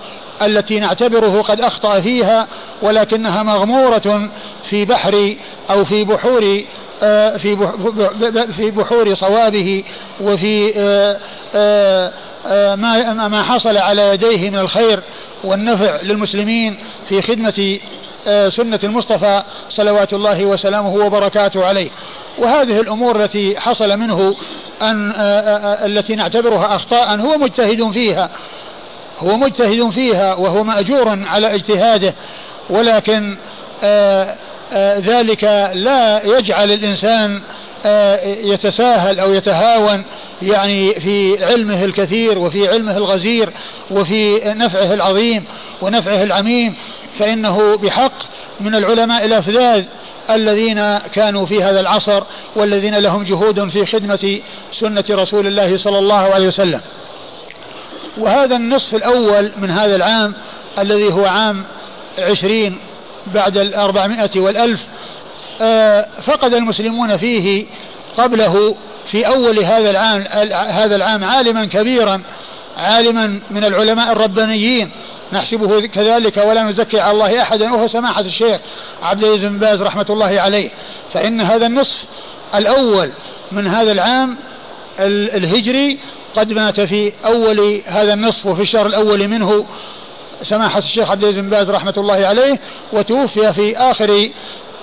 [0.42, 2.46] التي نعتبره قد أخطأ فيها
[2.82, 4.28] ولكنها مغمورة
[4.70, 5.34] في بحر
[5.70, 6.62] أو في بحور
[7.02, 7.56] آه، في
[8.56, 9.84] في بحور صوابه
[10.20, 11.18] وفي آه،
[12.46, 15.00] آه، ما ما حصل على يديه من الخير
[15.44, 16.76] والنفع للمسلمين
[17.08, 17.78] في خدمة
[18.48, 21.90] سنة المصطفى صلوات الله وسلامه وبركاته عليه.
[22.38, 24.36] وهذه الأمور التي حصل منه
[24.82, 25.12] أن
[25.84, 28.30] التي نعتبرها أخطاء هو مجتهد فيها
[29.20, 32.14] هو مجتهد فيها وهو مأجور على اجتهاده
[32.70, 33.36] ولكن
[34.98, 35.44] ذلك
[35.74, 37.40] لا يجعل الإنسان
[38.24, 40.04] يتساهل أو يتهاون
[40.42, 43.50] يعني في علمه الكثير وفي علمه الغزير
[43.90, 45.44] وفي نفعه العظيم
[45.82, 46.74] ونفعه العميم
[47.18, 48.12] فإنه بحق
[48.60, 49.84] من العلماء الأفذاذ
[50.30, 52.22] الذين كانوا في هذا العصر
[52.56, 54.40] والذين لهم جهود في خدمة
[54.72, 56.80] سنة رسول الله صلى الله عليه وسلم.
[58.18, 60.34] وهذا النصف الأول من هذا العام
[60.78, 61.64] الذي هو عام
[62.18, 62.78] عشرين
[63.34, 64.86] بعد الأربعمائة والألف
[65.62, 67.66] آه، فقد المسلمون فيه
[68.16, 68.76] قبله
[69.10, 72.22] في أول هذا العام هذا العام عالما كبيرا
[72.76, 74.90] عالما من العلماء الربانيين
[75.32, 78.60] نحسبه كذلك ولا نزكي على الله أحدا وهو سماحة الشيخ
[79.02, 80.70] عبد العزيز بن باز رحمة الله عليه.
[81.14, 82.04] فإن هذا النصف
[82.54, 83.10] الأول
[83.52, 84.36] من هذا العام
[85.00, 85.98] الهجري
[86.36, 89.66] قد مات في أول هذا النصف وفي الشهر الأول منه
[90.42, 92.60] سماحة الشيخ عبد العزيز بن باز رحمة الله عليه
[92.92, 94.28] وتوفي في آخر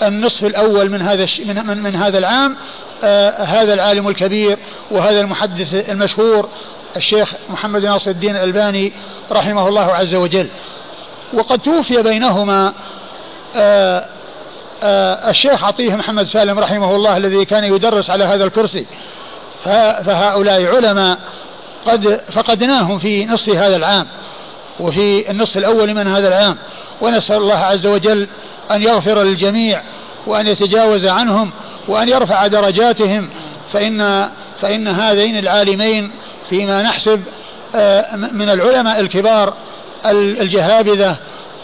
[0.04, 2.56] النصف الأول من هذا من, من, من هذا العام
[3.04, 4.58] آه هذا العالم الكبير
[4.92, 6.50] وهذا المحدث المشهور
[6.96, 8.94] الشيخ محمد ناصر الدين الألباني
[9.32, 10.48] رحمه الله عز وجل.
[11.34, 12.74] وقد توفي بينهما
[13.56, 14.06] آه
[14.84, 18.86] آه الشيخ عطيه محمد سالم رحمه الله الذي كان يدرس على هذا الكرسي.
[20.06, 21.18] فهؤلاء علماء
[21.86, 24.08] قد فقدناهم في نصف هذا العام
[24.80, 26.58] وفي النصف الأول من هذا العام.
[27.02, 28.28] ونسأل الله عز وجل
[28.72, 29.82] أن يغفر للجميع
[30.28, 31.52] وأن يتجاوز عنهم
[31.88, 33.30] وأن يرفع درجاتهم.
[33.74, 34.30] فإن
[34.62, 36.12] فإن هذين العالمين
[36.54, 37.22] فيما نحسب
[37.76, 39.54] آه، من العلماء الكبار
[40.06, 41.16] الجهابذة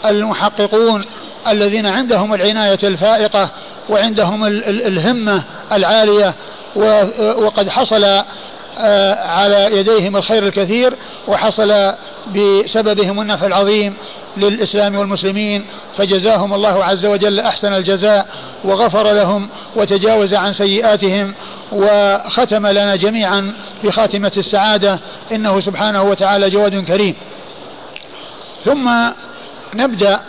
[0.04, 1.04] المحققون
[1.48, 3.50] الذين عندهم العناية الفائقة
[3.88, 5.42] وعندهم الهمة
[5.72, 6.34] العالية
[7.36, 8.04] وقد حصل
[8.78, 10.94] آه، على يديهم الخير الكثير
[11.28, 11.92] وحصل
[12.36, 13.94] بسببهم النفع العظيم
[14.36, 15.66] للإسلام والمسلمين
[15.98, 18.26] فجزاهم الله عز وجل أحسن الجزاء
[18.64, 21.34] وغفر لهم وتجاوز عن سيئاتهم
[21.72, 23.52] وختم لنا جميعا
[23.84, 25.00] بخاتمة السعادة.
[25.32, 27.14] إنه سبحانه وتعالى جواد كريم.
[28.64, 28.90] ثم
[29.74, 30.20] نبدأ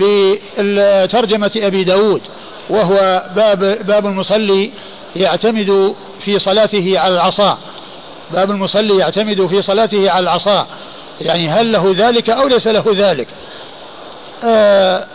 [0.00, 2.22] بترجمة أبي داود
[2.70, 4.70] وهو باب, باب المصلي
[5.16, 7.58] يعتمد في صلاته على العصا.
[8.30, 10.66] باب المصلي يعتمد في صلاته على العصا.
[11.20, 13.28] يعني هل له ذلك أو ليس له ذلك؟
[14.44, 15.06] آه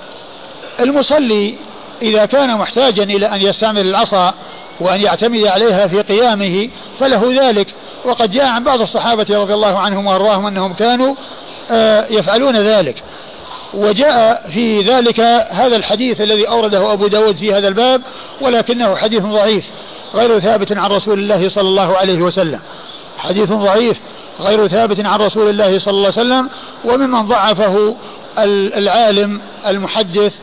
[0.80, 1.56] المصلي
[2.02, 4.34] إذا كان محتاجا إلى أن يستعمل العصا
[4.80, 6.70] وأن يعتمد عليها في قيامه
[7.00, 7.68] فله ذلك.
[8.06, 11.16] وقد جاء عن بعض الصحابة رضي الله عنهم وأرضاهم أنهم كانوا
[11.72, 13.04] آه يفعلون ذلك.
[13.74, 15.20] وجاء في ذلك
[15.50, 18.02] هذا الحديث الذي أورده أبو داود في هذا الباب
[18.42, 19.66] ولكنه حديث ضعيف
[20.16, 22.60] غير ثابت عن رسول الله صلى الله عليه وسلم.
[23.18, 23.98] حديث ضعيف
[24.40, 26.50] غير ثابت عن رسول الله صلى الله عليه وسلم
[26.86, 27.96] وممن ضعفه
[28.78, 30.34] العالم المحدث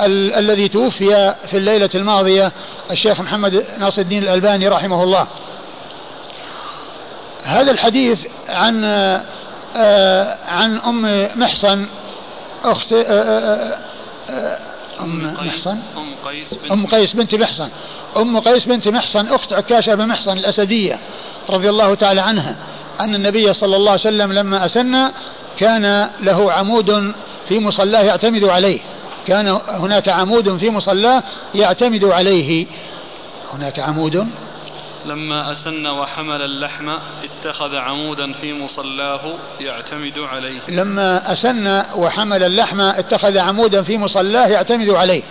[0.00, 2.52] ال الذي توفي في الليلة الماضية
[2.90, 5.26] الشيخ محمد ناصر الدين الألباني رحمه الله.
[7.44, 8.18] هذا الحديث
[8.48, 8.84] عن
[9.76, 11.86] آه عن أم محصن
[12.64, 13.78] أخت آه
[14.30, 14.58] آه,
[15.00, 17.68] أم محصن؟ أم قيس بنت أم قيس بنت محصن.
[18.16, 20.98] أم قيس بنت محصن أخت عكاشة بن محصن الأسدية
[21.50, 22.56] رضي الله تعالى عنها
[23.00, 25.10] أن النبي صلى الله عليه وسلم لما أسن
[25.58, 27.14] كان له عمود
[27.48, 28.80] في مصلاه يعتمد عليه.
[29.28, 31.22] كان هناك عمود في مصلاه
[31.54, 32.66] يعتمد عليه.
[33.54, 34.26] هناك عمود.
[35.06, 36.88] لما أسن وحمل اللحم
[37.24, 39.20] اتخذ عمودا في مصلاه
[39.60, 40.60] يعتمد عليه.
[40.68, 45.22] لما أسن وحمل اللحم اتخذ عمودا في مصلاه يعتمد عليه.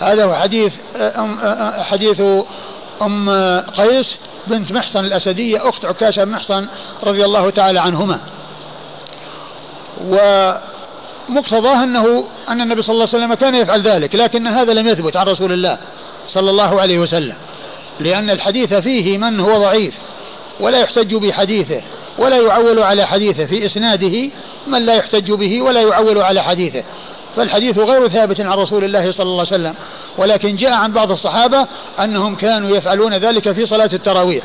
[0.00, 1.38] هذا هو حديث أم
[1.82, 2.22] حديث
[3.02, 3.30] أم
[3.76, 6.66] قيس بنت محصن الأسدية أخت عكاشة بن محصن
[7.04, 8.20] رضي الله تعالى عنهما.
[11.28, 15.16] ومقتضاه أنه أن النبي صلى الله عليه وسلم كان يفعل ذلك لكن هذا لم يثبت
[15.16, 15.78] عن رسول الله
[16.28, 17.36] صلى الله عليه وسلم
[18.00, 19.94] لأن الحديث فيه من هو ضعيف
[20.60, 21.80] ولا يحتج بحديثه
[22.18, 24.30] ولا يعول على حديثه في إسناده
[24.66, 26.82] من لا يحتج به ولا يعول على حديثه.
[27.36, 29.74] فالحديث غير ثابت عن رسول الله صلى الله عليه وسلم
[30.18, 31.66] ولكن جاء عن بعض الصحابة
[32.00, 34.44] أنهم كانوا يفعلون ذلك في صلاة التراويح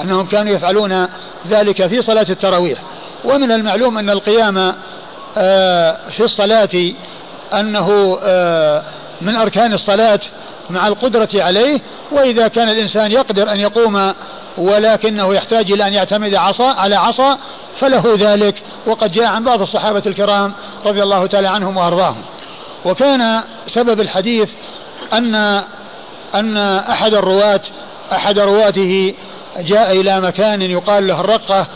[0.00, 1.08] أنهم كانوا يفعلون
[1.46, 2.78] ذلك في صلاة التراويح.
[3.24, 4.74] ومن المعلوم أن القيام
[6.10, 6.92] في الصلاة
[7.54, 8.82] أنه آه،
[9.20, 10.20] من أركان الصلاة
[10.70, 11.80] مع القدرة عليه
[12.12, 14.14] وإذا كان الإنسان يقدر أن يقوم
[14.58, 17.38] ولكنه يحتاج إلى أن يعتمد عصا على عصا
[17.80, 18.62] فله ذلك.
[18.86, 20.52] وقد جاء عن بعض الصحابة الكرام
[20.86, 22.22] رضي الله تعالى عنهم وأرضاهم.
[22.84, 24.50] وكان سبب الحديث
[25.12, 25.34] أن
[26.34, 26.56] أن
[26.90, 27.60] أحد الرواة
[28.12, 29.14] أحد رواته
[29.58, 31.66] جاء إلى مكان يقال له الرقة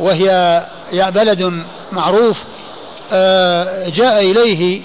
[0.00, 0.62] وهي
[0.92, 2.61] بلد معروف آه،
[3.88, 4.82] جاء إليه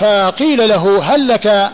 [0.00, 1.70] فقيل له هل لك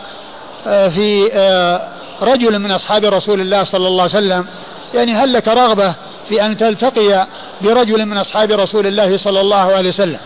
[0.66, 1.88] آه، في آه،
[2.22, 4.46] رجل من أصحاب رسول الله صلى الله عليه وسلم؟
[4.94, 5.94] يعني هل لك رغبة
[6.28, 7.26] في أن تلتقي
[7.60, 10.18] برجل من أصحاب رسول الله صلى الله عليه وسلم؟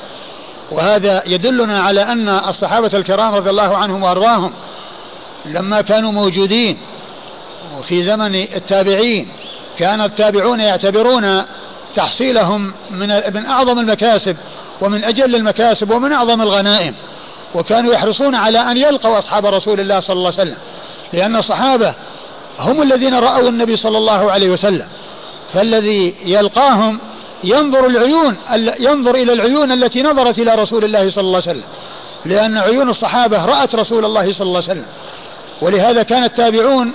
[0.71, 4.53] وهذا يدلنا على أن الصحابة الكرام رضي الله عنهم وأرضاهم
[5.45, 6.79] لما كانوا موجودين
[7.79, 9.29] وفي زمن التابعين
[9.79, 11.43] كان التابعون يعتبرون
[11.97, 14.37] تحصيلهم من من أعظم المكاسب
[14.81, 16.95] ومن أجل المكاسب ومن أعظم الغنائم.
[17.55, 20.57] وكانوا يحرصون على أن يلقوا أصحاب رسول الله صلى الله عليه وسلم
[21.13, 21.95] لأن الصحابة
[22.59, 24.87] هم الذين رأوا النبي صلى الله عليه وسلم.
[25.55, 26.99] فالذي يلقاهم
[27.45, 28.37] ينظر العيون
[28.81, 31.65] ينظر إلى العيون التي نظرت إلى رسول الله صلى الله عليه وسلم
[32.25, 34.87] لأن عيون الصحابة رأت رسول الله صلى الله عليه وسلم.
[35.63, 36.93] ولهذا كان التابعون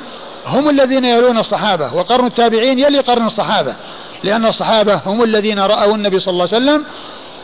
[0.48, 3.76] هم الذين يلون الصحابة وقرن التابعين يلي قرن الصحابة.
[4.24, 6.84] لأن الصحابة هم الذين رأوا النبي صلى الله عليه وسلم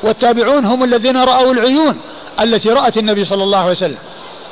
[0.03, 1.97] والتابعون هم الذين رأوا العيون
[2.41, 3.97] التي رأت النبي صلى الله عليه وسلم.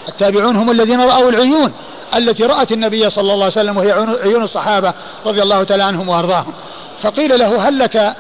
[0.10, 1.74] التابعون هم الذين رأوا العيون
[2.16, 3.92] التي رأت النبي صلى الله عليه وسلم وهي
[4.24, 4.94] عيون الصحابة
[5.26, 6.54] رضي الله تعالى عنهم وأرضاهم.
[7.02, 8.16] فقيل له هل لك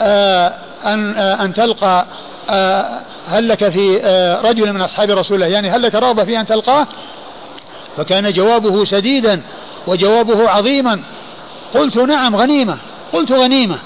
[0.00, 0.52] آه
[0.84, 2.06] أن, آه أن تلقى
[2.50, 6.40] آه هل لك في آه رجل من أصحاب رسول الله؟ يعني هل لك رغبة في
[6.40, 6.86] أن تلقاه؟
[7.96, 9.42] فكان جوابه سديدا
[9.86, 11.00] وجوابه عظيما.
[11.74, 12.78] قلت نعم غنيمة.
[13.12, 13.78] قلت غنيمة.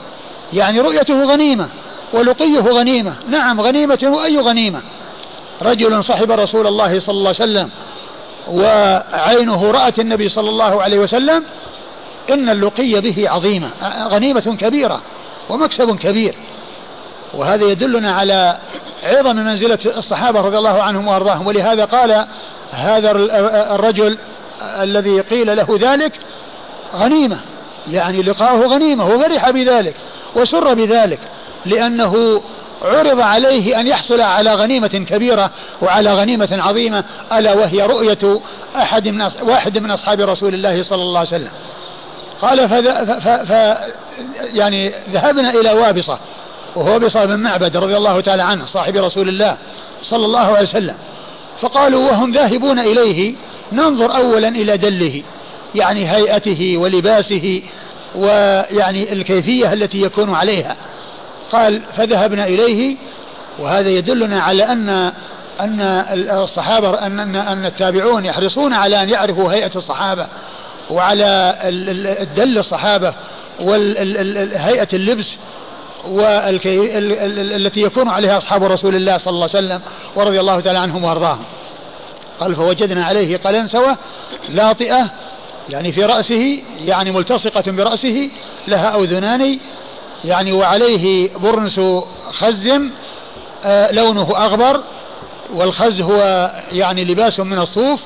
[0.52, 1.68] يعني رؤيته غنيمة
[2.12, 3.16] ولقيه غنيمة.
[3.28, 4.82] نعم غنيمة وأي غنيمة.
[5.62, 7.70] رجل صحب رسول الله صلى الله عليه وسلم
[8.48, 11.44] وعينه رأت النبي صلى الله عليه وسلم
[12.30, 13.70] إن اللقي به عظيمة.
[14.08, 15.02] غنيمة كبيرة
[15.48, 16.34] ومكسب كبير.
[17.34, 18.58] وهذا يدلنا على
[19.04, 21.46] عظم منزلة الصحابة رضي الله عنهم وأرضاهم.
[21.46, 22.26] ولهذا قال
[22.70, 23.10] هذا
[23.74, 24.18] الرجل
[24.62, 26.12] الذي قيل له ذلك
[26.94, 27.40] غنيمة.
[27.88, 29.94] يعني لقاؤه غنيمة وفرح بذلك
[30.36, 31.18] وسر بذلك
[31.66, 32.42] لأنه
[32.82, 35.50] عرض عليه أن يحصل على غنيمة كبيرة
[35.82, 38.40] وعلى غنيمة عظيمة ألا وهي رؤية
[38.76, 41.50] أحد من واحد من أصحاب رسول الله صلى الله عليه وسلم.
[42.40, 42.74] قال ف...
[42.74, 43.28] ف...
[43.28, 43.78] ف...
[44.54, 46.18] يعني ذهبنا إلى وابصة
[46.76, 49.56] وهو وابصة بن معبد رضي الله تعالى عنه صاحب رسول الله
[50.02, 50.96] صلى الله عليه وسلم.
[51.60, 53.34] فقالوا وهم ذاهبون إليه
[53.72, 55.22] ننظر أولا إلى دله.
[55.74, 57.62] يعني هيئته ولباسه
[58.14, 60.76] ويعني الكيفية التي يكون عليها.
[61.52, 62.96] قال فذهبنا إليه.
[63.58, 65.12] وهذا يدلنا على أن
[65.60, 65.80] أن
[66.30, 70.26] الصحابة أن أن, التابعون يحرصون على أن يعرفوا هيئة الصحابة
[70.90, 71.54] وعلى
[72.20, 73.14] الدل الصحابة
[73.60, 75.36] وهيئة اللبس
[76.04, 76.98] والكي
[77.56, 79.80] التي يكون عليها أصحاب رسول الله صلى الله عليه وسلم
[80.16, 81.44] ورضي الله تعالى عنهم وأرضاهم.
[82.40, 83.96] قال فوجدنا عليه قلنسوة
[84.48, 85.10] لاطئة
[85.70, 88.30] يعني في رأسه يعني ملتصقة برأسه
[88.68, 89.58] لها أذنان
[90.24, 91.80] يعني وعليه برنس
[92.30, 92.70] خز
[93.64, 94.80] آه لونه أغبر
[95.54, 98.00] والخز هو يعني لباس من الصوف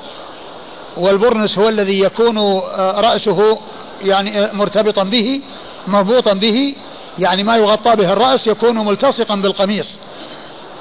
[0.96, 3.58] والبرنس هو الذي يكون آه رأسه
[4.04, 5.40] يعني آه مرتبطا به
[5.86, 6.74] مربوطا به
[7.18, 9.98] يعني ما يغطى به الرأس يكون ملتصقا بالقميص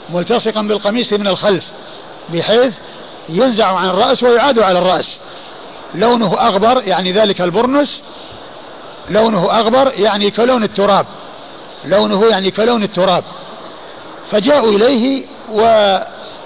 [0.10, 1.64] ملتصقا بالقميص من الخلف
[2.34, 2.74] بحيث
[3.30, 5.18] ينزع عن الرأس ويعاد على الرأس.
[5.96, 8.02] لونه أغبر يعني ذلك البرنس
[9.10, 11.06] لونه أغبر يعني كلون التراب
[11.86, 13.24] لونه يعني كلون التراب
[14.32, 15.26] فجاءوا إليه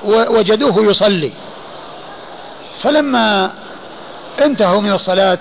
[0.03, 1.31] ووجدوه يصلي
[2.83, 3.53] فلما
[4.45, 5.39] انتهوا من الصلاة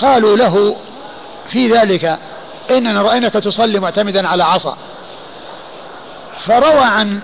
[0.00, 0.76] قالوا له
[1.48, 2.18] في ذلك
[2.70, 4.76] إننا رأيناك تصلي معتمدا على عصا
[6.40, 7.20] فروى عن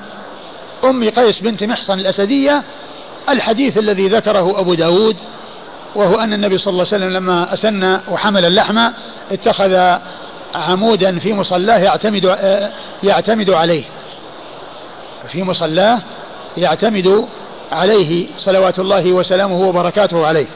[0.85, 2.63] أم قيس بنت محصن الأسدية
[3.33, 5.17] الحديث الذي ذكره أبو داود
[5.95, 8.91] وهو أن النبي صلى الله عليه وسلم لما أسن وحمل اللحم
[9.33, 9.99] اتخذ
[10.55, 12.37] عمودا في مصلاه يعتمد
[13.03, 13.85] يعتمد عليه.
[15.29, 16.03] في مصلاه
[16.57, 17.27] يعتمد
[17.73, 20.47] عليه صلوات الله وسلامه وبركاته عليه.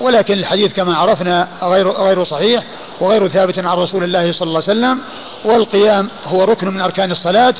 [0.00, 2.64] ولكن الحديث كما عرفنا غير غير صحيح
[3.00, 4.98] وغير ثابت عن رسول الله صلى الله عليه وسلم
[5.44, 7.54] والقيام هو ركن من أركان الصلاة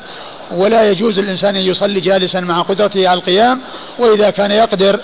[0.55, 3.61] ولا يجوز الإنسان أن يصلي جالسا مع قدرته على القيام
[3.99, 5.01] وإذا كان يقدر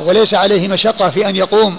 [0.00, 1.76] وليس عليه مشقة في أن يقوم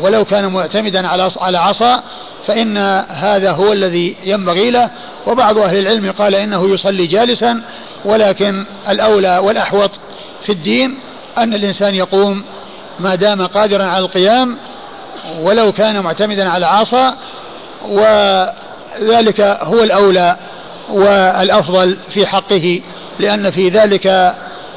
[0.00, 2.02] ولو كان معتمدا على على عصا
[2.46, 2.76] فإن
[3.08, 4.90] هذا هو الذي ينبغي له.
[5.26, 7.62] وبعض أهل العلم قال إنه يصلي جالسا
[8.04, 9.90] ولكن الأولى والأحوط
[10.42, 10.98] في الدين
[11.38, 12.44] أن الإنسان يقوم
[13.00, 14.56] ما دام قادرا على القيام
[15.40, 17.16] ولو كان معتمدا على عصا
[17.88, 20.36] وذلك هو الأولى.
[20.90, 22.80] والأفضل في حقه
[23.18, 24.06] لأن في ذلك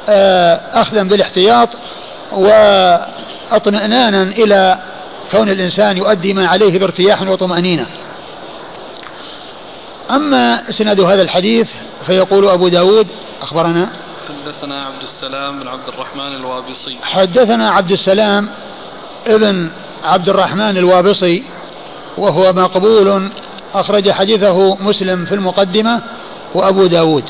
[0.10, 1.70] آه، أخذا بالاحتياط
[2.32, 4.78] واطمئنانا إلى
[5.32, 7.86] كون الإنسان يؤدي ما عليه بارتياح وطمأنينة.
[10.12, 11.70] أما إسناد هذا الحديث
[12.06, 13.08] فيقول أبو داود
[13.42, 13.90] أخبرنا.
[14.28, 16.98] حدثنا عبد السلام بن عبد الرحمن الوابصي.
[17.04, 18.50] حدثنا عبد السلام
[19.28, 19.70] ابن
[20.04, 21.44] عبد الرحمن الوابصي
[22.18, 23.30] وهو مقبول
[23.74, 26.02] أخرج حديثه مسلم في المقدمة
[26.54, 27.24] وأبو داود.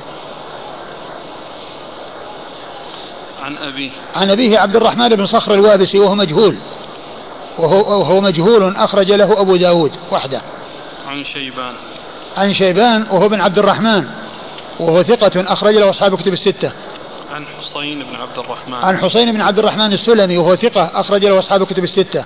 [3.42, 6.58] عن أبيه عن أبيه عبد الرحمن بن صخر الوابسي وهو مجهول.
[7.58, 10.42] وهو, وهو مجهول أخرج له أبو داود وحده.
[11.08, 11.74] عن شيبان.
[12.38, 14.06] عن شيبان وهو بن عبد الرحمن.
[14.80, 16.72] وهو ثقة أخرج له أصحاب كتب الستة.
[17.32, 18.74] عن حسين بن عبد الرحمن.
[18.74, 22.26] عن حسين بن عبد الرحمن السلمي وهو ثقة أخرج له أصحاب كتب الستة.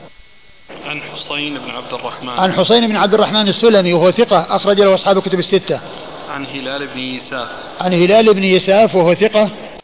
[0.85, 2.29] عن حسين بن عبد الرحمن.
[2.29, 5.81] عن حسين بن عبد الرحمن السلمي وهو ثقة أخرج له أصحاب كتب الستة.
[6.29, 7.47] عن هلال بن يساف.
[7.81, 9.49] عن هلال بن يساف وهو ثقة.